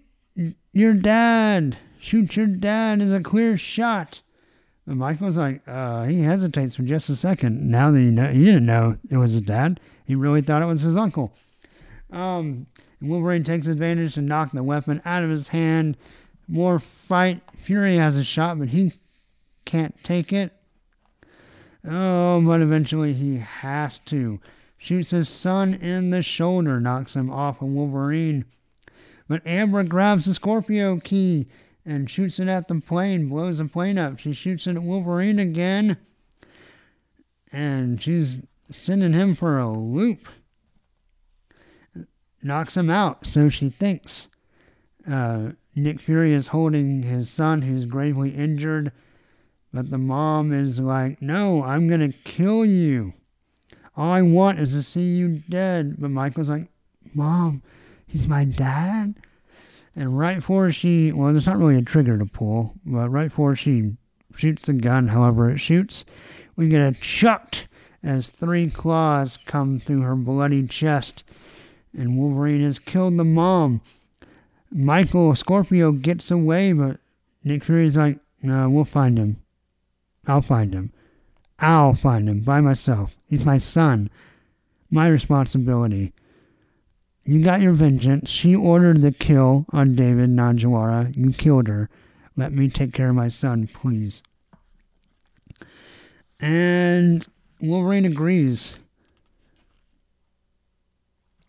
your 0.73 0.93
dad! 0.93 1.77
Shoot 1.99 2.35
your 2.35 2.47
dad 2.47 3.01
is 3.01 3.11
a 3.11 3.21
clear 3.21 3.57
shot. 3.57 4.21
And 4.87 4.97
Michael's 4.97 5.37
like, 5.37 5.61
uh, 5.67 6.05
he 6.05 6.21
hesitates 6.21 6.75
for 6.75 6.81
just 6.81 7.09
a 7.09 7.15
second. 7.15 7.69
Now 7.69 7.91
that 7.91 7.99
he, 7.99 8.05
know, 8.05 8.31
he 8.31 8.43
didn't 8.43 8.65
know 8.65 8.97
it 9.09 9.17
was 9.17 9.33
his 9.33 9.41
dad, 9.41 9.79
he 10.05 10.15
really 10.15 10.41
thought 10.41 10.63
it 10.63 10.65
was 10.65 10.81
his 10.81 10.97
uncle. 10.97 11.31
Um, 12.11 12.65
Wolverine 13.01 13.43
takes 13.43 13.67
advantage 13.67 14.15
to 14.15 14.21
knock 14.21 14.51
the 14.51 14.63
weapon 14.63 15.01
out 15.05 15.23
of 15.23 15.29
his 15.29 15.49
hand. 15.49 15.97
More 16.47 16.79
fight. 16.79 17.41
Fury 17.55 17.97
has 17.97 18.17
a 18.17 18.23
shot, 18.23 18.59
but 18.59 18.69
he 18.69 18.93
can't 19.65 19.95
take 20.03 20.33
it. 20.33 20.51
Oh, 21.87 22.41
but 22.41 22.61
eventually 22.61 23.13
he 23.13 23.37
has 23.37 23.99
to. 23.99 24.39
Shoots 24.81 25.11
his 25.11 25.29
son 25.29 25.75
in 25.75 26.09
the 26.09 26.23
shoulder, 26.23 26.79
knocks 26.79 27.15
him 27.15 27.29
off 27.29 27.61
of 27.61 27.67
Wolverine. 27.67 28.45
But 29.27 29.45
Amber 29.45 29.83
grabs 29.83 30.25
the 30.25 30.33
Scorpio 30.33 30.99
key 30.99 31.47
and 31.85 32.09
shoots 32.09 32.39
it 32.39 32.47
at 32.47 32.67
the 32.67 32.81
plane, 32.81 33.27
blows 33.27 33.59
the 33.59 33.65
plane 33.65 33.99
up. 33.99 34.17
She 34.17 34.33
shoots 34.33 34.65
it 34.65 34.77
at 34.77 34.81
Wolverine 34.81 35.37
again, 35.37 35.97
and 37.51 38.01
she's 38.01 38.39
sending 38.71 39.13
him 39.13 39.35
for 39.35 39.59
a 39.59 39.69
loop. 39.69 40.27
Knocks 42.41 42.75
him 42.75 42.89
out, 42.89 43.27
so 43.27 43.49
she 43.49 43.69
thinks. 43.69 44.29
Uh, 45.07 45.51
Nick 45.75 45.99
Fury 45.99 46.33
is 46.33 46.47
holding 46.47 47.03
his 47.03 47.29
son, 47.29 47.61
who's 47.61 47.85
gravely 47.85 48.31
injured, 48.31 48.91
but 49.71 49.91
the 49.91 49.99
mom 49.99 50.51
is 50.51 50.79
like, 50.79 51.21
No, 51.21 51.61
I'm 51.61 51.87
going 51.87 52.11
to 52.11 52.17
kill 52.23 52.65
you. 52.65 53.13
All 54.01 54.13
I 54.13 54.23
want 54.23 54.59
is 54.59 54.73
to 54.73 54.81
see 54.81 55.03
you 55.03 55.43
dead. 55.47 55.97
But 55.99 56.09
Michael's 56.09 56.49
like, 56.49 56.65
Mom, 57.13 57.61
he's 58.07 58.27
my 58.27 58.45
dad. 58.45 59.13
And 59.95 60.17
right 60.17 60.37
before 60.37 60.71
she, 60.71 61.11
well, 61.11 61.31
there's 61.31 61.45
not 61.45 61.59
really 61.59 61.77
a 61.77 61.83
trigger 61.83 62.17
to 62.17 62.25
pull, 62.25 62.73
but 62.83 63.11
right 63.11 63.29
before 63.29 63.55
she 63.55 63.91
shoots 64.35 64.65
the 64.65 64.73
gun, 64.73 65.09
however 65.09 65.51
it 65.51 65.59
shoots, 65.59 66.03
we 66.55 66.67
get 66.67 66.81
a 66.81 66.99
chucked 66.99 67.67
as 68.01 68.31
three 68.31 68.71
claws 68.71 69.37
come 69.45 69.79
through 69.79 70.01
her 70.01 70.15
bloody 70.15 70.65
chest. 70.65 71.23
And 71.95 72.17
Wolverine 72.17 72.63
has 72.63 72.79
killed 72.79 73.17
the 73.17 73.23
mom. 73.23 73.81
Michael 74.71 75.35
Scorpio 75.35 75.91
gets 75.91 76.31
away, 76.31 76.73
but 76.73 76.97
Nick 77.43 77.63
Fury's 77.63 77.97
like, 77.97 78.17
no, 78.41 78.67
we'll 78.67 78.83
find 78.83 79.19
him. 79.19 79.43
I'll 80.25 80.41
find 80.41 80.73
him. 80.73 80.91
I'll 81.61 81.93
find 81.93 82.27
him 82.27 82.39
by 82.41 82.59
myself. 82.59 83.17
He's 83.27 83.45
my 83.45 83.57
son. 83.57 84.09
My 84.89 85.07
responsibility. 85.07 86.11
You 87.23 87.43
got 87.43 87.61
your 87.61 87.73
vengeance. 87.73 88.29
She 88.31 88.55
ordered 88.55 89.01
the 89.01 89.11
kill 89.11 89.65
on 89.71 89.95
David 89.95 90.31
Najarwala. 90.31 91.15
You 91.15 91.31
killed 91.31 91.67
her. 91.67 91.89
Let 92.35 92.51
me 92.51 92.67
take 92.67 92.93
care 92.93 93.09
of 93.09 93.15
my 93.15 93.27
son, 93.27 93.67
please. 93.67 94.23
And 96.39 97.25
Wolverine 97.61 98.05
agrees. 98.05 98.75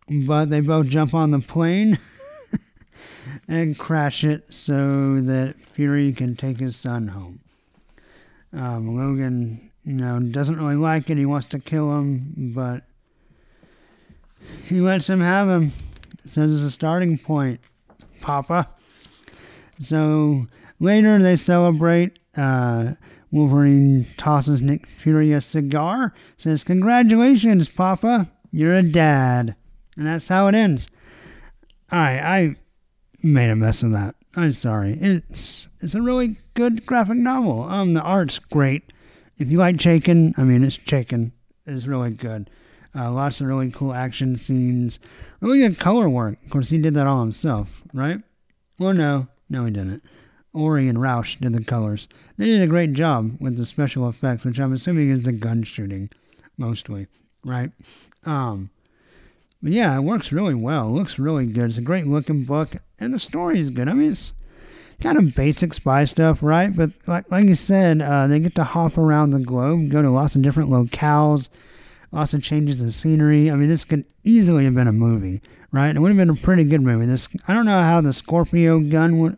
But 0.08 0.50
they 0.50 0.60
both 0.60 0.88
jump 0.88 1.14
on 1.14 1.30
the 1.30 1.38
plane 1.38 1.98
and 3.48 3.78
crash 3.78 4.24
it 4.24 4.52
so 4.52 5.20
that 5.20 5.54
Fury 5.72 6.12
can 6.12 6.36
take 6.36 6.58
his 6.58 6.76
son 6.76 7.08
home. 7.08 7.40
Um, 8.52 8.94
Logan, 8.94 9.71
you 9.84 9.94
know, 9.94 10.20
doesn't 10.20 10.56
really 10.56 10.76
like 10.76 11.10
it. 11.10 11.18
He 11.18 11.26
wants 11.26 11.46
to 11.48 11.58
kill 11.58 11.96
him, 11.98 12.52
but 12.54 12.84
he 14.64 14.80
lets 14.80 15.08
him 15.08 15.20
have 15.20 15.48
him. 15.48 15.72
Says 16.26 16.52
it's 16.52 16.62
a 16.62 16.70
starting 16.70 17.18
point, 17.18 17.60
Papa. 18.20 18.68
So 19.80 20.46
later 20.78 21.20
they 21.20 21.36
celebrate. 21.36 22.18
Uh, 22.36 22.92
Wolverine 23.32 24.06
tosses 24.18 24.60
Nick 24.60 24.86
Fury 24.86 25.32
a 25.32 25.40
cigar, 25.40 26.12
says, 26.36 26.62
Congratulations, 26.62 27.66
Papa. 27.68 28.30
You're 28.52 28.74
a 28.74 28.82
dad. 28.82 29.56
And 29.96 30.06
that's 30.06 30.28
how 30.28 30.46
it 30.48 30.54
ends. 30.54 30.88
I 31.90 32.18
I 32.18 32.56
made 33.22 33.50
a 33.50 33.56
mess 33.56 33.82
of 33.82 33.92
that. 33.92 34.14
I'm 34.34 34.52
sorry. 34.52 34.98
It's 35.00 35.68
it's 35.80 35.94
a 35.94 36.02
really 36.02 36.36
good 36.54 36.86
graphic 36.86 37.16
novel. 37.16 37.64
Um, 37.64 37.92
the 37.92 38.02
art's 38.02 38.38
great. 38.38 38.92
If 39.38 39.50
you 39.50 39.58
like 39.58 39.76
Chaykin, 39.76 40.38
I 40.38 40.44
mean, 40.44 40.62
it's 40.62 40.78
Chaykin. 40.78 41.32
It's 41.66 41.86
really 41.86 42.10
good. 42.10 42.50
Uh, 42.94 43.10
lots 43.10 43.40
of 43.40 43.46
really 43.46 43.70
cool 43.70 43.94
action 43.94 44.36
scenes. 44.36 44.98
Really 45.40 45.60
good 45.60 45.78
color 45.78 46.08
work. 46.08 46.38
Of 46.44 46.50
course, 46.50 46.68
he 46.68 46.78
did 46.78 46.94
that 46.94 47.06
all 47.06 47.20
himself, 47.20 47.82
right? 47.94 48.20
Well, 48.78 48.92
no, 48.92 49.28
no, 49.48 49.64
he 49.64 49.70
didn't. 49.70 50.02
Ory 50.52 50.88
and 50.88 51.00
Rausch 51.00 51.36
did 51.36 51.54
the 51.54 51.64
colors. 51.64 52.08
They 52.36 52.44
did 52.46 52.60
a 52.60 52.66
great 52.66 52.92
job 52.92 53.36
with 53.40 53.56
the 53.56 53.64
special 53.64 54.08
effects, 54.08 54.44
which 54.44 54.60
I'm 54.60 54.72
assuming 54.72 55.08
is 55.08 55.22
the 55.22 55.32
gun 55.32 55.62
shooting, 55.62 56.10
mostly, 56.58 57.06
right? 57.42 57.70
Um, 58.24 58.70
but 59.62 59.72
yeah, 59.72 59.96
it 59.96 60.02
works 60.02 60.32
really 60.32 60.54
well. 60.54 60.88
It 60.88 60.92
looks 60.92 61.18
really 61.18 61.46
good. 61.46 61.66
It's 61.66 61.78
a 61.78 61.82
great 61.82 62.06
looking 62.06 62.44
book, 62.44 62.76
and 62.98 63.14
the 63.14 63.18
story 63.18 63.58
is 63.58 63.70
good. 63.70 63.88
I 63.88 63.94
mean, 63.94 64.10
it's 64.10 64.34
kind 65.02 65.18
of 65.18 65.34
basic 65.34 65.74
spy 65.74 66.04
stuff, 66.04 66.42
right? 66.42 66.74
But 66.74 66.90
like 67.06 67.30
like 67.30 67.46
you 67.46 67.54
said, 67.54 68.00
uh, 68.00 68.26
they 68.28 68.38
get 68.38 68.54
to 68.54 68.64
hop 68.64 68.96
around 68.96 69.30
the 69.30 69.40
globe, 69.40 69.90
go 69.90 70.00
to 70.00 70.10
lots 70.10 70.34
of 70.36 70.42
different 70.42 70.70
locales. 70.70 71.48
lots 72.12 72.34
of 72.34 72.42
changes 72.42 72.80
in 72.80 72.90
scenery. 72.90 73.50
I 73.50 73.56
mean, 73.56 73.68
this 73.68 73.84
could 73.84 74.04
easily 74.22 74.64
have 74.64 74.74
been 74.74 74.88
a 74.88 74.92
movie, 74.92 75.40
right? 75.72 75.94
It 75.94 75.98
would 75.98 76.08
have 76.08 76.16
been 76.16 76.30
a 76.30 76.34
pretty 76.34 76.64
good 76.64 76.82
movie. 76.82 77.06
This 77.06 77.28
I 77.48 77.52
don't 77.52 77.66
know 77.66 77.82
how 77.82 78.00
the 78.00 78.12
Scorpio 78.12 78.80
gun 78.80 79.18
would 79.18 79.36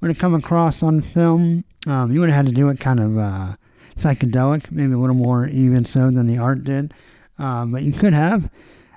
would 0.00 0.08
have 0.08 0.18
come 0.18 0.34
across 0.34 0.82
on 0.82 1.02
film. 1.02 1.64
Um, 1.86 2.12
you 2.12 2.20
would 2.20 2.28
have 2.30 2.36
had 2.36 2.46
to 2.46 2.52
do 2.52 2.68
it 2.68 2.78
kind 2.78 3.00
of 3.00 3.18
uh, 3.18 3.56
psychedelic, 3.96 4.70
maybe 4.70 4.92
a 4.92 4.98
little 4.98 5.16
more 5.16 5.46
even 5.48 5.84
so 5.84 6.10
than 6.10 6.26
the 6.26 6.38
art 6.38 6.64
did. 6.64 6.94
Um, 7.38 7.72
but 7.72 7.82
you 7.82 7.92
could 7.92 8.14
have. 8.14 8.50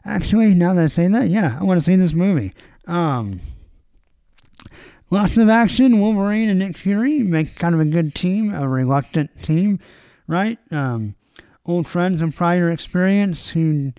Actually, 0.05 0.53
now 0.53 0.73
that 0.75 0.83
I 0.83 0.87
say 0.87 1.07
that, 1.07 1.29
yeah, 1.29 1.57
I 1.59 1.63
want 1.63 1.79
to 1.79 1.83
see 1.83 1.95
this 1.95 2.13
movie. 2.13 2.53
Um, 2.85 3.39
lots 5.09 5.37
of 5.37 5.49
action. 5.49 5.99
Wolverine 5.99 6.49
and 6.49 6.59
Nick 6.59 6.77
Fury 6.77 7.19
make 7.19 7.55
kind 7.55 7.75
of 7.75 7.81
a 7.81 7.85
good 7.85 8.15
team, 8.15 8.53
a 8.53 8.67
reluctant 8.67 9.41
team, 9.43 9.79
right? 10.27 10.57
Um, 10.71 11.15
old 11.65 11.87
friends 11.87 12.21
and 12.21 12.35
prior 12.35 12.69
experience 12.69 13.49
who 13.49 13.93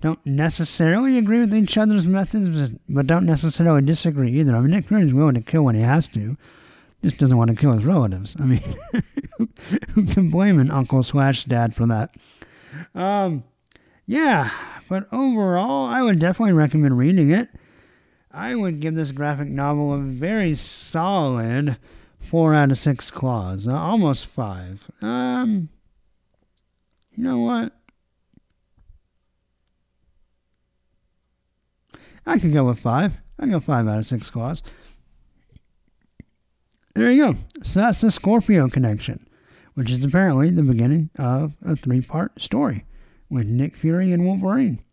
don't 0.00 0.24
necessarily 0.24 1.18
agree 1.18 1.40
with 1.40 1.54
each 1.54 1.76
other's 1.76 2.06
methods, 2.06 2.70
but, 2.88 3.06
don't 3.06 3.26
necessarily 3.26 3.82
disagree 3.82 4.38
either. 4.40 4.54
I 4.56 4.60
mean, 4.60 4.70
Nick 4.70 4.86
Fury's 4.86 5.12
willing 5.12 5.34
to 5.34 5.42
kill 5.42 5.64
when 5.64 5.74
he 5.74 5.82
has 5.82 6.08
to, 6.08 6.36
just 7.02 7.18
doesn't 7.18 7.36
want 7.36 7.50
to 7.50 7.56
kill 7.56 7.72
his 7.72 7.84
relatives. 7.84 8.34
I 8.38 8.44
mean, 8.44 8.62
who 9.90 10.06
can 10.06 10.30
blame 10.30 10.58
an 10.58 10.70
uncle 10.70 11.02
slash 11.02 11.44
dad 11.44 11.74
for 11.74 11.86
that? 11.86 12.14
Um, 12.94 13.44
yeah, 14.06 14.50
but 14.88 15.06
overall, 15.12 15.86
I 15.86 16.02
would 16.02 16.18
definitely 16.18 16.54
recommend 16.54 16.96
reading 16.96 17.30
it. 17.30 17.48
I 18.32 18.54
would 18.54 18.80
give 18.80 18.94
this 18.94 19.10
graphic 19.10 19.48
novel 19.48 19.92
a 19.92 19.98
very 19.98 20.54
solid 20.54 21.76
four 22.18 22.54
out 22.54 22.70
of 22.70 22.78
six 22.78 23.10
claws, 23.10 23.66
uh, 23.66 23.72
almost 23.72 24.26
five. 24.26 24.88
Um, 25.02 25.68
you 27.16 27.24
know 27.24 27.38
what? 27.38 27.72
I 32.24 32.38
could 32.38 32.52
go 32.52 32.64
with 32.64 32.78
five. 32.78 33.16
I 33.38 33.42
can 33.42 33.50
go 33.50 33.60
five 33.60 33.88
out 33.88 33.98
of 33.98 34.06
six 34.06 34.30
claws. 34.30 34.62
There 36.94 37.10
you 37.10 37.32
go. 37.32 37.38
So 37.62 37.80
that's 37.80 38.00
the 38.00 38.10
Scorpio 38.10 38.68
connection, 38.68 39.26
which 39.74 39.90
is 39.90 40.04
apparently 40.04 40.50
the 40.50 40.62
beginning 40.62 41.10
of 41.18 41.54
a 41.64 41.74
three 41.74 42.02
part 42.02 42.40
story 42.40 42.84
with 43.28 43.46
Nick 43.46 43.76
Fury 43.76 44.12
and 44.12 44.24
Wolverine. 44.24 44.84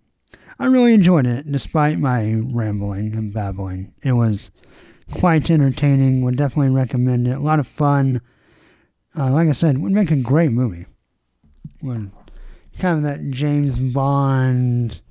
I 0.59 0.65
really 0.65 0.93
enjoyed 0.93 1.25
it 1.25 1.51
despite 1.51 1.99
my 1.99 2.33
rambling 2.33 3.15
and 3.15 3.33
babbling. 3.33 3.93
It 4.03 4.13
was 4.13 4.51
quite 5.11 5.49
entertaining. 5.49 6.21
Would 6.21 6.37
definitely 6.37 6.73
recommend 6.73 7.27
it. 7.27 7.37
A 7.37 7.39
lot 7.39 7.59
of 7.59 7.67
fun. 7.67 8.21
Uh, 9.15 9.31
like 9.31 9.47
I 9.47 9.53
said, 9.53 9.77
would 9.79 9.91
make 9.91 10.11
a 10.11 10.15
great 10.15 10.51
movie. 10.51 10.85
Would 11.81 12.11
kind 12.79 12.97
of 12.97 13.03
that 13.03 13.31
James 13.31 13.77
Bond 13.77 15.01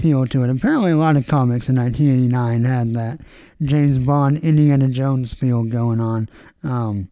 feel 0.00 0.26
to 0.26 0.42
it. 0.42 0.50
Apparently, 0.50 0.92
a 0.92 0.96
lot 0.96 1.16
of 1.16 1.26
comics 1.26 1.68
in 1.68 1.76
1989 1.76 2.64
had 2.64 2.94
that 2.94 3.20
James 3.62 3.98
Bond, 3.98 4.38
Indiana 4.38 4.88
Jones 4.88 5.32
feel 5.32 5.64
going 5.64 6.00
on. 6.00 6.28
Um, 6.62 7.10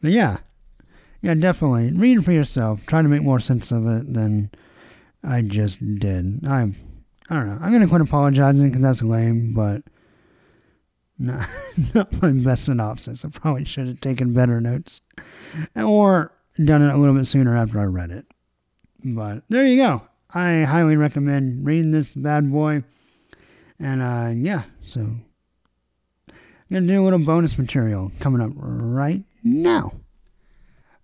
but 0.00 0.10
yeah, 0.10 0.38
yeah, 1.20 1.34
definitely 1.34 1.92
read 1.92 2.24
for 2.24 2.32
yourself. 2.32 2.84
Try 2.86 3.02
to 3.02 3.08
make 3.08 3.22
more 3.22 3.40
sense 3.40 3.70
of 3.70 3.86
it 3.86 4.12
than 4.12 4.50
I 5.24 5.42
just 5.42 5.78
did. 5.96 6.46
I, 6.46 6.72
I 7.30 7.34
don't 7.34 7.46
know. 7.48 7.58
I'm 7.60 7.72
gonna 7.72 7.88
quit 7.88 8.00
apologizing 8.00 8.70
because 8.70 8.82
that's 8.82 9.02
lame, 9.02 9.54
but 9.54 9.82
not, 11.18 11.48
not 11.94 12.22
my 12.22 12.30
best 12.30 12.66
synopsis. 12.66 13.24
I 13.24 13.28
probably 13.28 13.64
should 13.64 13.86
have 13.86 14.00
taken 14.00 14.32
better 14.32 14.60
notes, 14.60 15.00
or 15.76 16.32
done 16.62 16.82
it 16.82 16.92
a 16.92 16.96
little 16.96 17.14
bit 17.14 17.26
sooner 17.26 17.56
after 17.56 17.80
I 17.80 17.84
read 17.84 18.10
it. 18.10 18.26
But 19.04 19.42
there 19.48 19.64
you 19.64 19.76
go. 19.76 20.02
I 20.34 20.62
highly 20.62 20.96
recommend 20.96 21.66
reading 21.66 21.90
this 21.90 22.14
bad 22.14 22.50
boy. 22.50 22.84
And 23.78 24.00
uh, 24.00 24.30
yeah, 24.34 24.64
so 24.84 25.00
I'm 25.00 26.34
gonna 26.72 26.86
do 26.86 27.02
a 27.02 27.04
little 27.04 27.18
bonus 27.18 27.58
material 27.58 28.12
coming 28.20 28.40
up 28.40 28.52
right 28.54 29.22
now. 29.44 29.92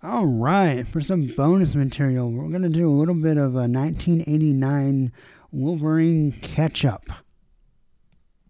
All 0.00 0.28
right, 0.28 0.87
for 0.87 1.00
some 1.00 1.26
bonus 1.26 1.74
material, 1.74 2.30
we're 2.30 2.50
gonna 2.50 2.68
do 2.68 2.88
a 2.88 2.92
little 2.92 3.16
bit 3.16 3.37
of 3.37 3.54
a 3.56 3.66
1989 3.66 5.11
Wolverine 5.50 6.30
ketchup. 6.30 7.04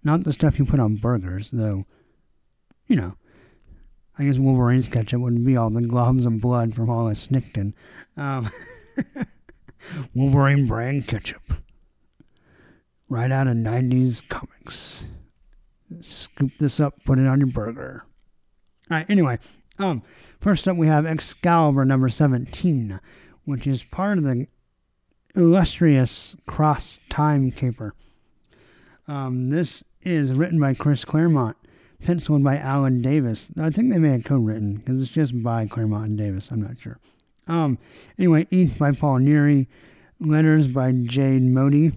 Not 0.04 0.24
the 0.24 0.34
stuff 0.34 0.58
you 0.58 0.66
put 0.66 0.78
on 0.78 0.96
burgers, 0.96 1.50
though. 1.50 1.86
You 2.86 2.96
know, 2.96 3.14
I 4.18 4.24
guess 4.24 4.38
Wolverine's 4.38 4.88
ketchup 4.88 5.22
wouldn't 5.22 5.46
be 5.46 5.56
all 5.56 5.70
the 5.70 5.80
globs 5.80 6.26
of 6.26 6.38
blood 6.38 6.74
from 6.74 6.90
all 6.90 7.06
the 7.06 7.14
Snickton. 7.14 7.72
Um, 8.16 8.50
Wolverine 10.14 10.66
brand 10.66 11.06
ketchup. 11.06 11.42
Right 13.08 13.30
out 13.32 13.46
of 13.46 13.56
90s 13.56 14.28
comics. 14.28 15.06
Scoop 16.02 16.58
this 16.58 16.78
up, 16.78 17.02
put 17.06 17.18
it 17.18 17.26
on 17.26 17.40
your 17.40 17.48
burger. 17.48 18.04
All 18.90 18.98
right, 18.98 19.08
anyway, 19.08 19.38
um, 19.78 20.02
first 20.40 20.66
up 20.68 20.76
we 20.76 20.86
have 20.86 21.06
Excalibur 21.06 21.84
number 21.84 22.08
17, 22.08 23.00
which 23.44 23.66
is 23.66 23.82
part 23.82 24.18
of 24.18 24.24
the 24.24 24.46
illustrious 25.34 26.36
Cross 26.46 26.98
Time 27.08 27.50
Caper. 27.50 27.94
Um, 29.06 29.50
this 29.50 29.84
is 30.02 30.34
written 30.34 30.60
by 30.60 30.74
Chris 30.74 31.04
Claremont, 31.04 31.56
penciled 32.02 32.44
by 32.44 32.56
Alan 32.56 33.00
Davis. 33.00 33.50
I 33.58 33.70
think 33.70 33.90
they 33.90 33.98
may 33.98 34.12
have 34.12 34.24
co-written 34.24 34.74
because 34.74 35.02
it's 35.02 35.10
just 35.10 35.42
by 35.42 35.66
Claremont 35.66 36.08
and 36.08 36.18
Davis. 36.18 36.50
I'm 36.50 36.62
not 36.62 36.78
sure. 36.78 36.98
Um, 37.46 37.78
anyway, 38.18 38.46
ink 38.50 38.76
by 38.78 38.92
Paul 38.92 39.20
Neary, 39.20 39.66
letters 40.20 40.68
by 40.68 40.92
Jade 40.92 41.42
Modi, 41.42 41.92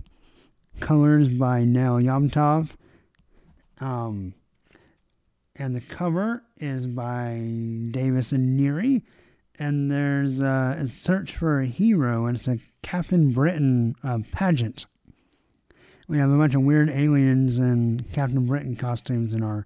colors 0.80 1.28
by 1.28 1.66
Nel 1.66 1.98
Yomtov. 1.98 2.70
Um, 3.80 4.34
and 5.56 5.76
the 5.76 5.82
cover 5.82 6.44
is 6.58 6.88
by 6.88 7.34
Davis 7.92 8.32
and 8.32 8.60
Neary. 8.60 9.04
And 9.60 9.92
there's 9.92 10.40
a 10.40 10.88
search 10.88 11.36
for 11.36 11.60
a 11.60 11.68
hero, 11.68 12.26
and 12.26 12.36
it's 12.36 12.48
a 12.48 12.58
Captain 12.82 13.32
Britain 13.32 13.96
uh, 14.04 14.20
pageant. 14.32 14.86
We 16.08 16.18
have 16.18 16.32
a 16.32 16.38
bunch 16.38 16.56
of 16.56 16.64
weird 16.64 16.90
aliens 16.90 17.60
in 17.60 18.06
Captain 18.12 18.46
Britain 18.46 18.76
costumes, 18.76 19.34
and 19.34 19.44
our 19.44 19.66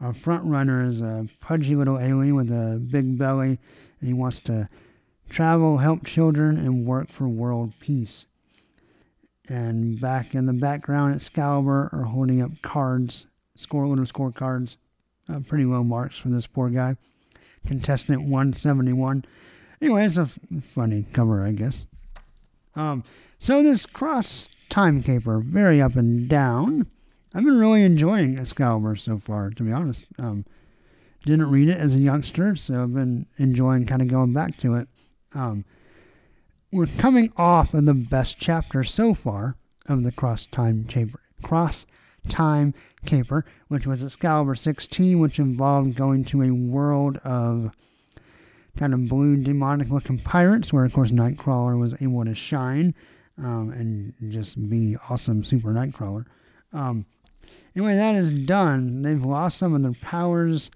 our 0.00 0.12
front 0.12 0.44
runner 0.44 0.84
is 0.84 1.00
a 1.00 1.28
pudgy 1.40 1.76
little 1.76 1.98
alien 1.98 2.34
with 2.34 2.50
a 2.50 2.78
big 2.90 3.16
belly, 3.16 3.60
and 4.00 4.08
he 4.08 4.12
wants 4.12 4.40
to 4.40 4.68
travel, 5.28 5.78
help 5.78 6.04
children, 6.04 6.58
and 6.58 6.84
work 6.86 7.08
for 7.08 7.28
world 7.28 7.72
peace. 7.78 8.26
And 9.48 10.00
back 10.00 10.34
in 10.34 10.46
the 10.46 10.52
background, 10.52 11.14
Excalibur 11.14 11.88
are 11.92 12.04
holding 12.04 12.42
up 12.42 12.50
cards, 12.62 13.26
score 13.54 13.86
little 13.86 14.04
scorecards, 14.04 14.76
uh, 15.28 15.40
pretty 15.40 15.64
low 15.64 15.82
marks 15.82 16.18
for 16.18 16.28
this 16.28 16.46
poor 16.46 16.68
guy. 16.68 16.96
Contestant 17.66 18.22
171. 18.22 19.24
Anyway, 19.80 20.04
it's 20.04 20.16
a 20.16 20.22
f- 20.22 20.38
funny 20.62 21.06
cover, 21.12 21.44
I 21.44 21.52
guess. 21.52 21.86
Um, 22.74 23.04
so 23.38 23.62
this 23.62 23.86
cross 23.86 24.48
time 24.68 25.02
caper, 25.02 25.38
very 25.40 25.80
up 25.80 25.96
and 25.96 26.28
down. 26.28 26.86
I've 27.34 27.44
been 27.44 27.58
really 27.58 27.82
enjoying 27.82 28.38
Excalibur 28.38 28.96
so 28.96 29.18
far, 29.18 29.50
to 29.50 29.62
be 29.62 29.72
honest. 29.72 30.06
Um, 30.18 30.44
didn't 31.24 31.50
read 31.50 31.68
it 31.68 31.78
as 31.78 31.94
a 31.94 32.00
youngster, 32.00 32.56
so 32.56 32.82
I've 32.82 32.94
been 32.94 33.26
enjoying 33.38 33.86
kind 33.86 34.02
of 34.02 34.08
going 34.08 34.32
back 34.32 34.56
to 34.58 34.74
it. 34.74 34.88
Um, 35.34 35.64
we're 36.72 36.86
coming 36.86 37.32
off 37.36 37.74
of 37.74 37.86
the 37.86 37.94
best 37.94 38.38
chapter 38.38 38.82
so 38.82 39.14
far 39.14 39.56
of 39.88 40.04
the 40.04 40.12
cross 40.12 40.46
time 40.46 40.84
caper. 40.84 41.20
Cross 41.42 41.86
time 42.28 42.74
caper, 43.04 43.44
which 43.68 43.86
was 43.86 44.02
Excalibur 44.02 44.54
16, 44.54 45.18
which 45.18 45.38
involved 45.38 45.96
going 45.96 46.24
to 46.26 46.42
a 46.42 46.50
world 46.50 47.18
of 47.18 47.70
kind 48.76 48.94
of 48.94 49.08
blue 49.08 49.36
demonic 49.36 49.90
looking 49.90 50.18
pirates, 50.18 50.72
where 50.72 50.84
of 50.84 50.92
course 50.92 51.10
Nightcrawler 51.10 51.78
was 51.78 51.94
able 52.00 52.24
to 52.24 52.34
shine 52.34 52.94
um, 53.38 53.70
and 53.70 54.32
just 54.32 54.68
be 54.68 54.96
awesome 55.10 55.44
super 55.44 55.72
Nightcrawler. 55.72 56.24
Um, 56.72 57.06
anyway, 57.76 57.96
that 57.96 58.14
is 58.14 58.30
done. 58.30 59.02
They've 59.02 59.24
lost 59.24 59.58
some 59.58 59.74
of 59.74 59.82
their 59.82 59.92
powers. 59.92 60.70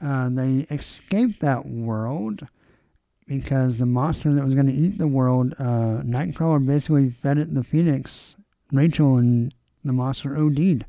Uh, 0.00 0.28
they 0.30 0.66
escaped 0.70 1.40
that 1.40 1.66
world 1.66 2.46
because 3.26 3.78
the 3.78 3.86
monster 3.86 4.34
that 4.34 4.44
was 4.44 4.54
going 4.54 4.66
to 4.66 4.72
eat 4.72 4.98
the 4.98 5.06
world, 5.06 5.54
uh, 5.58 6.02
Nightcrawler 6.02 6.66
basically 6.66 7.10
fed 7.10 7.38
it 7.38 7.54
the 7.54 7.64
Phoenix. 7.64 8.36
Rachel 8.72 9.16
and 9.16 9.54
the 9.84 9.92
monster 9.92 10.36
OD'd. 10.36 10.84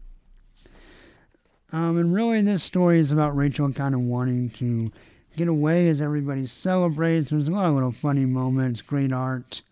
Um, 1.71 1.97
and 1.97 2.13
really, 2.13 2.41
this 2.41 2.63
story 2.63 2.99
is 2.99 3.11
about 3.11 3.35
Rachel 3.35 3.71
kind 3.73 3.95
of 3.95 4.01
wanting 4.01 4.51
to 4.51 4.91
get 5.35 5.47
away 5.47 5.87
as 5.87 6.01
everybody 6.01 6.45
celebrates. 6.45 7.29
There's 7.29 7.47
a 7.47 7.51
lot 7.51 7.65
of 7.65 7.73
little 7.73 7.91
funny 7.91 8.25
moments, 8.25 8.81
great 8.81 9.11
art. 9.11 9.63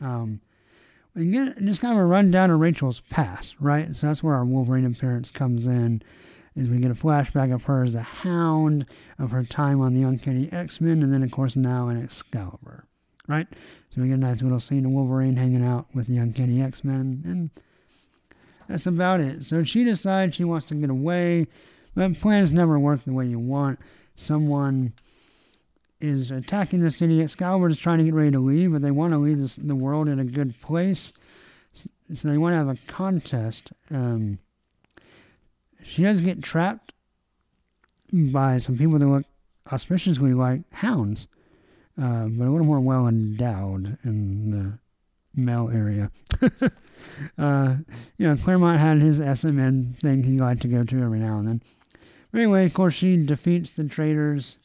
Um, 0.00 0.40
we 1.14 1.32
get 1.32 1.58
just 1.58 1.80
kind 1.80 1.98
of 1.98 2.00
a 2.00 2.06
rundown 2.06 2.50
of 2.50 2.60
Rachel's 2.60 3.00
past, 3.00 3.56
right? 3.58 3.94
So 3.96 4.06
that's 4.06 4.22
where 4.22 4.34
our 4.34 4.44
Wolverine 4.44 4.86
appearance 4.86 5.30
comes 5.30 5.66
in. 5.66 6.02
Is 6.56 6.68
we 6.68 6.78
get 6.78 6.90
a 6.90 6.94
flashback 6.94 7.52
of 7.54 7.64
her 7.64 7.84
as 7.84 7.94
a 7.94 8.02
hound, 8.02 8.86
of 9.18 9.30
her 9.30 9.44
time 9.44 9.80
on 9.80 9.94
the 9.94 10.02
Uncanny 10.02 10.50
X 10.52 10.80
Men, 10.80 11.02
and 11.02 11.12
then 11.12 11.22
of 11.22 11.30
course 11.30 11.56
now 11.56 11.88
in 11.88 12.02
Excalibur, 12.02 12.84
right? 13.28 13.46
So 13.90 14.02
we 14.02 14.08
get 14.08 14.14
a 14.14 14.18
nice 14.18 14.42
little 14.42 14.60
scene 14.60 14.84
of 14.84 14.90
Wolverine 14.90 15.36
hanging 15.36 15.64
out 15.64 15.86
with 15.94 16.06
the 16.06 16.18
Uncanny 16.18 16.60
X 16.60 16.84
Men, 16.84 17.22
and 17.24 17.50
that's 18.70 18.86
about 18.86 19.20
it. 19.20 19.44
So 19.44 19.64
she 19.64 19.82
decides 19.82 20.36
she 20.36 20.44
wants 20.44 20.66
to 20.66 20.74
get 20.76 20.90
away, 20.90 21.48
but 21.96 22.14
plans 22.14 22.52
never 22.52 22.78
work 22.78 23.02
the 23.02 23.12
way 23.12 23.26
you 23.26 23.40
want. 23.40 23.80
Someone 24.14 24.92
is 26.00 26.30
attacking 26.30 26.80
the 26.80 26.92
city. 26.92 27.20
Excalibur 27.20 27.68
is 27.68 27.80
trying 27.80 27.98
to 27.98 28.04
get 28.04 28.14
ready 28.14 28.30
to 28.30 28.38
leave, 28.38 28.70
but 28.72 28.80
they 28.80 28.92
want 28.92 29.12
to 29.12 29.18
leave 29.18 29.38
this, 29.38 29.56
the 29.56 29.74
world 29.74 30.06
in 30.06 30.20
a 30.20 30.24
good 30.24 30.58
place. 30.62 31.12
So 31.74 32.28
they 32.28 32.38
want 32.38 32.52
to 32.52 32.58
have 32.58 32.68
a 32.68 32.76
contest. 32.86 33.72
Um, 33.90 34.38
she 35.82 36.04
does 36.04 36.20
get 36.20 36.40
trapped 36.40 36.92
by 38.12 38.58
some 38.58 38.78
people 38.78 39.00
that 39.00 39.06
look 39.06 39.24
auspiciously 39.72 40.32
like 40.32 40.60
hounds, 40.72 41.26
uh, 42.00 42.26
but 42.26 42.46
a 42.46 42.50
little 42.50 42.66
more 42.66 42.80
well 42.80 43.08
endowed 43.08 43.98
in 44.04 44.50
the 44.52 44.78
male 45.34 45.70
area. 45.70 46.12
uh, 47.38 47.76
you 48.18 48.26
know, 48.26 48.36
Claremont 48.36 48.80
had 48.80 49.00
his 49.00 49.20
SMN 49.20 49.96
thing 49.98 50.22
he 50.22 50.38
liked 50.38 50.62
to 50.62 50.68
go 50.68 50.84
to 50.84 51.02
every 51.02 51.18
now 51.18 51.38
and 51.38 51.46
then. 51.46 51.62
But 52.30 52.38
anyway, 52.38 52.66
of 52.66 52.74
course, 52.74 52.94
she 52.94 53.16
defeats 53.24 53.72
the 53.72 53.84
traitors. 53.84 54.56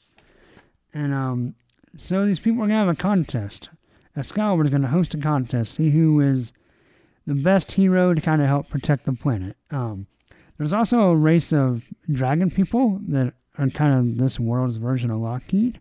And 0.94 1.14
um, 1.14 1.56
so 1.98 2.26
these 2.26 2.40
people 2.40 2.60
are 2.60 2.68
going 2.68 2.70
to 2.72 2.76
have 2.76 2.88
a 2.88 2.96
contest. 2.96 3.70
Excalibur 4.16 4.64
is 4.64 4.70
going 4.70 4.82
to 4.82 4.88
host 4.88 5.14
a 5.14 5.18
contest, 5.18 5.76
see 5.76 5.90
who 5.90 6.22
is 6.22 6.54
the 7.26 7.36
best 7.36 7.74
hero 7.74 8.14
to 8.14 8.22
kind 8.22 8.42
of 8.42 8.48
help 8.48 8.70
protect 8.70 9.06
the 9.06 9.14
planet. 9.14 9.58
Um, 9.72 10.08
there's 10.58 10.74
also 10.74 11.10
a 11.10 11.16
race 11.16 11.52
of 11.52 11.86
dragon 12.10 12.50
people 12.50 13.00
that 13.08 13.34
are 13.58 13.70
kind 13.70 13.94
of 13.94 14.18
this 14.18 14.40
world's 14.40 14.78
version 14.78 15.12
of 15.12 15.18
Lockheed. 15.18 15.80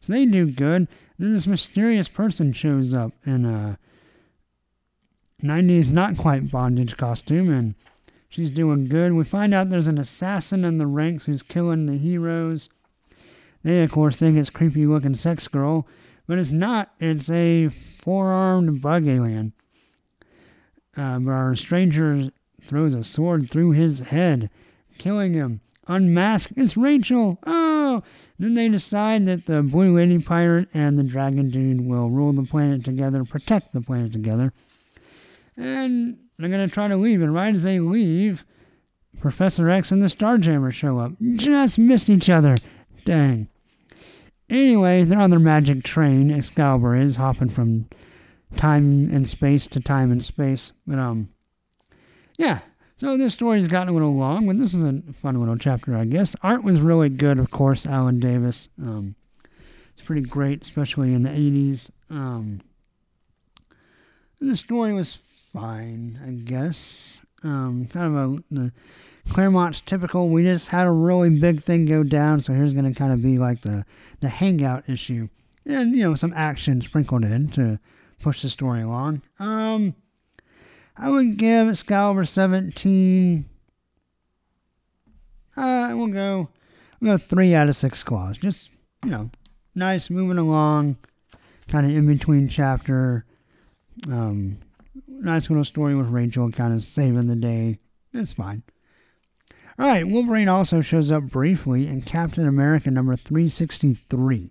So 0.00 0.12
they 0.12 0.26
do 0.26 0.50
good. 0.50 0.88
Then 1.18 1.32
this 1.32 1.46
mysterious 1.46 2.08
person 2.08 2.52
shows 2.52 2.94
up 2.94 3.12
and 3.24 3.46
a 3.46 3.78
90s 5.42 5.88
not 5.88 6.16
quite 6.16 6.50
bondage 6.50 6.96
costume 6.96 7.50
and 7.50 7.74
she's 8.28 8.50
doing 8.50 8.88
good. 8.88 9.12
We 9.12 9.24
find 9.24 9.52
out 9.52 9.68
there's 9.68 9.86
an 9.86 9.98
assassin 9.98 10.64
in 10.64 10.78
the 10.78 10.86
ranks 10.86 11.26
who's 11.26 11.42
killing 11.42 11.86
the 11.86 11.96
heroes. 11.96 12.68
They, 13.62 13.82
of 13.82 13.92
course, 13.92 14.16
think 14.16 14.36
it's 14.36 14.50
creepy 14.50 14.86
looking 14.86 15.14
sex 15.14 15.46
girl, 15.48 15.86
but 16.26 16.38
it's 16.38 16.50
not. 16.50 16.94
It's 16.98 17.30
a 17.30 17.68
four 17.68 18.28
armed 18.28 18.80
bug 18.80 19.06
alien. 19.06 19.52
Uh, 20.96 21.18
but 21.20 21.30
our 21.30 21.56
stranger 21.56 22.30
throws 22.60 22.94
a 22.94 23.04
sword 23.04 23.50
through 23.50 23.72
his 23.72 24.00
head, 24.00 24.50
killing 24.98 25.32
him. 25.34 25.60
Unmasked, 25.88 26.54
it's 26.56 26.76
Rachel. 26.76 27.38
Oh! 27.46 28.02
Then 28.38 28.54
they 28.54 28.68
decide 28.68 29.26
that 29.26 29.46
the 29.46 29.62
Blue 29.62 29.96
Lady 29.96 30.18
Pirate 30.18 30.68
and 30.72 30.98
the 30.98 31.02
Dragon 31.02 31.50
Dude 31.50 31.86
will 31.86 32.10
rule 32.10 32.32
the 32.32 32.44
planet 32.44 32.84
together, 32.84 33.24
protect 33.24 33.72
the 33.72 33.80
planet 33.80 34.12
together. 34.12 34.52
And 35.56 36.18
they're 36.38 36.48
going 36.48 36.66
to 36.66 36.72
try 36.72 36.88
to 36.88 36.96
leave. 36.96 37.22
And 37.22 37.34
right 37.34 37.54
as 37.54 37.62
they 37.62 37.80
leave, 37.80 38.44
Professor 39.20 39.68
X 39.68 39.90
and 39.90 40.02
the 40.02 40.06
Starjammer 40.06 40.72
show 40.72 40.98
up. 40.98 41.12
Just 41.34 41.78
missed 41.78 42.10
each 42.10 42.30
other. 42.30 42.56
Dang. 43.04 43.48
Anyway, 44.48 45.04
they're 45.04 45.18
on 45.18 45.30
their 45.30 45.38
magic 45.38 45.82
train. 45.82 46.30
Excalibur 46.30 46.96
is 46.96 47.16
hopping 47.16 47.48
from 47.48 47.88
time 48.56 49.08
and 49.12 49.28
space 49.28 49.66
to 49.68 49.80
time 49.80 50.10
and 50.10 50.22
space. 50.22 50.72
But 50.86 50.98
um, 50.98 51.30
yeah. 52.36 52.60
So 52.96 53.16
this 53.16 53.34
story's 53.34 53.66
gotten 53.66 53.88
a 53.88 53.92
little 53.92 54.14
long, 54.14 54.46
but 54.46 54.58
this 54.58 54.74
is 54.74 54.82
a 54.84 55.02
fun 55.20 55.38
little 55.38 55.56
chapter, 55.56 55.96
I 55.96 56.04
guess. 56.04 56.36
Art 56.42 56.62
was 56.62 56.80
really 56.80 57.08
good, 57.08 57.38
of 57.38 57.50
course. 57.50 57.84
Alan 57.86 58.20
Davis. 58.20 58.68
Um, 58.80 59.16
it's 59.94 60.06
pretty 60.06 60.22
great, 60.22 60.62
especially 60.62 61.12
in 61.12 61.22
the 61.22 61.30
'80s. 61.30 61.90
Um, 62.10 62.60
the 64.40 64.56
story 64.56 64.92
was 64.92 65.16
fine, 65.52 66.18
I 66.26 66.30
guess. 66.30 67.20
Um, 67.44 67.88
kind 67.92 68.06
of 68.06 68.14
a 68.14 68.54
the 68.54 68.72
Claremont's 69.30 69.80
typical. 69.80 70.28
We 70.28 70.42
just 70.42 70.68
had 70.68 70.86
a 70.86 70.90
really 70.90 71.30
big 71.30 71.62
thing 71.62 71.86
go 71.86 72.02
down, 72.02 72.40
so 72.40 72.52
here's 72.52 72.72
going 72.72 72.92
to 72.92 72.98
kind 72.98 73.12
of 73.12 73.22
be 73.22 73.38
like 73.38 73.62
the 73.62 73.84
the 74.20 74.28
hangout 74.28 74.88
issue, 74.88 75.28
and 75.66 75.92
you 75.92 76.02
know 76.02 76.14
some 76.14 76.32
action 76.34 76.80
sprinkled 76.80 77.24
in 77.24 77.48
to 77.50 77.78
push 78.20 78.42
the 78.42 78.50
story 78.50 78.82
along. 78.82 79.22
Um, 79.38 79.94
I 80.96 81.10
would 81.10 81.36
give 81.36 81.68
Excalibur 81.68 82.24
17. 82.24 83.44
Uh, 85.56 85.60
I 85.60 85.94
will 85.94 86.08
go. 86.08 86.48
I'll 87.00 87.08
go 87.08 87.18
three 87.18 87.54
out 87.54 87.68
of 87.68 87.76
six 87.76 88.02
claws. 88.02 88.38
Just 88.38 88.70
you 89.04 89.10
know, 89.10 89.30
nice 89.74 90.10
moving 90.10 90.38
along, 90.38 90.96
kind 91.68 91.86
of 91.86 91.96
in 91.96 92.06
between 92.06 92.48
chapter. 92.48 93.24
Um, 94.08 94.58
nice 95.22 95.48
little 95.48 95.64
story 95.64 95.94
with 95.94 96.08
Rachel 96.08 96.50
kind 96.50 96.74
of 96.74 96.82
saving 96.82 97.26
the 97.26 97.36
day. 97.36 97.78
It's 98.12 98.32
fine. 98.32 98.62
All 99.78 99.86
right, 99.86 100.06
Wolverine 100.06 100.48
also 100.48 100.80
shows 100.80 101.10
up 101.10 101.24
briefly 101.24 101.86
in 101.86 102.02
Captain 102.02 102.46
America 102.46 102.90
number 102.90 103.16
363. 103.16 104.50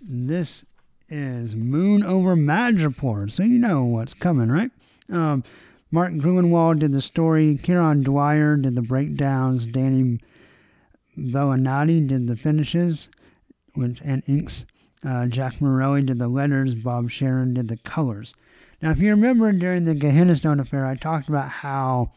This 0.00 0.64
is 1.08 1.54
Moon 1.54 2.02
over 2.02 2.34
Madripoor, 2.34 3.30
so 3.30 3.42
you 3.42 3.58
know 3.58 3.84
what's 3.84 4.14
coming, 4.14 4.50
right? 4.50 4.70
Um, 5.08 5.44
Mark 5.92 6.12
Gruenwald 6.14 6.80
did 6.80 6.92
the 6.92 7.00
story, 7.00 7.58
Kieron 7.62 8.02
Dwyer 8.02 8.56
did 8.56 8.74
the 8.74 8.82
breakdowns, 8.82 9.66
Danny 9.66 10.20
Bulanadi 11.16 12.06
did 12.06 12.26
the 12.26 12.36
finishes 12.36 13.08
which, 13.74 14.00
and 14.02 14.22
inks. 14.26 14.66
Uh, 15.04 15.26
Jack 15.26 15.60
Morelli 15.60 16.02
did 16.02 16.18
the 16.18 16.28
letters, 16.28 16.74
Bob 16.74 17.10
Sharen 17.10 17.54
did 17.54 17.68
the 17.68 17.78
colors. 17.78 18.34
Now, 18.82 18.92
if 18.92 18.98
you 18.98 19.10
remember 19.10 19.52
during 19.52 19.84
the 19.84 19.94
Gehenna 19.94 20.36
Stone 20.36 20.58
affair, 20.58 20.86
I 20.86 20.94
talked 20.94 21.28
about 21.28 21.50
how 21.50 22.12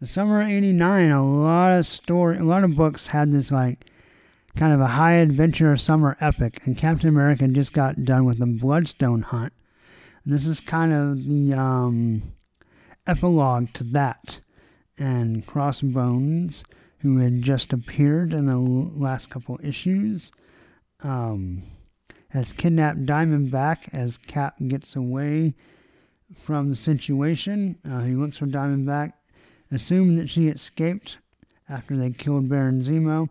the 0.00 0.08
summer 0.08 0.42
of 0.42 0.48
'89, 0.48 1.10
a 1.10 1.24
lot 1.24 1.78
of 1.78 1.86
story, 1.86 2.36
a 2.36 2.42
lot 2.42 2.64
of 2.64 2.76
books 2.76 3.06
had 3.06 3.30
this 3.30 3.52
like 3.52 3.86
kind 4.56 4.72
of 4.72 4.80
a 4.80 4.88
high 4.88 5.14
adventure 5.14 5.76
summer 5.76 6.16
epic, 6.20 6.60
and 6.64 6.76
Captain 6.76 7.08
America 7.08 7.46
just 7.46 7.72
got 7.72 8.04
done 8.04 8.24
with 8.24 8.38
the 8.38 8.46
Bloodstone 8.46 9.22
hunt. 9.22 9.52
And 10.24 10.34
this 10.34 10.46
is 10.46 10.58
kind 10.58 10.92
of 10.92 11.28
the 11.28 11.54
um, 11.54 12.22
epilogue 13.06 13.72
to 13.74 13.84
that. 13.84 14.40
And 14.98 15.46
Crossbones, 15.46 16.64
who 16.98 17.18
had 17.18 17.42
just 17.42 17.72
appeared 17.72 18.32
in 18.32 18.46
the 18.46 18.58
last 18.58 19.30
couple 19.30 19.60
issues, 19.62 20.32
um, 21.04 21.62
has 22.28 22.52
kidnapped 22.52 23.06
Diamondback 23.06 23.92
as 23.92 24.18
Cap 24.18 24.56
gets 24.66 24.96
away 24.96 25.54
from 26.36 26.68
the 26.68 26.76
situation. 26.76 27.78
Uh, 27.88 28.00
he 28.00 28.14
looks 28.14 28.36
for 28.36 28.46
Diamondback, 28.46 29.12
assuming 29.70 30.16
that 30.16 30.28
she 30.28 30.48
escaped 30.48 31.18
after 31.68 31.96
they 31.96 32.10
killed 32.10 32.48
Baron 32.48 32.80
Zemo. 32.80 33.28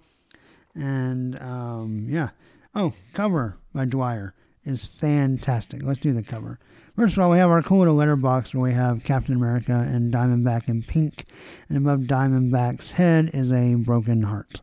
And 0.75 1.39
um, 1.39 2.07
yeah. 2.09 2.29
Oh, 2.75 2.93
cover 3.13 3.57
by 3.73 3.85
Dwyer 3.85 4.33
is 4.65 4.85
fantastic. 4.85 5.83
Let's 5.83 5.99
do 5.99 6.13
the 6.13 6.23
cover. 6.23 6.59
First 6.95 7.17
of 7.17 7.23
all, 7.23 7.31
we 7.31 7.39
have 7.39 7.49
our 7.49 7.61
cool 7.63 7.79
little 7.79 7.95
letterbox 7.95 8.53
where 8.53 8.63
we 8.63 8.73
have 8.73 9.03
Captain 9.03 9.35
America 9.35 9.73
and 9.73 10.13
Diamondback 10.13 10.69
in 10.69 10.83
pink. 10.83 11.25
And 11.67 11.77
above 11.77 12.01
Diamondback's 12.01 12.91
head 12.91 13.31
is 13.33 13.51
a 13.51 13.75
broken 13.75 14.23
heart. 14.23 14.61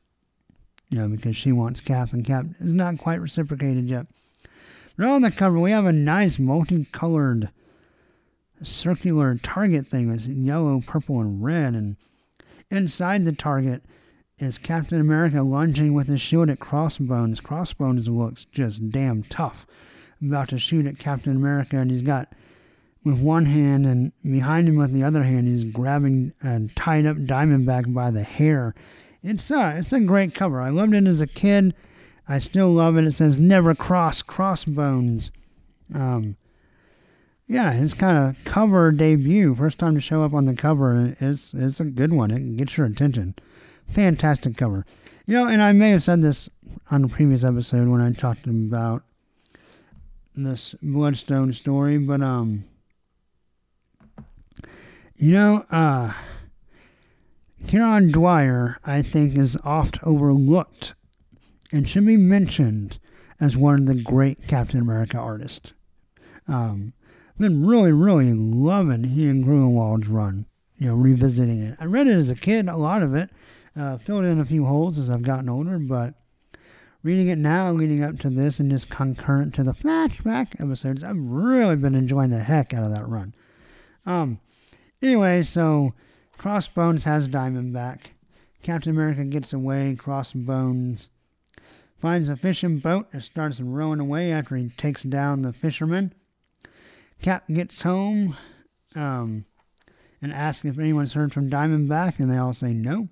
You 0.91 0.99
know, 0.99 1.09
because 1.09 1.36
she 1.36 1.53
wants 1.53 1.80
Cap, 1.80 2.12
and 2.12 2.24
Cap 2.24 2.47
is 2.59 2.72
not 2.72 2.99
quite 2.99 3.20
reciprocated 3.20 3.88
yet. 3.88 4.07
But 4.97 5.07
on 5.07 5.22
the 5.22 5.30
cover, 5.30 5.59
we 5.59 5.70
have 5.70 5.86
a 5.86 5.93
nice 5.93 6.38
multicolored 6.38 7.51
circular 8.62 9.36
target 9.36 9.86
thing 9.86 10.08
with 10.08 10.26
yellow, 10.26 10.80
purple, 10.80 11.20
and 11.20 11.42
red. 11.42 11.74
And 11.74 11.96
inside 12.70 13.24
the 13.24 13.32
target 13.32 13.82
is 14.38 14.58
Captain 14.58 15.00
America 15.00 15.42
lunging 15.42 15.94
with 15.94 16.08
his 16.08 16.20
shield 16.20 16.48
at 16.50 16.61
Crossbones. 16.61 17.40
Crossbones 17.40 18.08
looks 18.08 18.44
just 18.46 18.90
damn 18.90 19.22
tough. 19.22 19.66
About 20.22 20.48
to 20.50 20.58
shoot 20.58 20.86
at 20.86 20.98
Captain 20.98 21.36
America, 21.36 21.76
and 21.76 21.90
he's 21.90 22.02
got 22.02 22.32
with 23.04 23.18
one 23.18 23.46
hand, 23.46 23.86
and 23.86 24.12
behind 24.22 24.68
him 24.68 24.76
with 24.76 24.92
the 24.92 25.02
other 25.02 25.22
hand, 25.22 25.48
he's 25.48 25.64
grabbing 25.64 26.32
and 26.42 26.74
tied 26.76 27.06
up 27.06 27.16
Diamondback 27.16 27.92
by 27.94 28.11
the 28.11 28.22
hair. 28.22 28.74
It's 29.22 29.50
a, 29.50 29.76
it's 29.78 29.92
a 29.92 30.00
great 30.00 30.34
cover. 30.34 30.61
I 30.61 30.70
loved 30.70 30.94
it 30.94 31.06
as 31.06 31.20
a 31.20 31.26
kid. 31.26 31.74
I 32.28 32.38
still 32.38 32.70
love 32.70 32.96
it. 32.96 33.04
It 33.04 33.12
says 33.12 33.38
"Never 33.38 33.74
cross 33.74 34.22
Crossbones." 34.22 35.30
Um, 35.94 36.36
yeah, 37.51 37.72
his 37.72 37.94
kind 37.94 38.16
of 38.16 38.44
cover 38.44 38.92
debut, 38.92 39.57
first 39.57 39.76
time 39.76 39.96
to 39.96 40.01
show 40.01 40.22
up 40.22 40.32
on 40.32 40.44
the 40.44 40.55
cover, 40.55 41.16
is 41.20 41.53
is 41.53 41.80
a 41.80 41.84
good 41.84 42.12
one. 42.12 42.30
It 42.30 42.57
gets 42.57 42.76
your 42.76 42.86
attention. 42.86 43.34
Fantastic 43.88 44.57
cover. 44.57 44.86
You 45.26 45.34
know, 45.34 45.48
and 45.48 45.61
I 45.61 45.72
may 45.72 45.90
have 45.90 46.05
said 46.05 46.22
this 46.22 46.48
on 46.92 47.03
a 47.03 47.09
previous 47.09 47.42
episode 47.42 47.88
when 47.88 48.01
I 48.01 48.12
talked 48.12 48.46
about 48.46 49.03
this 50.36 50.76
Bloodstone 50.80 51.53
story, 51.53 51.98
but 51.98 52.22
um, 52.22 52.66
you 55.16 55.32
know, 55.32 55.64
uh, 55.72 56.12
Kieron 57.64 58.12
Dwyer, 58.12 58.78
I 58.84 59.03
think, 59.03 59.36
is 59.36 59.59
oft 59.64 59.98
overlooked 60.05 60.94
and 61.72 61.88
should 61.88 62.07
be 62.07 62.16
mentioned 62.16 63.01
as 63.40 63.57
one 63.57 63.74
of 63.74 63.86
the 63.86 64.01
great 64.01 64.46
Captain 64.46 64.80
America 64.80 65.18
artists. 65.18 65.72
Um, 66.46 66.92
been 67.41 67.66
really, 67.66 67.93
really 67.93 68.32
loving 68.32 69.07
Ian 69.07 69.45
Gruenwald's 69.45 70.09
run. 70.09 70.47
You 70.78 70.88
know, 70.88 70.95
revisiting 70.95 71.62
it. 71.62 71.76
I 71.80 71.86
read 71.86 72.07
it 72.07 72.16
as 72.16 72.30
a 72.30 72.34
kid, 72.34 72.68
a 72.68 72.76
lot 72.76 73.03
of 73.03 73.14
it. 73.14 73.30
Uh, 73.76 73.99
filled 73.99 74.24
in 74.24 74.41
a 74.41 74.45
few 74.45 74.66
holes 74.66 74.99
as 74.99 75.11
I've 75.11 75.22
gotten 75.22 75.49
older, 75.49 75.78
but 75.78 76.14
reading 77.03 77.28
it 77.28 77.38
now, 77.38 77.70
leading 77.70 78.03
up 78.03 78.18
to 78.20 78.30
this, 78.30 78.61
and 78.61 78.70
just 78.70 78.91
concurrent 78.91 79.55
to 79.55 79.62
the 79.62 79.72
flashback 79.72 80.61
episodes, 80.61 81.05
I've 81.05 81.16
really 81.18 81.76
been 81.76 81.95
enjoying 81.95 82.30
the 82.30 82.41
heck 82.41 82.74
out 82.74 82.84
of 82.84 82.91
that 82.93 83.09
run. 83.09 83.34
Um, 84.07 84.41
anyway, 85.01 85.43
so 85.43 85.95
Crossbones 86.36 87.05
has 87.05 87.28
Diamondback. 87.28 88.01
Captain 88.62 88.93
America 88.93 89.24
gets 89.24 89.53
away. 89.53 89.97
Crossbones 89.99 91.09
finds 92.01 92.28
a 92.28 92.36
fishing 92.36 92.78
boat 92.78 93.07
and 93.12 93.22
starts 93.22 93.61
rowing 93.61 94.01
away 94.01 94.32
after 94.32 94.57
he 94.57 94.68
takes 94.68 95.03
down 95.03 95.43
the 95.43 95.53
fisherman. 95.53 96.14
Cap 97.20 97.44
gets 97.52 97.82
home 97.82 98.36
um, 98.94 99.44
and 100.22 100.32
asks 100.32 100.64
if 100.64 100.78
anyone's 100.78 101.12
heard 101.12 101.32
from 101.32 101.50
Diamondback, 101.50 102.18
and 102.18 102.30
they 102.30 102.38
all 102.38 102.52
say 102.52 102.72
no. 102.72 103.08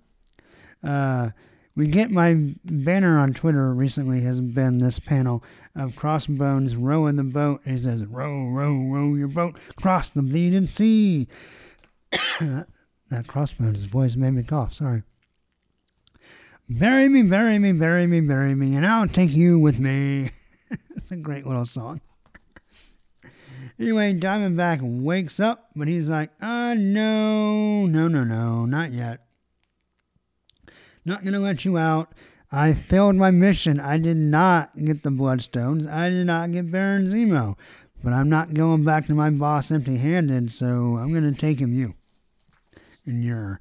Uh, 0.82 1.30
we 1.76 1.86
get 1.86 2.11
my 2.11 2.54
banner 2.64 3.18
on 3.18 3.34
Twitter 3.34 3.72
recently 3.72 4.22
has 4.22 4.40
been 4.40 4.78
this 4.78 4.98
panel 4.98 5.44
of 5.76 5.94
Crossbones 5.94 6.74
rowing 6.74 7.16
the 7.16 7.24
boat. 7.24 7.61
He 7.64 7.78
says, 7.78 8.04
Row, 8.04 8.48
row, 8.48 8.76
row 8.76 9.14
your 9.14 9.28
boat 9.28 9.56
across 9.70 10.12
the 10.12 10.22
bleeding 10.22 10.66
sea. 10.66 11.28
that 12.40 13.26
Crossbones' 13.26 13.84
voice 13.84 14.16
made 14.16 14.32
me 14.32 14.42
cough. 14.42 14.74
Sorry. 14.74 15.04
Bury 16.68 17.09
me, 17.09 17.22
bury 17.22 17.59
me, 17.59 17.72
bury 17.72 18.06
me, 18.06 18.20
bury 18.20 18.54
me, 18.54 18.74
and 18.74 18.84
I'll 18.84 19.09
take 19.09 19.34
you 19.34 19.59
with 19.59 19.78
me. 19.78 20.32
it's 20.96 21.11
a 21.11 21.16
great 21.16 21.46
little 21.46 21.64
song. 21.64 22.00
Anyway, 23.81 24.12
Diamondback 24.12 24.81
wakes 24.83 25.39
up, 25.39 25.70
but 25.76 25.87
he's 25.87 26.09
like, 26.09 26.31
uh, 26.41 26.74
no, 26.74 27.87
no, 27.87 28.09
no, 28.09 28.24
no, 28.24 28.66
not 28.66 28.93
yet. 28.93 29.20
Not 31.05 31.24
gonna 31.24 31.39
let 31.39 31.64
you 31.64 31.79
out. 31.79 32.12
I 32.51 32.72
failed 32.72 33.14
my 33.14 33.31
mission. 33.31 33.79
I 33.79 33.99
did 33.99 34.16
not 34.16 34.76
get 34.85 35.05
the 35.05 35.11
Bloodstones. 35.11 35.91
I 35.91 36.11
did 36.11 36.26
not 36.26 36.51
get 36.51 36.72
Baron 36.72 37.07
Zemo. 37.07 37.57
But 38.03 38.12
I'm 38.12 38.29
not 38.29 38.55
going 38.55 38.85
back 38.85 39.07
to 39.07 39.14
my 39.14 39.31
boss 39.31 39.70
empty 39.70 39.97
handed, 39.97 40.51
so 40.51 40.97
I'm 40.97 41.12
gonna 41.12 41.33
take 41.33 41.59
him 41.59 41.72
you. 41.72 41.95
In 43.07 43.22
your 43.22 43.61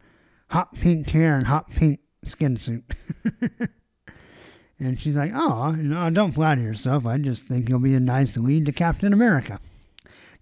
hot 0.50 0.74
pink 0.76 1.10
hair 1.10 1.38
and 1.38 1.48
hot 1.48 1.70
pink 1.70 2.00
skin 2.24 2.58
suit. 2.58 2.84
and 4.80 5.00
she's 5.00 5.16
like, 5.16 5.32
Oh, 5.34 5.72
no, 5.72 6.10
don't 6.10 6.34
flatter 6.34 6.62
yourself. 6.62 7.06
I 7.06 7.18
just 7.18 7.48
think 7.48 7.70
you'll 7.70 7.80
be 7.80 7.96
a 7.96 8.00
nice 8.00 8.36
lead 8.36 8.66
to 8.66 8.72
Captain 8.72 9.14
America. 9.14 9.60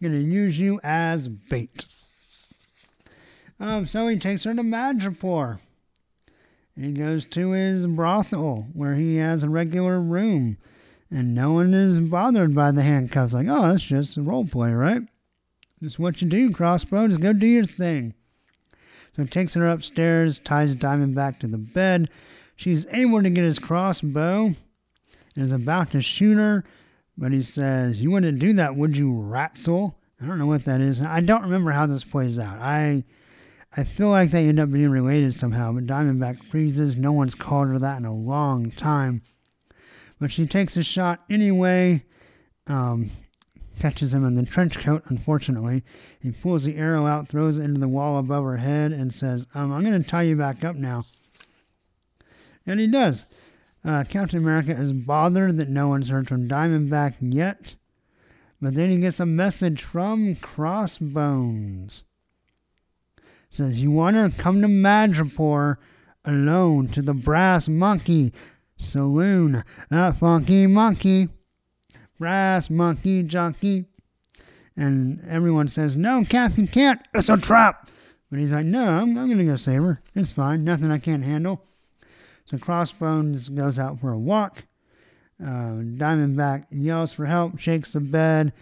I'm 0.06 0.12
gonna 0.12 0.24
use 0.24 0.60
you 0.60 0.80
as 0.84 1.28
bait. 1.28 1.86
Um, 3.60 3.88
so 3.88 4.08
he 4.08 4.20
takes 4.20 4.44
her 4.44 4.54
to 4.54 4.62
Madripoor. 4.62 5.60
He 6.78 6.92
goes 6.92 7.26
to 7.26 7.52
his 7.52 7.88
brothel 7.88 8.68
where 8.74 8.96
he 8.96 9.16
has 9.16 9.44
a 9.44 9.50
regular 9.50 10.00
room, 10.00 10.58
and 11.10 11.34
no 11.34 11.54
one 11.54 11.74
is 11.74 12.00
bothered 12.00 12.54
by 12.54 12.72
the 12.72 12.84
handcuffs. 12.84 13.34
Like, 13.34 13.48
oh, 13.50 13.70
that's 13.70 13.84
just 13.84 14.18
a 14.18 14.22
role 14.22 14.46
play, 14.46 14.72
right? 14.74 15.02
That's 15.82 15.98
what 15.98 16.22
you 16.22 16.28
do, 16.28 16.52
Crossbones. 16.52 17.18
Go 17.18 17.34
do 17.34 17.48
your 17.48 17.64
thing. 17.64 18.14
So 19.16 19.24
he 19.24 19.30
takes 19.30 19.54
her 19.54 19.68
upstairs, 19.68 20.40
ties 20.40 20.76
Diamond 20.76 21.16
back 21.16 21.40
to 21.40 21.48
the 21.48 21.58
bed. 21.58 22.10
She's 22.58 22.86
able 22.92 23.24
to 23.24 23.30
get 23.30 23.44
his 23.44 23.60
crossbow 23.60 24.46
and 24.48 24.58
is 25.36 25.52
about 25.52 25.92
to 25.92 26.02
shoot 26.02 26.38
her, 26.38 26.64
but 27.18 27.32
he 27.32 27.42
says, 27.42 28.02
You 28.02 28.12
wouldn't 28.12 28.40
do 28.40 28.54
that, 28.54 28.76
would 28.76 28.98
you, 28.98 29.12
Ratzel? 29.12 29.96
I 30.22 30.26
don't 30.26 30.40
know 30.40 30.46
what 30.46 30.66
that 30.66 30.82
is. 30.82 31.02
I 31.02 31.20
don't 31.20 31.44
remember 31.44 31.72
how 31.72 31.86
this 31.86 32.04
plays 32.04 32.40
out. 32.40 32.58
I 32.60 33.04
I 33.78 33.84
feel 33.84 34.10
like 34.10 34.32
they 34.32 34.48
end 34.48 34.60
up 34.60 34.72
being 34.72 34.90
related 34.90 35.34
somehow, 35.34 35.74
but 35.74 35.86
Diamondback 35.86 36.44
freezes. 36.44 36.96
No 36.96 37.12
one's 37.12 37.36
called 37.36 37.68
her 37.68 37.80
that 37.80 37.98
in 37.98 38.06
a 38.06 38.14
long 38.14 38.72
time. 38.72 39.22
But 40.18 40.32
she 40.32 40.48
takes 40.48 40.78
a 40.78 40.84
shot 40.84 41.26
anyway. 41.30 42.06
Um, 42.68 43.12
catches 43.78 44.14
him 44.14 44.26
in 44.26 44.36
the 44.36 44.44
trench 44.44 44.80
coat, 44.80 45.04
unfortunately. 45.08 45.84
He 46.22 46.32
pulls 46.32 46.64
the 46.64 46.78
arrow 46.78 47.06
out, 47.06 47.28
throws 47.28 47.58
it 47.58 47.64
into 47.64 47.82
the 47.82 47.90
wall 47.90 48.18
above 48.18 48.46
her 48.46 48.58
head, 48.58 48.94
and 48.94 49.14
says, 49.14 49.46
um, 49.54 49.74
I'm 49.74 49.84
going 49.84 50.02
to 50.02 50.08
tie 50.08 50.24
you 50.24 50.38
back 50.38 50.64
up 50.64 50.78
now. 50.78 51.04
And 52.66 52.80
he 52.80 52.88
does. 52.88 53.26
Uh, 53.86 54.04
Captain 54.04 54.40
America 54.40 54.72
is 54.72 54.92
bothered 54.94 55.58
that 55.58 55.70
no 55.70 55.88
one's 55.88 56.10
heard 56.10 56.28
from 56.28 56.48
Diamondback 56.48 57.16
yet. 57.20 57.76
But 58.62 58.74
then 58.74 58.90
he 58.90 58.98
gets 58.98 59.20
a 59.20 59.26
message 59.26 59.84
from 59.84 60.36
Crossbones 60.38 62.04
says, 63.56 63.82
You 63.82 63.92
want 63.92 64.16
to 64.16 64.42
come 64.42 64.62
to 64.62 64.68
Madripoor 64.68 65.78
alone 66.26 66.88
to 66.90 67.02
the 67.02 67.14
Brass 67.14 67.68
Monkey 67.68 68.34
Saloon. 68.78 69.64
That 69.90 70.18
funky 70.18 70.68
monkey. 70.68 71.30
Brass 72.20 72.70
Monkey 72.70 73.24
Junkie. 73.24 73.86
And 74.78 75.22
everyone 75.28 75.70
says, 75.70 75.96
No, 75.96 76.24
Cap, 76.26 76.58
you 76.58 76.68
can't. 76.68 77.02
It's 77.14 77.30
a 77.30 77.38
trap. 77.38 77.90
But 78.30 78.40
he's 78.40 78.52
like, 78.52 78.66
No, 78.66 78.84
I'm, 78.84 79.18
I'm 79.18 79.28
going 79.28 79.38
to 79.38 79.46
go 79.46 79.56
save 79.56 79.82
her. 79.82 80.02
It's 80.14 80.32
fine. 80.32 80.64
Nothing 80.64 80.92
I 80.92 81.00
can't 81.00 81.24
handle. 81.24 81.64
So 82.46 82.58
Crossbones 82.58 83.50
goes 83.50 83.80
out 83.80 84.00
for 84.00 84.12
a 84.12 84.20
walk. 84.20 84.64
Uh, 85.42 85.82
Diamondback 85.98 86.66
yells 86.72 87.12
for 87.12 87.26
help, 87.26 87.60
shakes 87.60 87.94
the 87.94 88.00
bed. 88.00 88.54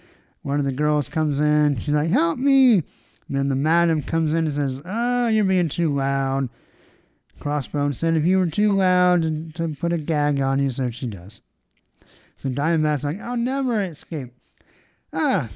One 0.42 0.60
of 0.60 0.66
the 0.66 0.72
girls 0.72 1.10
comes 1.10 1.40
in. 1.40 1.80
She's 1.80 1.94
like, 1.94 2.10
Help 2.10 2.38
me. 2.38 2.84
Then 3.30 3.50
the 3.50 3.56
madam 3.56 4.02
comes 4.02 4.34
in 4.34 4.46
and 4.46 4.54
says, 4.54 4.82
Oh, 4.86 5.28
you're 5.28 5.46
being 5.46 5.70
too 5.70 5.94
loud. 5.94 6.50
Crossbones 7.40 7.98
said 7.98 8.16
if 8.16 8.24
you 8.24 8.38
were 8.38 8.48
too 8.48 8.72
loud 8.74 9.24
to, 9.24 9.52
to 9.54 9.76
put 9.76 9.94
a 9.94 9.98
gag 9.98 10.40
on 10.42 10.60
you, 10.60 10.70
so 10.70 10.90
she 10.90 11.08
does. 11.08 11.42
So 12.38 12.50
Diamondback's 12.50 13.04
like, 13.04 13.20
I'll 13.20 13.38
never 13.38 13.82
escape. 13.82 14.34
Ah, 15.12 15.50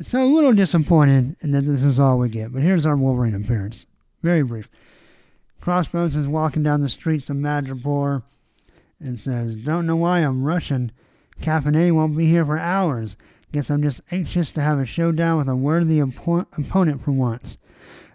so 0.00 0.22
a 0.22 0.24
little 0.24 0.52
disappointed 0.52 1.36
and 1.40 1.54
that 1.54 1.64
this 1.64 1.82
is 1.82 1.98
all 1.98 2.18
we 2.18 2.28
get. 2.28 2.52
But 2.52 2.62
here's 2.62 2.86
our 2.86 2.96
Wolverine 2.96 3.34
appearance. 3.34 3.86
Very 4.22 4.42
brief. 4.42 4.70
Crossbones 5.68 6.16
is 6.16 6.26
walking 6.26 6.62
down 6.62 6.80
the 6.80 6.88
streets 6.88 7.28
of 7.28 7.36
Madripoor 7.36 8.22
and 9.00 9.20
says, 9.20 9.54
Don't 9.54 9.84
know 9.86 9.96
why 9.96 10.20
I'm 10.20 10.42
rushing. 10.42 10.92
Cap 11.42 11.66
and 11.66 11.76
A 11.76 11.90
won't 11.90 12.16
be 12.16 12.26
here 12.26 12.46
for 12.46 12.56
hours. 12.56 13.18
Guess 13.52 13.68
I'm 13.68 13.82
just 13.82 14.00
anxious 14.10 14.50
to 14.52 14.62
have 14.62 14.78
a 14.78 14.86
showdown 14.86 15.36
with 15.36 15.46
a 15.46 15.54
worthy 15.54 15.98
opponent 15.98 17.04
for 17.04 17.12
once. 17.12 17.58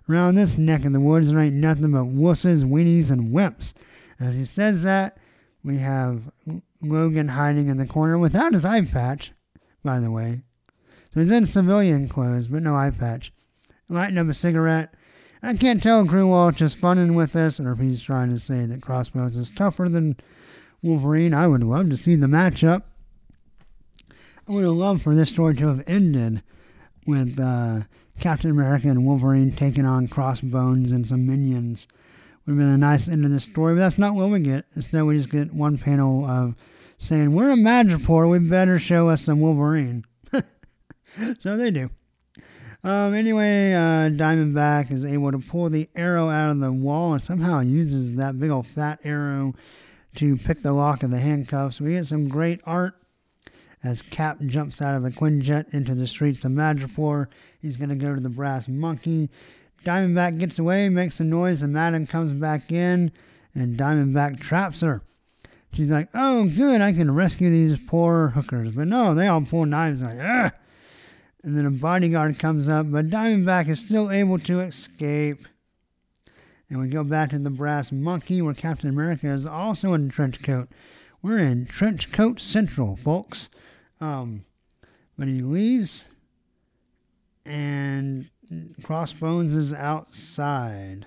Around 0.10 0.34
this 0.34 0.58
neck 0.58 0.84
of 0.84 0.94
the 0.94 1.00
woods, 1.00 1.30
there 1.30 1.38
ain't 1.38 1.54
nothing 1.54 1.92
but 1.92 2.06
wusses, 2.06 2.64
weenies, 2.64 3.12
and 3.12 3.32
wimps. 3.32 3.76
As 4.20 4.34
he 4.34 4.46
says 4.46 4.82
that, 4.82 5.20
we 5.64 5.78
have 5.78 6.32
Logan 6.82 7.28
hiding 7.28 7.70
in 7.70 7.78
the 7.78 7.86
corner 7.86 8.18
without 8.18 8.54
his 8.54 8.66
eye 8.66 8.82
patch, 8.82 9.32
by 9.84 10.00
the 10.00 10.10
way. 10.10 10.42
So 11.14 11.20
he's 11.20 11.30
in 11.30 11.46
civilian 11.46 12.10
clothes, 12.10 12.48
but 12.48 12.64
no 12.64 12.76
eye 12.76 12.90
patch. 12.90 13.32
Lighting 13.90 14.18
up 14.18 14.28
a 14.28 14.34
cigarette. 14.34 14.96
I 15.46 15.54
can't 15.56 15.84
tell 15.84 16.02
if 16.02 16.08
Gruenwald 16.08 16.56
just 16.56 16.78
funning 16.78 17.16
with 17.16 17.34
this 17.34 17.60
or 17.60 17.74
if 17.74 17.80
he's 17.80 18.02
trying 18.02 18.30
to 18.30 18.40
say 18.40 18.66
that 18.66 18.82
Crossbones 18.82 19.36
is 19.36 19.52
tougher 19.52 19.90
than 19.90 20.16
Wolverine. 20.82 21.34
I 21.34 21.48
would 21.48 21.64
love 21.64 21.90
to 21.90 21.98
see 21.98 22.16
the 22.16 22.28
matchup. 22.28 22.84
I 24.48 24.52
would 24.54 24.64
have 24.64 24.72
loved 24.72 25.02
for 25.02 25.14
this 25.14 25.30
story 25.30 25.54
to 25.56 25.68
have 25.68 25.84
ended 25.86 26.44
with 27.06 27.38
uh, 27.42 27.82
Captain 28.22 28.52
America 28.52 28.88
and 28.88 29.06
Wolverine 29.06 29.52
taking 29.52 29.86
on 29.86 30.08
Crossbones 30.08 30.94
and 30.94 31.06
some 31.06 31.28
minions. 31.28 31.90
Would 32.46 32.54
have 32.54 32.60
been 32.60 32.74
a 32.74 32.78
nice 32.78 33.10
end 33.10 33.26
of 33.26 33.32
the 33.32 33.42
story, 33.42 33.74
but 33.74 33.80
that's 33.80 33.98
not 33.98 34.16
what 34.16 34.30
we 34.30 34.40
get. 34.40 34.64
Instead, 34.78 35.04
we 35.04 35.18
just 35.18 35.30
get 35.30 35.54
one 35.54 35.78
panel 35.78 36.24
of 36.24 36.56
saying, 36.98 37.34
We're 37.34 37.52
a 37.52 37.56
Madripoor, 37.56 38.30
we 38.30 38.40
better 38.40 38.80
show 38.80 39.10
us 39.10 39.24
some 39.24 39.42
Wolverine. 39.42 40.06
so 41.38 41.58
they 41.58 41.70
do. 41.70 41.90
Um, 42.84 43.14
anyway, 43.14 43.74
uh, 43.74 44.10
Diamondback 44.10 44.92
is 44.92 45.06
able 45.06 45.32
to 45.32 45.40
pull 45.40 45.70
the 45.70 45.88
arrow 45.96 46.30
out 46.30 46.50
of 46.50 46.60
the 46.60 46.72
wall 46.72 47.14
and 47.14 47.22
somehow 47.22 47.62
uses 47.62 48.16
that 48.16 48.38
big 48.38 48.50
old 48.50 48.68
fat 48.68 49.00
arrow 49.06 49.54
to 50.16 50.36
pick 50.36 50.64
the 50.64 50.74
lock 50.74 51.02
of 51.02 51.10
the 51.10 51.20
handcuffs. 51.20 51.80
We 51.80 51.94
get 51.94 52.08
some 52.08 52.28
great 52.28 52.60
art 52.66 52.96
as 53.84 54.02
Cap 54.02 54.40
jumps 54.46 54.82
out 54.82 54.96
of 54.96 55.06
a 55.06 55.12
Quinjet 55.12 55.74
into 55.74 55.96
the 55.96 56.08
streets 56.08 56.44
of 56.44 56.52
Madripoor. 56.52 57.28
He's 57.62 57.78
going 57.78 57.90
to 57.90 57.96
go 57.96 58.14
to 58.14 58.22
the 58.22 58.30
Brass 58.30 58.68
Monkey. 58.68 59.30
Diamondback 59.86 60.38
gets 60.38 60.60
away, 60.60 60.90
makes 60.90 61.20
a 61.22 61.24
noise, 61.24 61.62
and 61.62 61.74
Madam 61.74 62.06
comes 62.06 62.34
back 62.34 62.72
in, 62.72 63.12
and 63.56 63.78
Diamondback 63.78 64.40
traps 64.42 64.82
her. 64.82 65.02
She's 65.74 65.90
like, 65.90 66.10
oh, 66.14 66.46
good, 66.46 66.82
I 66.82 66.92
can 66.92 67.16
rescue 67.16 67.50
these 67.50 67.78
poor 67.88 68.30
hookers. 68.30 68.76
But 68.76 68.88
no, 68.88 69.16
they 69.16 69.28
all 69.28 69.42
pull 69.42 69.66
knives 69.66 70.04
like, 70.04 70.20
ah! 70.22 70.52
And 71.44 71.58
then 71.58 71.66
a 71.66 71.72
bodyguard 71.72 72.40
comes 72.40 72.70
up, 72.70 72.90
but 72.90 73.10
Diamondback 73.10 73.68
is 73.68 73.80
still 73.80 74.10
able 74.10 74.40
to 74.40 74.62
escape. 74.62 75.46
And 76.70 76.80
we 76.80 76.88
go 76.88 77.04
back 77.04 77.32
to 77.32 77.40
the 77.40 77.50
Brass 77.50 77.92
Monkey, 77.92 78.42
where 78.42 78.54
Captain 78.54 78.90
America 78.90 79.28
is 79.28 79.46
also 79.46 79.94
in 79.94 80.10
trench 80.10 80.42
coat 80.42 80.70
We're 81.22 81.38
in 81.38 81.66
Trenchcoat 81.66 82.40
Central, 82.40 82.96
folks. 82.96 83.50
Um, 84.00 84.46
but 85.18 85.28
he 85.28 85.42
leaves, 85.42 86.06
and 87.46 88.30
Crossbones 88.82 89.54
is 89.54 89.74
outside. 89.74 91.06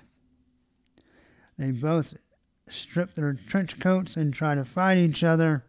They 1.59 1.71
both 1.71 2.15
strip 2.69 3.15
their 3.15 3.33
trench 3.33 3.81
coats 3.81 4.17
and 4.17 4.33
try 4.33 4.55
to 4.55 4.65
fight 4.65 4.99
each 4.99 5.25
other. 5.25 5.65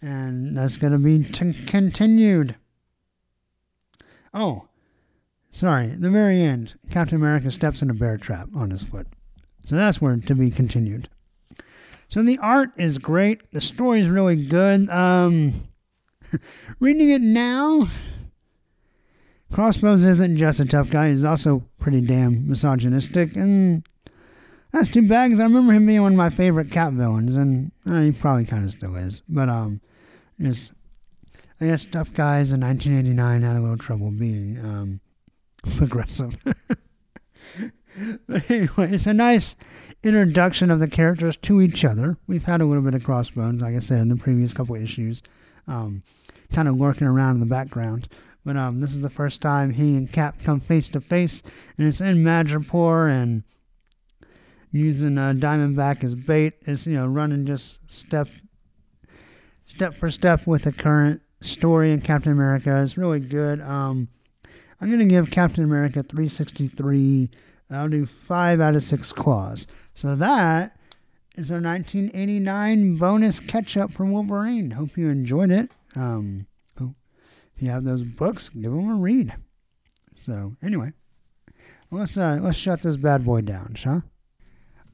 And 0.00 0.56
that's 0.56 0.76
going 0.76 0.92
to 0.92 0.98
be 0.98 1.24
t- 1.24 1.52
continued. 1.66 2.54
Oh, 4.34 4.68
sorry, 5.50 5.88
the 5.88 6.10
very 6.10 6.40
end. 6.40 6.78
Captain 6.90 7.16
America 7.16 7.50
steps 7.50 7.82
in 7.82 7.90
a 7.90 7.94
bear 7.94 8.16
trap 8.16 8.48
on 8.54 8.70
his 8.70 8.82
foot. 8.82 9.06
So 9.64 9.76
that's 9.76 10.00
where 10.00 10.16
to 10.16 10.34
be 10.34 10.50
continued. 10.50 11.08
So 12.08 12.22
the 12.22 12.38
art 12.38 12.70
is 12.76 12.98
great. 12.98 13.50
The 13.52 13.60
story 13.60 14.00
is 14.00 14.08
really 14.08 14.36
good. 14.36 14.88
Um, 14.88 15.68
reading 16.80 17.10
it 17.10 17.20
now, 17.20 17.90
Crossbones 19.52 20.04
isn't 20.04 20.36
just 20.36 20.60
a 20.60 20.64
tough 20.64 20.90
guy. 20.90 21.10
He's 21.10 21.24
also 21.24 21.64
pretty 21.78 22.00
damn 22.00 22.48
misogynistic, 22.48 23.36
and 23.36 23.82
that's 24.72 24.90
too 24.90 25.06
bad 25.06 25.28
because 25.28 25.40
I 25.40 25.44
remember 25.44 25.72
him 25.72 25.86
being 25.86 26.02
one 26.02 26.12
of 26.12 26.18
my 26.18 26.30
favorite 26.30 26.70
Cap 26.70 26.92
villains, 26.92 27.36
and 27.36 27.72
uh, 27.86 28.02
he 28.02 28.12
probably 28.12 28.44
kind 28.44 28.64
of 28.64 28.70
still 28.70 28.96
is. 28.96 29.22
But 29.28 29.48
um, 29.48 29.80
just 30.40 30.72
I 31.60 31.66
guess 31.66 31.84
tough 31.84 32.12
guys 32.12 32.52
in 32.52 32.60
1989 32.60 33.42
had 33.42 33.56
a 33.56 33.60
little 33.60 33.76
trouble 33.76 34.10
being 34.10 34.58
um, 34.58 35.00
progressive. 35.76 36.36
but 38.28 38.50
anyway, 38.50 38.92
it's 38.92 39.06
a 39.06 39.14
nice 39.14 39.56
introduction 40.04 40.70
of 40.70 40.78
the 40.78 40.88
characters 40.88 41.36
to 41.38 41.60
each 41.60 41.84
other. 41.84 42.16
We've 42.26 42.44
had 42.44 42.60
a 42.60 42.64
little 42.64 42.82
bit 42.82 42.94
of 42.94 43.02
Crossbones, 43.02 43.60
like 43.60 43.74
I 43.74 43.80
said, 43.80 44.00
in 44.00 44.08
the 44.08 44.16
previous 44.16 44.52
couple 44.52 44.76
issues, 44.76 45.22
um, 45.66 46.02
kind 46.52 46.68
of 46.68 46.76
lurking 46.76 47.08
around 47.08 47.34
in 47.34 47.40
the 47.40 47.46
background. 47.46 48.08
But 48.44 48.56
um, 48.56 48.78
this 48.78 48.92
is 48.92 49.00
the 49.00 49.10
first 49.10 49.42
time 49.42 49.72
he 49.72 49.96
and 49.96 50.10
Cap 50.10 50.36
come 50.42 50.60
face 50.60 50.88
to 50.90 51.00
face, 51.00 51.42
and 51.76 51.88
it's 51.88 52.00
in 52.00 52.18
Madripoor, 52.18 53.10
and 53.10 53.42
using 54.72 55.18
uh, 55.18 55.32
Diamondback 55.36 56.04
as 56.04 56.14
bait 56.14 56.54
is 56.66 56.86
you 56.86 56.94
know 56.94 57.06
running 57.06 57.46
just 57.46 57.80
step 57.90 58.28
step 59.64 59.94
for 59.94 60.10
step 60.10 60.46
with 60.46 60.62
the 60.62 60.72
current 60.72 61.20
story 61.40 61.92
in 61.92 62.00
Captain 62.00 62.32
America. 62.32 62.82
It's 62.82 62.96
really 62.96 63.20
good. 63.20 63.60
Um, 63.60 64.08
I'm 64.80 64.90
gonna 64.90 65.04
give 65.06 65.30
Captain 65.30 65.64
America 65.64 66.02
363. 66.02 67.30
I'll 67.70 67.88
do 67.88 68.06
five 68.06 68.60
out 68.60 68.74
of 68.74 68.82
six 68.82 69.12
claws. 69.12 69.66
So 69.94 70.16
that 70.16 70.76
is 71.36 71.50
our 71.52 71.60
1989 71.60 72.96
bonus 72.96 73.40
catch 73.40 73.76
up 73.76 73.92
from 73.92 74.12
Wolverine. 74.12 74.72
Hope 74.72 74.96
you 74.96 75.08
enjoyed 75.08 75.50
it. 75.50 75.70
Um, 75.94 76.46
if 77.58 77.64
you 77.64 77.70
have 77.72 77.82
those 77.82 78.04
books, 78.04 78.50
give 78.50 78.70
them 78.70 78.88
a 78.88 78.94
read. 78.94 79.34
So 80.14 80.54
anyway, 80.62 80.92
let's 81.90 82.16
uh, 82.16 82.38
let's 82.40 82.56
shut 82.56 82.82
this 82.82 82.96
bad 82.96 83.24
boy 83.24 83.40
down, 83.40 83.74
shall? 83.74 84.04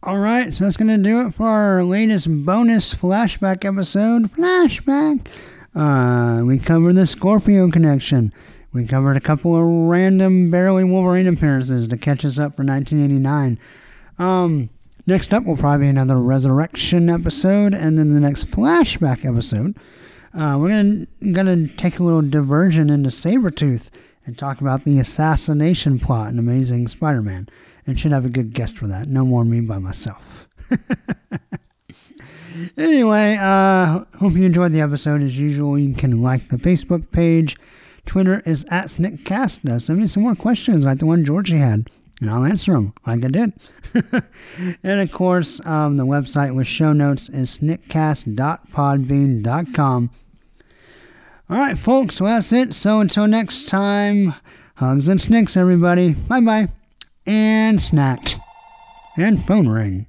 All 0.03 0.19
right, 0.19 0.51
so 0.51 0.65
that's 0.65 0.79
gonna 0.79 0.97
do 0.97 1.27
it 1.27 1.35
for 1.35 1.47
our 1.47 1.85
latest 1.85 2.27
bonus 2.47 2.95
flashback 2.95 3.67
episode. 3.67 4.33
Flashback. 4.33 5.27
Uh, 5.75 6.43
we 6.45 6.59
covered 6.59 6.95
the 6.95 7.07
Scorpio 7.07 7.71
connection. 7.71 8.33
We 8.73 8.87
covered 8.87 9.17
a 9.17 9.21
couple 9.21 9.57
of 9.57 9.63
random, 9.89 10.51
barely 10.51 10.85
Wolverine 10.85 11.29
appearances 11.29 11.89
to 11.89 11.97
catch 11.97 12.25
us 12.25 12.39
up 12.39 12.57
for 12.57 12.65
1989. 12.65 13.59
Um, 14.19 14.71
next 15.07 15.33
up 15.33 15.45
will 15.45 15.57
probably 15.57 15.87
be 15.87 15.91
another 15.91 16.17
ResurreXion 16.17 17.13
episode, 17.13 17.75
and 17.75 17.99
then 17.99 18.13
the 18.13 18.21
next 18.21 18.51
flashback 18.51 19.25
episode 19.25 19.77
uh, 20.35 20.59
we're 20.59 20.69
gonna 20.69 21.07
gonna 21.33 21.69
take 21.69 21.99
a 21.99 22.03
little 22.03 22.23
diversion 22.23 22.91
into 22.91 23.09
Sabretooth 23.09 23.91
and 24.27 24.37
talk 24.37 24.61
about 24.61 24.85
the 24.85 24.99
assassination 24.99 25.99
plot 25.99 26.33
in 26.33 26.39
Amazing 26.39 26.89
Spider-Man, 26.89 27.49
and 27.87 28.01
should 28.01 28.13
have 28.13 28.25
a 28.25 28.31
good 28.31 28.53
guest 28.53 28.77
for 28.77 28.87
that. 28.89 29.07
No 29.07 29.25
more 29.25 29.45
me 29.45 29.61
by 29.61 29.79
myself. 29.79 30.49
anyway, 32.77 33.39
uh, 33.41 34.05
hope 34.19 34.35
you 34.35 34.45
enjoyed 34.45 34.73
the 34.73 34.81
episode. 34.81 35.23
As 35.23 35.39
usual, 35.39 35.79
you 35.79 35.95
can 35.95 36.23
like 36.23 36.49
the 36.49 36.57
Facebook 36.57 37.11
page. 37.11 37.57
Twitter 38.07 38.43
is 38.45 38.65
at 38.71 38.87
SniktCast. 38.87 39.83
Send 39.83 40.01
me 40.01 40.07
some 40.07 40.23
more 40.23 40.35
questions 40.35 40.85
like 40.85 40.99
the 40.99 41.07
one 41.07 41.25
Georgie 41.25 41.59
had, 41.59 41.89
and 42.21 42.31
I'll 42.31 42.45
answer 42.45 42.73
them 42.73 42.93
like 43.07 43.25
I 43.25 43.29
did. 43.29 43.53
and 44.83 45.01
of 45.01 45.13
course, 45.13 45.65
um, 45.67 45.97
the 45.97 46.05
website 46.05 46.55
with 46.55 46.67
show 46.67 46.93
notes 46.93 47.29
is 47.29 47.59
sniktcast.podbean.com. 47.59 50.11
All 51.51 51.59
right, 51.59 51.79
folks, 51.79 52.21
well, 52.21 52.35
that's 52.35 52.53
it. 52.53 52.75
So 52.75 53.01
until 53.01 53.27
next 53.27 53.69
time, 53.69 54.35
hugs 54.77 55.09
and 55.09 55.21
snikts, 55.21 55.57
everybody. 55.57 56.15
Bye 56.15 56.41
bye. 56.41 56.69
And 57.27 57.79
snacked. 57.79 58.37
And 59.17 59.45
phone 59.45 59.69
ring. 59.69 60.07